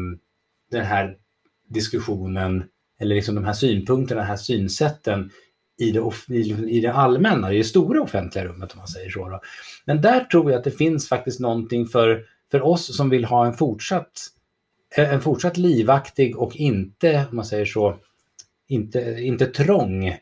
den 0.70 0.84
här 0.84 1.16
diskussionen, 1.68 2.64
eller 3.00 3.14
liksom 3.14 3.34
de 3.34 3.44
här 3.44 3.52
synpunkterna, 3.52 4.20
de 4.20 4.26
här 4.26 4.36
synsätten 4.36 5.30
i 5.78 5.90
det, 5.90 6.12
liksom, 6.28 6.68
i 6.68 6.80
det 6.80 6.92
allmänna, 6.92 7.52
i 7.52 7.58
det 7.58 7.64
stora 7.64 8.02
offentliga 8.02 8.44
rummet 8.44 8.72
om 8.72 8.78
man 8.78 8.88
säger 8.88 9.10
så. 9.10 9.28
Då. 9.28 9.40
Men 9.84 10.02
där 10.02 10.20
tror 10.20 10.50
jag 10.50 10.58
att 10.58 10.64
det 10.64 10.70
finns 10.70 11.08
faktiskt 11.08 11.40
någonting 11.40 11.86
för, 11.86 12.24
för 12.50 12.62
oss 12.62 12.96
som 12.96 13.10
vill 13.10 13.24
ha 13.24 13.46
en 13.46 13.54
fortsatt, 13.54 14.12
en 14.96 15.20
fortsatt 15.20 15.56
livaktig 15.56 16.36
och 16.36 16.56
inte, 16.56 17.26
om 17.30 17.36
man 17.36 17.44
säger 17.44 17.64
så, 17.64 17.98
inte, 18.68 19.16
inte 19.20 19.46
trång 19.46 20.16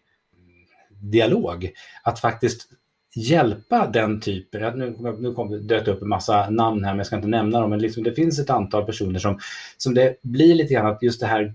dialog. 1.00 1.70
Att 2.02 2.20
faktiskt 2.20 2.68
hjälpa 3.14 3.86
den 3.86 4.20
typen, 4.20 4.78
nu, 4.78 5.16
nu 5.18 5.32
kom 5.32 5.66
det 5.66 5.88
upp 5.88 6.02
en 6.02 6.08
massa 6.08 6.50
namn 6.50 6.84
här 6.84 6.92
men 6.92 6.98
jag 6.98 7.06
ska 7.06 7.16
inte 7.16 7.28
nämna 7.28 7.60
dem, 7.60 7.70
men 7.70 7.78
liksom 7.78 8.02
det 8.02 8.14
finns 8.14 8.38
ett 8.38 8.50
antal 8.50 8.84
personer 8.84 9.18
som, 9.18 9.38
som 9.76 9.94
det 9.94 10.16
blir 10.22 10.54
lite 10.54 10.74
grann 10.74 10.86
att 10.86 11.02
just 11.02 11.20
det 11.20 11.26
här 11.26 11.54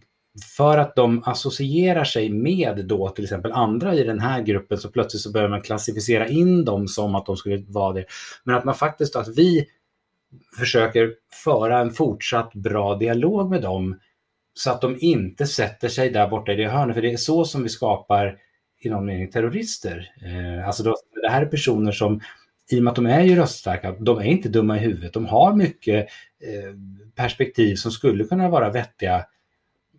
för 0.57 0.77
att 0.77 0.95
de 0.95 1.23
associerar 1.25 2.03
sig 2.03 2.29
med 2.29 2.85
då 2.85 3.09
till 3.09 3.23
exempel 3.23 3.51
andra 3.51 3.95
i 3.95 4.03
den 4.03 4.19
här 4.19 4.41
gruppen 4.41 4.77
så 4.77 4.89
plötsligt 4.89 5.21
så 5.21 5.31
börjar 5.31 5.49
man 5.49 5.61
klassificera 5.61 6.27
in 6.27 6.65
dem 6.65 6.87
som 6.87 7.15
att 7.15 7.25
de 7.25 7.37
skulle 7.37 7.63
vara 7.67 7.93
det. 7.93 8.05
Men 8.43 8.55
att 8.55 8.65
man 8.65 8.75
faktiskt, 8.75 9.15
att 9.15 9.37
vi 9.37 9.65
försöker 10.57 11.13
föra 11.43 11.79
en 11.79 11.91
fortsatt 11.91 12.53
bra 12.53 12.95
dialog 12.95 13.49
med 13.49 13.61
dem 13.61 13.99
så 14.53 14.71
att 14.71 14.81
de 14.81 14.97
inte 14.99 15.47
sätter 15.47 15.89
sig 15.89 16.09
där 16.09 16.27
borta 16.27 16.51
i 16.51 16.55
det 16.55 16.67
hörnet. 16.67 16.95
För 16.95 17.01
det 17.01 17.13
är 17.13 17.17
så 17.17 17.45
som 17.45 17.63
vi 17.63 17.69
skapar 17.69 18.37
i 18.79 18.89
någon 18.89 19.05
mening 19.05 19.31
terrorister. 19.31 20.11
Eh, 20.21 20.67
alltså 20.67 20.83
då, 20.83 20.95
det 21.21 21.29
här 21.29 21.41
är 21.41 21.45
personer 21.45 21.91
som 21.91 22.21
i 22.71 22.79
och 22.79 22.83
med 22.83 22.91
att 22.91 22.95
de 22.95 23.05
är 23.05 23.21
ju 23.21 23.35
röststarka, 23.35 23.91
de 23.91 24.17
är 24.17 24.23
inte 24.23 24.49
dumma 24.49 24.77
i 24.77 24.79
huvudet, 24.79 25.13
de 25.13 25.25
har 25.25 25.53
mycket 25.55 26.07
eh, 26.39 26.75
perspektiv 27.15 27.75
som 27.75 27.91
skulle 27.91 28.23
kunna 28.23 28.49
vara 28.49 28.69
vettiga. 28.69 29.25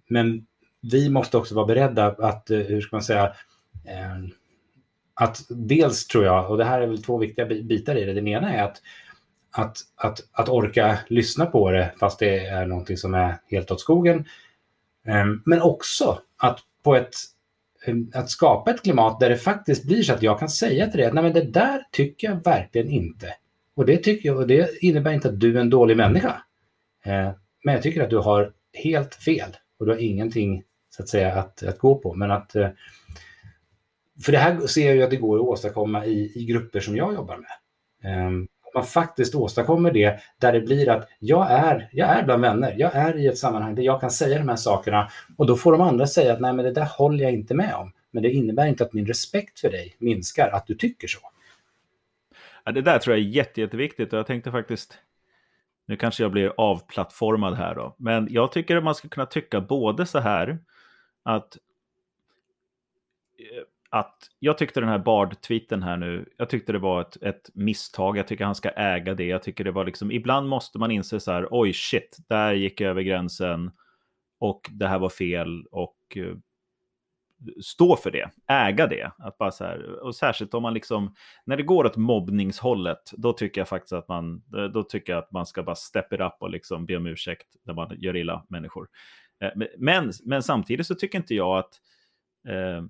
Men 0.09 0.47
vi 0.93 1.11
måste 1.11 1.37
också 1.37 1.55
vara 1.55 1.67
beredda 1.67 2.07
att, 2.07 2.51
eh, 2.51 2.59
hur 2.59 2.81
ska 2.81 2.97
man 2.97 3.03
säga, 3.03 3.25
eh, 3.85 4.17
att 5.15 5.47
dels 5.49 6.07
tror 6.07 6.25
jag, 6.25 6.51
och 6.51 6.59
det 6.59 6.65
här 6.65 6.81
är 6.81 6.87
väl 6.87 7.03
två 7.03 7.19
viktiga 7.19 7.47
bitar 7.47 7.97
i 7.97 8.05
det, 8.05 8.13
den 8.13 8.29
ena 8.29 8.55
är 8.55 8.63
att 8.63 8.83
att, 9.53 9.79
att, 9.97 10.21
att 10.33 10.49
orka 10.49 10.99
lyssna 11.09 11.47
på 11.47 11.71
det 11.71 11.93
fast 12.01 12.19
det 12.19 12.47
är 12.47 12.67
någonting 12.67 12.97
som 12.97 13.15
är 13.15 13.35
helt 13.51 13.71
åt 13.71 13.81
skogen. 13.81 14.25
Ehm, 15.07 15.43
men 15.45 15.63
också 15.63 16.19
att 16.37 16.61
på 16.83 16.95
ett 16.97 17.15
ehm, 17.87 18.11
att 18.15 18.31
skapa 18.31 18.71
ett 18.71 18.83
klimat 18.83 19.21
där 19.21 19.31
det 19.31 19.37
faktiskt 19.37 19.85
blir 19.85 20.03
så 20.03 20.13
att 20.13 20.23
jag 20.23 20.39
kan 20.39 20.49
säga 20.49 20.87
till 20.87 20.99
dig 20.99 21.07
att 21.07 21.15
nej 21.15 21.25
men 21.25 21.33
det 21.33 21.45
där 21.45 21.87
tycker 21.93 22.29
jag 22.29 22.45
verkligen 22.45 22.91
inte. 22.91 23.35
Och 23.75 23.87
det, 23.87 23.97
tycker 23.97 24.29
jag, 24.29 24.39
och 24.39 24.47
det 24.47 24.83
innebär 24.83 25.13
inte 25.13 25.29
att 25.29 25.41
du 25.41 25.57
är 25.57 25.61
en 25.61 25.71
dålig 25.71 25.97
människa. 25.97 26.43
Ehm, 27.05 27.33
men 27.65 27.75
jag 27.75 27.83
tycker 27.83 28.03
att 28.03 28.11
du 28.11 28.19
har 28.19 28.53
helt 28.73 29.15
fel 29.15 29.57
och 29.79 29.87
du 29.87 29.93
har 29.93 29.99
ingenting 29.99 30.63
så 30.91 31.03
att 31.03 31.09
säga 31.09 31.35
att, 31.35 31.63
att 31.63 31.79
gå 31.79 31.99
på. 31.99 32.15
Men 32.15 32.31
att, 32.31 32.55
eh, 32.55 32.69
för 34.25 34.33
det 34.33 34.39
här 34.39 34.67
ser 34.67 34.87
jag 34.87 34.97
ju 34.97 35.03
att 35.03 35.11
det 35.11 35.17
går 35.17 35.37
att 35.37 35.45
åstadkomma 35.45 36.07
i, 36.07 36.33
i 36.35 36.45
grupper 36.45 36.81
som 36.81 36.97
jag 36.97 37.15
jobbar 37.15 37.37
med 37.37 37.51
man 38.75 38.85
faktiskt 38.85 39.35
åstadkommer 39.35 39.91
det 39.91 40.21
där 40.39 40.53
det 40.53 40.61
blir 40.61 40.89
att 40.89 41.09
jag 41.19 41.51
är, 41.51 41.89
jag 41.93 42.09
är 42.09 42.23
bland 42.23 42.43
vänner, 42.43 42.75
jag 42.79 42.95
är 42.95 43.19
i 43.19 43.27
ett 43.27 43.39
sammanhang 43.39 43.75
där 43.75 43.83
jag 43.83 44.01
kan 44.01 44.11
säga 44.11 44.39
de 44.39 44.49
här 44.49 44.57
sakerna 44.57 45.09
och 45.37 45.47
då 45.47 45.57
får 45.57 45.73
de 45.73 45.81
andra 45.81 46.07
säga 46.07 46.33
att 46.33 46.41
nej 46.41 46.53
men 46.53 46.65
det 46.65 46.73
där 46.73 46.89
håller 46.99 47.25
jag 47.25 47.33
inte 47.33 47.55
med 47.55 47.75
om. 47.75 47.93
Men 48.11 48.23
det 48.23 48.31
innebär 48.31 48.67
inte 48.67 48.85
att 48.85 48.93
min 48.93 49.07
respekt 49.07 49.61
för 49.61 49.71
dig 49.71 49.97
minskar, 49.99 50.49
att 50.49 50.67
du 50.67 50.75
tycker 50.75 51.09
så. 51.09 51.19
Ja, 52.65 52.73
det 52.73 52.83
där 52.83 52.99
tror 52.99 53.17
jag 53.17 53.27
är 53.27 53.29
jätte, 53.29 53.61
jätteviktigt 53.61 54.13
och 54.13 54.19
jag 54.19 54.27
tänkte 54.27 54.51
faktiskt, 54.51 54.99
nu 55.87 55.97
kanske 55.97 56.23
jag 56.23 56.33
blir 56.33 56.53
avplattformad 56.57 57.55
här 57.55 57.75
då, 57.75 57.97
men 57.99 58.29
jag 58.31 58.53
tycker 58.53 58.77
att 58.77 58.85
man 58.85 58.95
ska 58.95 59.09
kunna 59.09 59.27
tycka 59.27 59.61
både 59.61 60.07
så 60.07 60.19
här 60.19 60.59
att 61.23 61.57
eh, 63.39 63.63
att 63.93 64.19
jag 64.39 64.59
tyckte 64.59 64.81
den 64.81 64.89
här 64.89 64.99
Bard-tweeten 64.99 65.83
här 65.83 65.97
nu, 65.97 66.29
jag 66.37 66.51
tyckte 66.51 66.73
det 66.73 66.79
var 66.79 67.01
ett, 67.01 67.23
ett, 67.23 67.51
misstag. 67.55 68.17
Jag 68.17 68.29
tycker 68.29 68.45
han 68.45 68.55
ska 68.55 68.71
äga 68.71 69.15
det. 69.15 69.25
Jag 69.25 69.43
tycker 69.43 69.65
det 69.65 69.71
var 69.71 69.85
liksom, 69.85 70.11
ibland 70.11 70.49
måste 70.49 70.79
man 70.79 70.91
inse 70.91 71.21
så 71.21 71.33
här, 71.33 71.49
oj 71.51 71.73
shit, 71.73 72.17
där 72.29 72.53
gick 72.53 72.81
jag 72.81 72.91
över 72.91 73.03
gränsen 73.03 73.71
och 74.39 74.71
det 74.73 74.87
här 74.87 74.99
var 74.99 75.09
fel 75.09 75.67
och 75.71 75.97
uh, 76.17 76.37
stå 77.63 77.97
för 77.97 78.11
det, 78.11 78.31
äga 78.47 78.87
det. 78.87 79.11
Att 79.19 79.39
bara 79.39 79.51
så 79.51 79.65
här, 79.65 80.05
och 80.05 80.15
särskilt 80.15 80.55
om 80.55 80.63
man 80.63 80.75
liksom, 80.75 81.15
när 81.45 81.57
det 81.57 81.63
går 81.63 81.85
åt 81.85 81.97
mobbningshållet, 81.97 83.11
då 83.13 83.33
tycker 83.33 83.61
jag 83.61 83.69
faktiskt 83.69 83.93
att 83.93 84.09
man, 84.09 84.43
då 84.75 84.83
tycker 84.83 85.13
jag 85.13 85.23
att 85.23 85.33
man 85.33 85.47
ska 85.47 85.63
bara 85.63 85.77
step 85.77 86.13
it 86.13 86.21
up 86.21 86.37
och 86.41 86.51
liksom 86.51 86.87
be 86.87 86.97
om 86.97 87.07
ursäkt 87.07 87.49
när 87.65 87.75
man 87.75 87.97
gör 87.99 88.17
illa 88.17 88.47
människor. 88.49 88.89
Eh, 89.41 89.63
men, 89.79 90.13
men 90.25 90.43
samtidigt 90.43 90.87
så 90.87 90.95
tycker 90.95 91.19
inte 91.19 91.35
jag 91.35 91.59
att 91.59 91.81
Eh, 92.49 92.85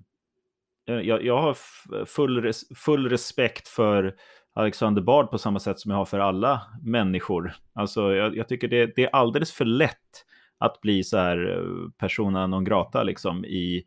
Eh, 0.89 0.95
jag, 0.95 1.25
jag 1.25 1.41
har 1.41 1.57
full, 2.05 2.41
res, 2.41 2.63
full 2.75 3.09
respekt 3.09 3.67
för 3.67 4.15
Alexander 4.55 5.01
Bard 5.01 5.31
på 5.31 5.37
samma 5.37 5.59
sätt 5.59 5.79
som 5.79 5.91
jag 5.91 5.97
har 5.97 6.05
för 6.05 6.19
alla 6.19 6.61
människor. 6.83 7.53
Alltså, 7.73 8.13
jag, 8.13 8.37
jag 8.37 8.47
tycker 8.47 8.67
det, 8.67 8.95
det, 8.95 9.03
är 9.03 9.15
alldeles 9.15 9.51
för 9.51 9.65
lätt 9.65 10.25
att 10.57 10.81
bli 10.81 11.03
så 11.03 11.17
här 11.17 11.57
eh, 11.57 11.89
persona 11.97 12.47
non 12.47 12.63
grata 12.63 13.03
liksom 13.03 13.45
i, 13.45 13.83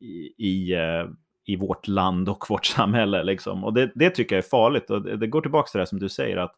i, 0.00 0.46
i, 0.46 0.72
eh, 0.72 1.06
i 1.46 1.56
vårt 1.56 1.88
land 1.88 2.28
och 2.28 2.44
vårt 2.48 2.66
samhälle. 2.76 3.22
Liksom. 3.22 3.64
Och 3.64 3.74
det, 3.74 3.92
det 3.94 4.10
tycker 4.10 4.36
jag 4.36 4.44
är 4.44 4.48
farligt. 4.48 4.90
Och 4.90 5.02
det, 5.02 5.16
det 5.16 5.26
går 5.26 5.40
tillbaka 5.40 5.70
till 5.70 5.80
det 5.80 5.86
som 5.86 5.98
du 5.98 6.08
säger, 6.08 6.36
att 6.36 6.54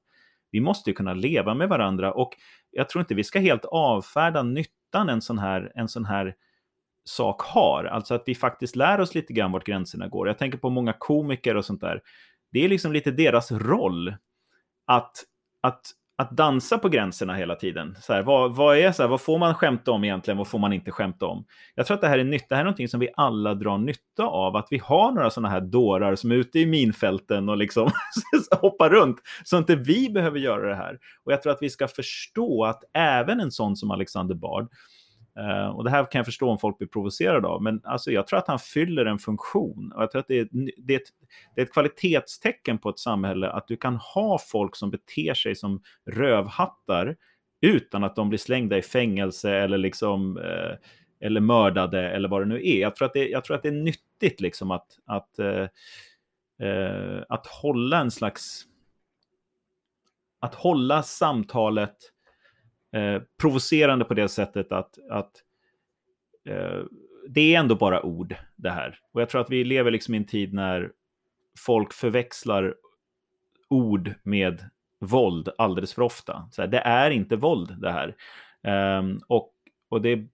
vi 0.51 0.61
måste 0.61 0.91
ju 0.91 0.95
kunna 0.95 1.15
leva 1.15 1.55
med 1.55 1.69
varandra. 1.69 2.13
Och 2.13 2.31
jag 2.71 2.89
tror 2.89 3.01
inte 3.01 3.15
vi 3.15 3.25
ska 3.25 3.41
helt 3.41 3.65
avfärda 3.65 4.43
nyttan 4.43 5.09
en 5.09 5.23
sån 5.23 5.39
här, 5.39 5.73
en 5.75 5.89
sån 5.89 6.05
här 6.05 6.35
sak 7.09 7.43
har. 7.43 7.85
Alltså 7.85 8.15
att 8.15 8.23
vi 8.27 8.35
faktiskt 8.35 8.77
lär 8.77 9.01
oss 9.01 9.15
lite 9.15 9.33
grann 9.33 9.53
vart 9.53 9.67
gränserna 9.67 10.09
går. 10.09 10.27
Jag 10.29 10.39
tänker 10.39 10.59
på 10.59 10.71
många 10.71 10.93
komiker 10.93 11.57
och 11.57 11.65
sånt 11.65 11.81
där. 11.81 12.01
Det 12.53 12.65
är 12.65 12.69
liksom 12.69 12.93
lite 12.93 13.11
deras 13.11 13.53
roll 13.53 14.15
att, 14.87 15.25
att, 15.61 15.81
att 16.17 16.31
dansa 16.31 16.79
på 16.79 16.89
gränserna 16.89 17.35
hela 17.35 17.55
tiden. 17.55 17.97
Så 18.01 18.13
här, 18.13 18.23
vad, 18.23 18.57
vad, 18.57 18.79
är 18.79 18.93
så 18.93 19.03
här, 19.03 19.09
vad 19.09 19.21
får 19.21 19.39
man 19.39 19.55
skämta 19.55 19.93
om 19.93 20.05
egentligen? 20.05 20.39
Vad 20.39 20.49
får 20.49 20.59
man 20.59 20.73
inte 20.73 20.91
skämta 20.91 21.27
om? 21.27 21.45
Jag 21.75 21.87
tror 21.87 21.95
att 21.95 22.01
det 22.01 22.09
här 22.09 22.19
är 22.19 22.25
nytt. 22.25 22.49
Det 22.49 22.55
här 22.55 22.63
är 22.63 22.65
någonting 22.65 22.89
som 22.89 23.01
vi 23.01 23.09
alla 23.17 23.55
drar 23.55 23.79
nytta 23.79 24.25
av. 24.25 24.57
Att 24.57 24.67
vi 24.71 24.79
har 24.79 25.13
några 25.13 25.31
sådana 25.31 25.49
här 25.49 25.61
dårar 25.61 26.15
som 26.15 26.33
är 26.33 26.35
ute 26.35 26.59
i 26.59 26.67
minfälten 26.67 27.49
och 27.49 27.57
liksom 27.57 27.91
hoppar 28.61 28.91
runt. 28.91 29.17
Så 29.45 29.59
inte 29.59 29.77
vi 29.77 30.11
behöver 30.11 30.39
göra 30.39 30.69
det 30.69 30.77
här. 30.77 30.99
Och 31.25 31.33
jag 31.33 31.43
tror 31.43 31.53
att 31.53 31.63
vi 31.63 31.71
ska 31.71 31.89
förstå 31.89 32.65
att 32.65 32.85
även 32.95 33.41
en 33.41 33.51
sån 33.51 33.77
som 33.77 33.91
Alexander 33.91 34.35
Bard 34.35 34.69
Uh, 35.39 35.69
och 35.69 35.85
det 35.85 35.91
här 35.91 36.05
kan 36.11 36.19
jag 36.19 36.27
förstå 36.27 36.51
om 36.51 36.59
folk 36.59 36.79
blir 36.79 36.89
provocerade 36.89 37.49
av, 37.49 37.63
men 37.63 37.81
alltså, 37.85 38.11
jag 38.11 38.27
tror 38.27 38.39
att 38.39 38.49
han 38.49 38.59
fyller 38.59 39.07
en 39.07 39.19
funktion. 39.19 39.93
Och 39.93 40.03
jag 40.03 40.11
tror 40.11 40.21
att 40.21 40.29
det 40.29 40.39
är, 40.39 40.49
det, 40.77 40.95
är 40.95 40.99
ett, 40.99 41.09
det 41.55 41.61
är 41.61 41.65
ett 41.65 41.73
kvalitetstecken 41.73 42.79
på 42.79 42.89
ett 42.89 42.99
samhälle 42.99 43.51
att 43.51 43.69
du 43.69 43.77
kan 43.77 43.97
ha 43.97 44.39
folk 44.39 44.77
som 44.77 44.91
beter 44.91 45.35
sig 45.35 45.55
som 45.55 45.83
rövhattar 46.07 47.17
utan 47.61 48.05
att 48.05 48.17
de 48.17 48.29
blir 48.29 48.39
slängda 48.39 48.79
i 48.79 48.83
fängelse 48.83 49.51
eller, 49.51 49.79
liksom, 49.79 50.37
uh, 50.37 50.75
eller 51.21 51.41
mördade 51.41 52.11
eller 52.11 52.29
vad 52.29 52.43
det 52.43 52.47
nu 52.47 52.69
är. 52.69 52.81
Jag 52.81 52.97
tror 52.97 53.07
att 53.07 53.13
det, 53.13 53.29
jag 53.29 53.45
tror 53.45 53.57
att 53.57 53.63
det 53.63 53.69
är 53.69 53.73
nyttigt 53.73 54.41
liksom 54.41 54.71
att, 54.71 54.87
att, 55.07 55.39
uh, 56.63 57.23
att 57.29 57.47
hålla 57.47 58.01
en 58.01 58.11
slags... 58.11 58.65
Att 60.41 60.55
hålla 60.55 61.03
samtalet 61.03 61.97
Eh, 62.93 63.23
provocerande 63.41 64.05
på 64.05 64.15
det 64.15 64.29
sättet 64.29 64.73
att, 64.73 64.99
att 65.11 65.33
eh, 66.49 66.85
det 67.29 67.55
är 67.55 67.61
ändå 67.61 67.75
bara 67.75 68.03
ord 68.03 68.35
det 68.57 68.71
här. 68.71 68.99
Och 69.13 69.21
jag 69.21 69.29
tror 69.29 69.41
att 69.41 69.51
vi 69.51 69.65
lever 69.65 69.91
liksom 69.91 70.15
i 70.15 70.17
en 70.17 70.27
tid 70.27 70.55
när 70.55 70.91
folk 71.59 71.93
förväxlar 71.93 72.75
ord 73.69 74.15
med 74.23 74.71
våld 75.01 75.49
alldeles 75.59 75.95
för 75.95 76.03
ofta. 76.03 76.49
Så 76.51 76.63
här, 76.63 76.69
det 76.69 76.79
är 76.79 77.11
inte 77.11 77.37
våld 77.37 77.77
det 77.81 77.91
här. 77.91 78.17
Um, 78.99 79.21
och, 79.29 79.53
och, 79.89 80.03
det, 80.03 80.29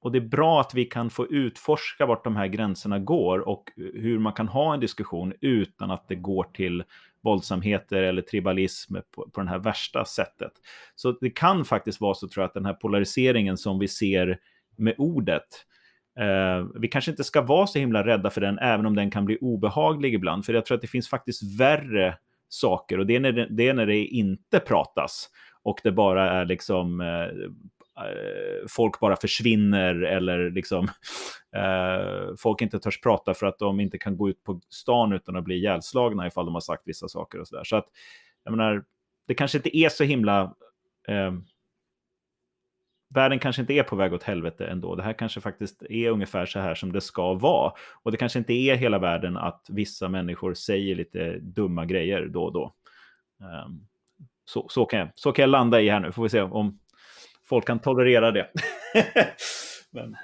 och 0.00 0.12
det 0.12 0.18
är 0.18 0.28
bra 0.28 0.60
att 0.60 0.74
vi 0.74 0.84
kan 0.84 1.10
få 1.10 1.26
utforska 1.26 2.06
vart 2.06 2.24
de 2.24 2.36
här 2.36 2.46
gränserna 2.46 2.98
går 2.98 3.48
och 3.48 3.64
hur 3.76 4.18
man 4.18 4.32
kan 4.32 4.48
ha 4.48 4.74
en 4.74 4.80
diskussion 4.80 5.32
utan 5.40 5.90
att 5.90 6.08
det 6.08 6.14
går 6.14 6.44
till 6.44 6.84
våldsamheter 7.28 8.02
eller 8.02 8.22
tribalism 8.22 8.96
på, 9.14 9.30
på 9.30 9.40
det 9.40 9.48
här 9.48 9.58
värsta 9.58 10.04
sättet. 10.04 10.52
Så 10.94 11.12
det 11.20 11.30
kan 11.30 11.64
faktiskt 11.64 12.00
vara 12.00 12.14
så 12.14 12.28
tror 12.28 12.42
jag 12.42 12.48
att 12.48 12.54
den 12.54 12.66
här 12.66 12.74
polariseringen 12.74 13.56
som 13.56 13.78
vi 13.78 13.88
ser 13.88 14.38
med 14.76 14.94
ordet, 14.98 15.46
eh, 16.20 16.66
vi 16.80 16.88
kanske 16.88 17.10
inte 17.10 17.24
ska 17.24 17.42
vara 17.42 17.66
så 17.66 17.78
himla 17.78 18.06
rädda 18.06 18.30
för 18.30 18.40
den, 18.40 18.58
även 18.58 18.86
om 18.86 18.96
den 18.96 19.10
kan 19.10 19.24
bli 19.24 19.38
obehaglig 19.40 20.14
ibland. 20.14 20.44
För 20.44 20.54
jag 20.54 20.64
tror 20.64 20.76
att 20.76 20.82
det 20.82 20.88
finns 20.88 21.08
faktiskt 21.08 21.60
värre 21.60 22.18
saker 22.48 22.98
och 22.98 23.06
det 23.06 23.16
är 23.16 23.20
när 23.20 23.32
det, 23.32 23.46
det, 23.50 23.68
är 23.68 23.74
när 23.74 23.86
det 23.86 24.04
inte 24.04 24.60
pratas 24.60 25.30
och 25.62 25.80
det 25.82 25.92
bara 25.92 26.30
är 26.30 26.44
liksom 26.44 27.00
eh, 27.00 27.50
Eh, 27.98 28.66
folk 28.68 29.00
bara 29.00 29.16
försvinner 29.16 30.02
eller 30.02 30.50
liksom 30.50 30.84
eh, 31.56 32.34
folk 32.38 32.62
inte 32.62 32.78
törs 32.78 33.00
prata 33.00 33.34
för 33.34 33.46
att 33.46 33.58
de 33.58 33.80
inte 33.80 33.98
kan 33.98 34.16
gå 34.16 34.28
ut 34.28 34.44
på 34.44 34.60
stan 34.68 35.12
utan 35.12 35.36
att 35.36 35.44
bli 35.44 35.54
ihjälslagna 35.54 36.26
ifall 36.26 36.44
de 36.44 36.54
har 36.54 36.60
sagt 36.60 36.82
vissa 36.86 37.08
saker 37.08 37.40
och 37.40 37.48
så 37.48 37.56
där. 37.56 37.64
Så 37.64 37.76
att, 37.76 37.86
jag 38.44 38.50
menar, 38.56 38.84
det 39.26 39.34
kanske 39.34 39.58
inte 39.58 39.76
är 39.76 39.88
så 39.88 40.04
himla... 40.04 40.54
Eh, 41.08 41.32
världen 43.14 43.38
kanske 43.38 43.62
inte 43.62 43.72
är 43.72 43.82
på 43.82 43.96
väg 43.96 44.12
åt 44.12 44.22
helvete 44.22 44.66
ändå. 44.66 44.94
Det 44.94 45.02
här 45.02 45.12
kanske 45.12 45.40
faktiskt 45.40 45.82
är 45.82 46.10
ungefär 46.10 46.46
så 46.46 46.58
här 46.58 46.74
som 46.74 46.92
det 46.92 47.00
ska 47.00 47.34
vara. 47.34 47.72
Och 48.02 48.10
det 48.10 48.16
kanske 48.16 48.38
inte 48.38 48.52
är 48.52 48.76
hela 48.76 48.98
världen 48.98 49.36
att 49.36 49.66
vissa 49.68 50.08
människor 50.08 50.54
säger 50.54 50.94
lite 50.94 51.38
dumma 51.38 51.84
grejer 51.84 52.26
då 52.26 52.44
och 52.44 52.52
då. 52.52 52.74
Eh, 53.40 53.68
så, 54.44 54.66
så, 54.68 54.84
kan 54.84 54.98
jag, 54.98 55.08
så 55.14 55.32
kan 55.32 55.42
jag 55.42 55.50
landa 55.50 55.80
i 55.80 55.88
här 55.88 56.00
nu, 56.00 56.12
får 56.12 56.22
vi 56.22 56.28
se 56.28 56.40
om 56.40 56.78
folk 57.48 57.66
kan 57.66 57.78
tolerera 57.78 58.30
det. 58.30 58.46
men... 59.90 60.16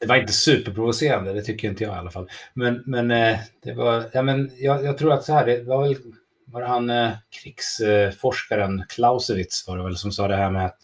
Det 0.00 0.06
var 0.06 0.16
inte 0.16 0.32
superprovocerande, 0.32 1.32
det 1.32 1.42
tycker 1.42 1.68
inte 1.68 1.84
jag 1.84 1.94
i 1.94 1.98
alla 1.98 2.10
fall. 2.10 2.28
Men, 2.54 2.82
men 2.86 3.10
eh, 3.10 3.38
det 3.62 3.72
var, 3.72 4.04
ja, 4.12 4.22
men 4.22 4.50
jag, 4.58 4.84
jag 4.84 4.98
tror 4.98 5.12
att 5.12 5.24
så 5.24 5.32
här, 5.32 5.46
det 5.46 5.62
var 5.62 5.82
väl 5.82 5.96
var 6.52 6.60
det 6.60 6.66
han 6.66 6.90
eh, 6.90 7.10
krigsforskaren 7.42 8.84
Clausewitz 8.88 9.68
var 9.68 9.76
det 9.76 9.84
väl 9.84 9.96
som 9.96 10.12
sa 10.12 10.28
det 10.28 10.36
här 10.36 10.50
med 10.50 10.66
att, 10.66 10.78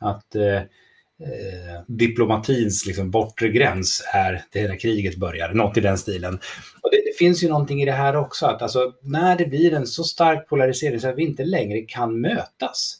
att 0.00 0.34
eh, 0.34 0.56
eh, 0.56 1.82
diplomatins 1.86 2.86
liksom, 2.86 3.10
bortre 3.10 3.48
gräns 3.48 4.02
är 4.14 4.44
det 4.52 4.60
hela 4.60 4.76
kriget 4.76 5.16
börjar, 5.16 5.54
något 5.54 5.76
i 5.76 5.80
den 5.80 5.98
stilen. 5.98 6.34
Och 6.82 6.90
det, 6.90 6.96
det, 6.96 7.18
finns 7.18 7.42
ju 7.44 7.48
någonting 7.48 7.82
i 7.82 7.84
det 7.84 7.92
här 7.92 8.16
också, 8.16 8.46
att 8.46 8.62
alltså, 8.62 8.92
när 9.02 9.36
det 9.36 9.46
blir 9.46 9.74
en 9.74 9.86
så 9.86 10.04
stark 10.04 10.48
polarisering 10.48 11.00
så 11.00 11.08
att 11.08 11.16
vi 11.16 11.22
inte 11.22 11.44
längre 11.44 11.80
kan 11.80 12.20
mötas, 12.20 12.98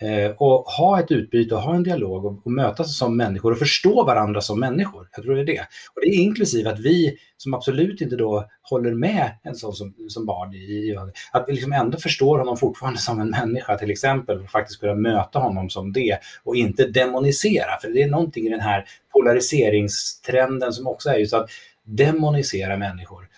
Eh, 0.00 0.30
och 0.30 0.64
ha 0.64 1.00
ett 1.00 1.10
utbyte 1.10 1.54
och 1.54 1.60
ha 1.60 1.74
en 1.74 1.82
dialog 1.82 2.24
och, 2.24 2.46
och 2.46 2.52
mötas 2.52 2.98
som 2.98 3.16
människor 3.16 3.52
och 3.52 3.58
förstå 3.58 4.04
varandra 4.04 4.40
som 4.40 4.60
människor. 4.60 5.08
Jag 5.16 5.24
tror 5.24 5.34
det 5.34 5.40
är 5.40 5.46
det. 5.46 5.60
Och 5.94 6.00
det 6.00 6.06
är 6.06 6.20
inklusive 6.20 6.70
att 6.70 6.78
vi 6.78 7.18
som 7.36 7.54
absolut 7.54 8.00
inte 8.00 8.16
då 8.16 8.48
håller 8.62 8.94
med 8.94 9.30
en 9.42 9.54
sån 9.54 9.72
som, 9.72 9.94
som 10.08 10.26
barn, 10.26 10.54
i, 10.54 10.96
att 11.32 11.44
vi 11.48 11.52
liksom 11.52 11.72
ändå 11.72 11.98
förstår 11.98 12.38
honom 12.38 12.56
fortfarande 12.56 12.98
som 13.00 13.20
en 13.20 13.30
människa 13.30 13.78
till 13.78 13.90
exempel 13.90 14.40
och 14.40 14.50
faktiskt 14.50 14.80
kunna 14.80 14.94
möta 14.94 15.38
honom 15.38 15.70
som 15.70 15.92
det 15.92 16.18
och 16.44 16.56
inte 16.56 16.86
demonisera. 16.86 17.80
För 17.82 17.88
det 17.88 18.02
är 18.02 18.08
någonting 18.08 18.46
i 18.46 18.50
den 18.50 18.60
här 18.60 18.84
polariseringstrenden 19.12 20.72
som 20.72 20.86
också 20.86 21.10
är 21.10 21.18
just 21.18 21.34
att 21.34 21.50
demonisera 21.84 22.76
människor. 22.76 23.28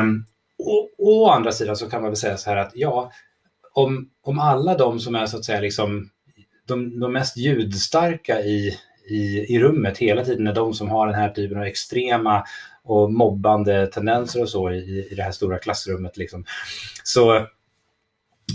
Um, 0.00 0.24
och, 0.58 0.90
och 0.98 1.22
å 1.22 1.30
andra 1.30 1.52
sidan 1.52 1.76
så 1.76 1.90
kan 1.90 2.02
man 2.02 2.10
väl 2.10 2.16
säga 2.16 2.36
så 2.36 2.50
här 2.50 2.56
att 2.56 2.72
ja, 2.74 3.12
om, 3.76 4.10
om 4.22 4.38
alla 4.38 4.76
de 4.76 5.00
som 5.00 5.14
är 5.14 5.26
så 5.26 5.36
att 5.36 5.44
säga 5.44 5.60
liksom 5.60 6.10
de, 6.66 7.00
de 7.00 7.12
mest 7.12 7.36
ljudstarka 7.36 8.40
i, 8.40 8.78
i, 9.08 9.54
i 9.54 9.58
rummet 9.58 9.98
hela 9.98 10.24
tiden 10.24 10.46
är 10.46 10.54
de 10.54 10.74
som 10.74 10.88
har 10.88 11.06
den 11.06 11.14
här 11.16 11.30
typen 11.30 11.58
av 11.58 11.64
extrema 11.64 12.44
och 12.84 13.12
mobbande 13.12 13.86
tendenser 13.86 14.42
och 14.42 14.48
så 14.48 14.70
i, 14.70 15.08
i 15.10 15.14
det 15.14 15.22
här 15.22 15.30
stora 15.30 15.58
klassrummet. 15.58 16.16
Liksom. 16.16 16.44
Så, 17.04 17.46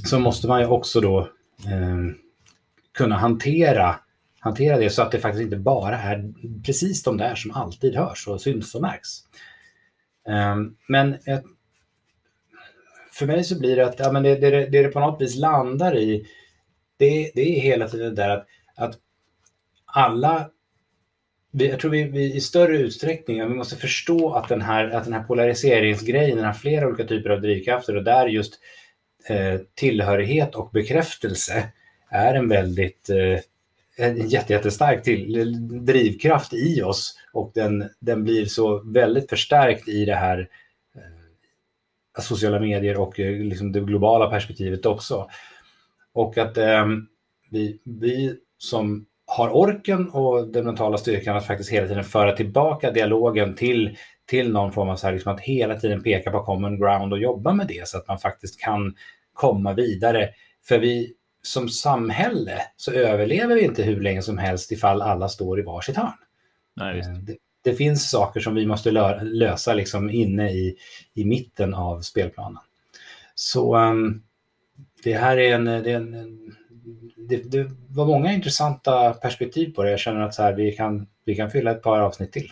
så 0.05 0.19
måste 0.19 0.47
man 0.47 0.61
ju 0.61 0.67
också 0.67 1.01
då 1.01 1.19
eh, 1.65 1.97
kunna 2.93 3.17
hantera, 3.17 3.95
hantera 4.39 4.78
det 4.78 4.89
så 4.89 5.01
att 5.01 5.11
det 5.11 5.19
faktiskt 5.19 5.43
inte 5.43 5.57
bara 5.57 5.97
är 5.99 6.34
precis 6.65 7.03
de 7.03 7.17
där 7.17 7.36
som 7.36 7.51
alltid 7.51 7.95
hörs 7.95 8.28
och 8.28 8.41
syns 8.41 8.76
och 8.76 8.82
märks. 8.82 9.09
Eh, 10.28 10.55
men 10.88 11.17
jag 11.26 11.41
för 13.22 13.28
mig 13.28 13.43
så 13.43 13.59
blir 13.59 13.76
det 13.76 13.86
att 13.86 13.99
ja, 13.99 14.11
men 14.11 14.24
det, 14.24 14.36
det, 14.36 14.49
det, 14.49 14.82
det 14.82 14.88
på 14.88 14.99
något 14.99 15.22
vis 15.22 15.36
landar 15.36 15.97
i, 15.97 16.26
det, 16.97 17.32
det 17.36 17.41
är 17.41 17.61
hela 17.61 17.88
tiden 17.88 18.15
det 18.15 18.22
där 18.22 18.30
att, 18.30 18.47
att 18.76 18.95
alla 19.86 20.49
jag 21.51 21.80
tror 21.80 21.91
vi, 21.91 22.03
vi, 22.03 22.34
i 22.34 22.41
större 22.41 22.78
utsträckning 22.78 23.47
vi 23.47 23.55
måste 23.55 23.76
förstå 23.76 24.34
att 24.34 24.49
den, 24.49 24.61
här, 24.61 24.89
att 24.89 25.03
den 25.03 25.13
här 25.13 25.24
polariseringsgrejen 25.24 26.38
den 26.38 26.45
har 26.45 26.53
flera 26.53 26.88
olika 26.88 27.03
typer 27.03 27.30
av 27.30 27.41
drivkrafter 27.41 27.95
och 27.95 28.03
där 28.03 28.28
just 28.28 28.59
eh, 29.30 29.59
tillhörighet 29.76 30.55
och 30.55 30.72
bekräftelse 30.72 31.63
är 32.09 32.34
en 32.34 32.49
väldigt 32.49 33.09
eh, 33.09 33.39
en 33.97 34.30
jättestark 34.30 35.03
till, 35.03 35.86
drivkraft 35.86 36.53
i 36.53 36.82
oss 36.82 37.17
och 37.34 37.51
den, 37.53 37.89
den 37.99 38.24
blir 38.24 38.45
så 38.45 38.84
väldigt 38.84 39.30
förstärkt 39.30 39.88
i 39.88 40.05
det 40.05 40.15
här 40.15 40.49
sociala 42.20 42.59
medier 42.59 42.97
och 42.97 43.20
eh, 43.20 43.39
liksom 43.39 43.72
det 43.72 43.80
globala 43.80 44.30
perspektivet 44.30 44.86
också. 44.86 45.28
Och 46.14 46.38
att 46.38 46.57
eh, 46.57 46.86
vi, 47.49 47.82
vi 47.84 48.36
som 48.57 49.05
har 49.26 49.49
orken 49.49 50.09
och 50.09 50.47
den 50.47 50.66
mentala 50.66 50.97
styrkan 50.97 51.38
att 51.38 51.45
faktiskt 51.45 51.70
hela 51.70 51.88
tiden 51.88 52.03
föra 52.03 52.36
tillbaka 52.36 52.91
dialogen 52.91 53.55
till, 53.55 53.97
till 54.26 54.51
någon 54.51 54.72
form 54.72 54.89
av 54.89 54.95
så 54.95 55.07
här, 55.07 55.14
liksom 55.14 55.34
att 55.34 55.39
hela 55.39 55.76
tiden 55.76 56.03
peka 56.03 56.32
på 56.32 56.43
common 56.43 56.80
ground 56.80 57.14
och 57.14 57.20
jobba 57.20 57.53
med 57.53 57.68
det 57.68 57.88
så 57.88 57.97
att 57.97 58.07
man 58.07 58.20
faktiskt 58.20 58.59
kan 58.59 58.95
komma 59.34 59.74
vidare. 59.74 60.30
För 60.68 60.80
vi 60.80 61.14
som 61.43 61.70
samhälle 61.70 62.62
så 62.78 62.91
överlever 62.91 63.55
vi 63.55 63.62
inte 63.62 63.84
hur 63.84 64.01
länge 64.01 64.22
som 64.22 64.38
helst 64.38 64.72
ifall 64.72 65.01
alla 65.01 65.30
står 65.30 65.59
i 65.59 65.64
varsitt 65.64 65.97
hörn. 65.97 66.14
Nej. 66.76 66.99
Eh, 66.99 67.14
det, 67.14 67.38
det 67.64 67.74
finns 67.74 68.09
saker 68.09 68.39
som 68.39 68.55
vi 68.55 68.66
måste 68.66 68.91
lö 68.91 69.24
lösa 69.24 69.74
liksom 69.74 70.09
inne 70.09 70.51
i, 70.51 70.78
i 71.14 71.26
mitten 71.26 71.74
av 71.74 72.01
spelplanen. 72.01 72.62
Så 73.36 73.78
um, 73.78 74.24
det 75.03 75.14
här 75.14 75.38
är 75.38 75.55
en, 75.55 75.66
det, 75.66 75.91
är 75.91 75.95
en 75.95 76.55
det, 77.16 77.51
det, 77.51 77.72
var 77.89 78.05
många 78.05 78.34
intressanta 78.34 79.14
perspektiv 79.14 79.74
på 79.74 79.84
det. 79.84 79.89
Jag 79.89 79.99
känner 79.99 80.22
att 80.22 80.34
så 80.34 80.43
här, 80.43 80.53
vi, 80.53 80.72
kan, 80.72 81.07
vi 81.26 81.36
kan 81.36 81.51
fylla 81.51 81.72
ett 81.72 81.82
par 81.82 81.99
avsnitt 81.99 82.32
till. 82.32 82.51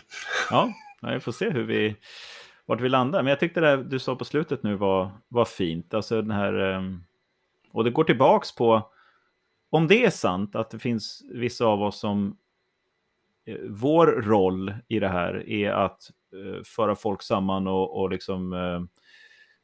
Ja, 0.50 0.72
vi 1.02 1.20
får 1.20 1.32
se 1.32 1.50
hur 1.50 1.64
vi, 1.64 1.96
vart 2.66 2.80
vi 2.80 2.88
landar. 2.88 3.22
Men 3.22 3.30
jag 3.30 3.40
tyckte 3.40 3.60
det 3.60 3.84
du 3.84 3.98
sa 3.98 4.16
på 4.16 4.24
slutet 4.24 4.62
nu 4.62 4.76
var, 4.76 5.10
var 5.28 5.44
fint. 5.44 5.94
Alltså 5.94 6.22
den 6.22 6.30
här, 6.30 6.52
ehm, 6.52 7.04
och 7.72 7.84
det 7.84 7.90
går 7.90 8.04
tillbaks 8.04 8.54
på, 8.54 8.90
om 9.70 9.88
det 9.88 10.04
är 10.04 10.10
sant 10.10 10.56
att 10.56 10.70
det 10.70 10.78
finns 10.78 11.22
vissa 11.32 11.64
av 11.64 11.82
oss 11.82 12.00
som 12.00 12.36
Eh, 13.46 13.56
vår 13.68 14.06
roll 14.06 14.74
i 14.88 14.98
det 15.00 15.08
här 15.08 15.48
är 15.48 15.70
att 15.70 16.02
eh, 16.32 16.62
föra 16.64 16.94
folk 16.94 17.22
samman 17.22 17.66
och, 17.66 18.00
och 18.00 18.10
liksom 18.10 18.52
eh, 18.52 18.80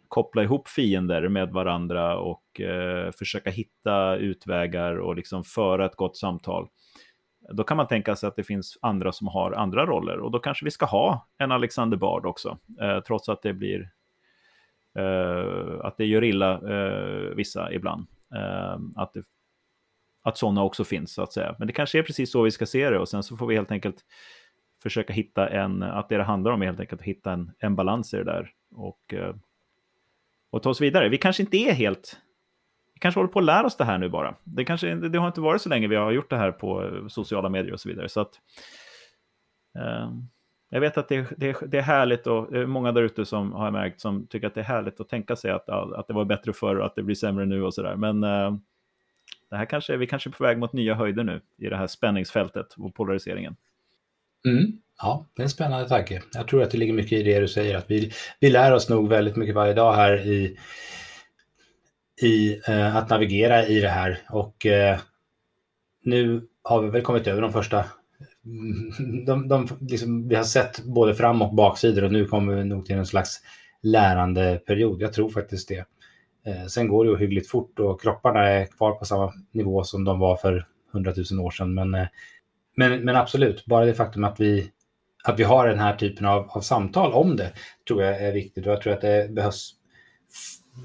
koppla 0.08 0.42
ihop 0.42 0.68
fiender 0.68 1.28
med 1.28 1.50
varandra 1.50 2.18
och 2.18 2.60
eh, 2.60 3.10
försöka 3.12 3.50
hitta 3.50 4.16
utvägar 4.16 4.96
och 4.96 5.16
liksom 5.16 5.44
föra 5.44 5.86
ett 5.86 5.96
gott 5.96 6.16
samtal. 6.16 6.68
Då 7.52 7.64
kan 7.64 7.76
man 7.76 7.86
tänka 7.86 8.16
sig 8.16 8.26
att 8.26 8.36
det 8.36 8.44
finns 8.44 8.78
andra 8.82 9.12
som 9.12 9.28
har 9.28 9.52
andra 9.52 9.86
roller 9.86 10.18
och 10.18 10.30
då 10.30 10.38
kanske 10.38 10.64
vi 10.64 10.70
ska 10.70 10.86
ha 10.86 11.28
en 11.38 11.52
Alexander 11.52 11.96
Bard 11.96 12.26
också, 12.26 12.58
eh, 12.80 13.00
trots 13.00 13.28
att 13.28 13.42
det 13.42 13.52
blir 13.52 13.90
eh, 14.98 15.80
att 15.82 15.96
det 15.96 16.04
gör 16.04 16.24
illa 16.24 16.52
eh, 16.52 17.34
vissa 17.34 17.72
ibland. 17.72 18.06
Eh, 18.34 18.78
att 18.96 19.12
det 19.12 19.22
att 20.26 20.38
sådana 20.38 20.62
också 20.62 20.84
finns 20.84 21.14
så 21.14 21.22
att 21.22 21.32
säga. 21.32 21.56
Men 21.58 21.66
det 21.66 21.72
kanske 21.72 21.98
är 21.98 22.02
precis 22.02 22.32
så 22.32 22.42
vi 22.42 22.50
ska 22.50 22.66
se 22.66 22.90
det 22.90 22.98
och 22.98 23.08
sen 23.08 23.22
så 23.22 23.36
får 23.36 23.46
vi 23.46 23.54
helt 23.54 23.70
enkelt 23.70 23.96
försöka 24.82 25.12
hitta 25.12 25.48
en, 25.48 25.82
att 25.82 26.08
det 26.08 26.16
det 26.16 26.22
handlar 26.22 26.52
om 26.52 26.62
är 26.62 26.66
helt 26.66 26.80
enkelt 26.80 27.00
att 27.00 27.06
hitta 27.06 27.32
en, 27.32 27.52
en 27.58 27.76
balans 27.76 28.14
i 28.14 28.16
det 28.16 28.24
där 28.24 28.50
och, 28.74 29.14
eh, 29.14 29.34
och 30.50 30.62
ta 30.62 30.70
oss 30.70 30.80
vidare. 30.80 31.08
Vi 31.08 31.18
kanske 31.18 31.42
inte 31.42 31.56
är 31.56 31.72
helt, 31.72 32.20
vi 32.94 33.00
kanske 33.00 33.20
håller 33.20 33.32
på 33.32 33.38
att 33.38 33.44
lära 33.44 33.66
oss 33.66 33.76
det 33.76 33.84
här 33.84 33.98
nu 33.98 34.08
bara. 34.08 34.34
Det, 34.44 34.64
kanske, 34.64 34.94
det 34.94 35.18
har 35.18 35.26
inte 35.26 35.40
varit 35.40 35.62
så 35.62 35.68
länge 35.68 35.88
vi 35.88 35.96
har 35.96 36.10
gjort 36.10 36.30
det 36.30 36.36
här 36.36 36.52
på 36.52 36.84
eh, 36.84 37.06
sociala 37.08 37.48
medier 37.48 37.72
och 37.72 37.80
så 37.80 37.88
vidare. 37.88 38.08
Så 38.08 38.20
att, 38.20 38.40
eh, 39.78 40.10
jag 40.70 40.80
vet 40.80 40.98
att 40.98 41.08
det, 41.08 41.26
det, 41.36 41.56
det 41.66 41.78
är 41.78 41.82
härligt 41.82 42.26
och 42.26 42.52
det 42.52 42.58
är 42.58 42.66
många 42.66 42.92
där 42.92 43.02
ute 43.02 43.24
som 43.24 43.52
har 43.52 43.70
märkt 43.70 44.00
som 44.00 44.26
tycker 44.26 44.46
att 44.46 44.54
det 44.54 44.60
är 44.60 44.64
härligt 44.64 45.00
att 45.00 45.08
tänka 45.08 45.36
sig 45.36 45.50
att, 45.50 45.68
att 45.68 46.08
det 46.08 46.14
var 46.14 46.24
bättre 46.24 46.52
förr 46.52 46.76
och 46.76 46.86
att 46.86 46.94
det 46.94 47.02
blir 47.02 47.14
sämre 47.14 47.46
nu 47.46 47.62
och 47.62 47.74
sådär. 47.74 47.96
Men 47.96 48.24
eh, 48.24 48.56
det 49.50 49.56
här 49.56 49.66
kanske, 49.66 49.96
vi 49.96 50.06
kanske 50.06 50.30
är 50.30 50.32
på 50.32 50.44
väg 50.44 50.58
mot 50.58 50.72
nya 50.72 50.94
höjder 50.94 51.24
nu 51.24 51.40
i 51.58 51.68
det 51.68 51.76
här 51.76 51.86
spänningsfältet 51.86 52.66
och 52.76 52.94
polariseringen. 52.94 53.56
Mm. 54.46 54.72
Ja, 54.98 55.26
det 55.36 55.42
är 55.42 55.44
en 55.44 55.50
spännande 55.50 55.88
tanke. 55.88 56.22
Jag 56.32 56.48
tror 56.48 56.62
att 56.62 56.70
det 56.70 56.78
ligger 56.78 56.92
mycket 56.92 57.12
i 57.12 57.22
det 57.22 57.40
du 57.40 57.48
säger, 57.48 57.76
att 57.76 57.90
vi, 57.90 58.12
vi 58.40 58.50
lär 58.50 58.74
oss 58.74 58.88
nog 58.88 59.08
väldigt 59.08 59.36
mycket 59.36 59.54
varje 59.54 59.74
dag 59.74 59.92
här 59.92 60.26
i, 60.26 60.58
i 62.22 62.60
eh, 62.68 62.96
att 62.96 63.10
navigera 63.10 63.66
i 63.66 63.80
det 63.80 63.88
här. 63.88 64.18
Och 64.30 64.66
eh, 64.66 64.98
nu 66.02 66.48
har 66.62 66.82
vi 66.82 66.90
väl 66.90 67.02
kommit 67.02 67.26
över 67.26 67.42
de 67.42 67.52
första 67.52 67.84
mm, 68.44 69.24
de, 69.24 69.48
de, 69.48 69.68
liksom, 69.80 70.28
vi 70.28 70.34
har 70.34 70.44
sett 70.44 70.84
både 70.84 71.14
fram 71.14 71.42
och 71.42 71.54
baksidor 71.54 72.04
och 72.04 72.12
nu 72.12 72.24
kommer 72.24 72.54
vi 72.54 72.64
nog 72.64 72.86
till 72.86 72.96
en 72.96 73.06
slags 73.06 73.40
lärandeperiod. 73.82 75.02
Jag 75.02 75.12
tror 75.12 75.30
faktiskt 75.30 75.68
det. 75.68 75.84
Eh, 76.46 76.66
sen 76.66 76.88
går 76.88 77.04
det 77.04 77.10
ju 77.10 77.16
hyggligt 77.16 77.50
fort 77.50 77.78
och 77.78 78.00
kropparna 78.00 78.48
är 78.48 78.66
kvar 78.66 78.92
på 78.92 79.04
samma 79.04 79.32
nivå 79.52 79.84
som 79.84 80.04
de 80.04 80.18
var 80.18 80.36
för 80.36 80.66
hundratusen 80.92 81.38
år 81.38 81.50
sedan. 81.50 81.74
Men, 81.74 81.94
eh, 81.94 82.06
men, 82.76 83.04
men 83.04 83.16
absolut, 83.16 83.64
bara 83.66 83.84
det 83.84 83.94
faktum 83.94 84.24
att 84.24 84.40
vi, 84.40 84.70
att 85.24 85.38
vi 85.38 85.44
har 85.44 85.68
den 85.68 85.78
här 85.78 85.96
typen 85.96 86.26
av, 86.26 86.50
av 86.50 86.60
samtal 86.60 87.12
om 87.12 87.36
det 87.36 87.52
tror 87.88 88.02
jag 88.02 88.22
är 88.22 88.32
viktigt 88.32 88.66
och 88.66 88.72
jag 88.72 88.80
tror 88.80 88.92
att 88.92 89.00
det 89.00 89.30
behövs 89.30 89.74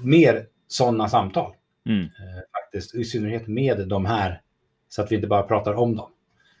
mer 0.04 0.46
sådana 0.68 1.08
samtal. 1.08 1.54
Mm. 1.86 2.02
Eh, 2.02 2.62
faktiskt, 2.62 2.94
i 2.94 3.04
synnerhet 3.04 3.46
med 3.46 3.88
de 3.88 4.06
här, 4.06 4.40
så 4.88 5.02
att 5.02 5.12
vi 5.12 5.16
inte 5.16 5.28
bara 5.28 5.42
pratar 5.42 5.74
om 5.74 5.96
dem. 5.96 6.10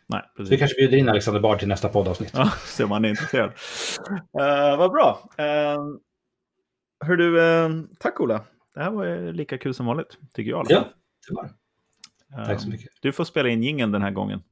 Nej, 0.06 0.22
precis. 0.36 0.48
Så 0.48 0.54
vi 0.54 0.58
kanske 0.58 0.76
bjuder 0.76 0.96
in 0.96 1.08
Alexander 1.08 1.40
Bard 1.40 1.58
till 1.58 1.68
nästa 1.68 1.88
poddavsnitt. 1.88 2.32
Ja, 2.34 2.52
så 2.64 2.86
man 2.86 3.04
är 3.04 3.08
intresserad. 3.08 3.50
uh, 4.40 4.78
vad 4.78 4.90
bra. 4.90 5.30
Uh, 5.40 5.96
hör 7.04 7.16
du, 7.16 7.40
uh, 7.40 7.84
tack 7.98 8.20
Ola 8.20 8.40
det 8.74 8.80
här 8.82 8.90
var 8.90 9.32
lika 9.32 9.58
kul 9.58 9.74
som 9.74 9.86
vanligt, 9.86 10.18
tycker 10.34 10.50
jag. 10.50 10.66
Ja, 10.68 10.84
det 11.28 11.34
var 11.34 11.44
det. 11.44 12.46
Tack 12.46 12.60
så 12.60 12.68
mycket. 12.68 12.88
Du 13.00 13.12
får 13.12 13.24
spela 13.24 13.48
in 13.48 13.62
gingen 13.62 13.92
den 13.92 14.02
här 14.02 14.10
gången. 14.10 14.42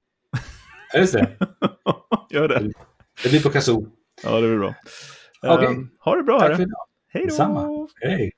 Ja, 0.92 0.98
just 0.98 1.12
det. 1.12 1.36
Gör 2.30 2.48
det. 2.48 2.72
Det 3.22 3.28
blir 3.28 3.42
på 3.42 3.50
kazoo. 3.50 3.86
Ja, 4.22 4.40
det 4.40 4.48
blir 4.48 4.58
bra. 4.58 4.74
Okay. 5.42 5.76
ha 5.98 6.16
det 6.16 6.22
bra. 6.22 6.40
Tack 6.40 6.56
för 6.56 6.62
idag. 6.62 6.86
Hej 7.08 7.22
då. 7.22 7.26
Detsamma. 7.28 7.88
Hej. 8.00 8.32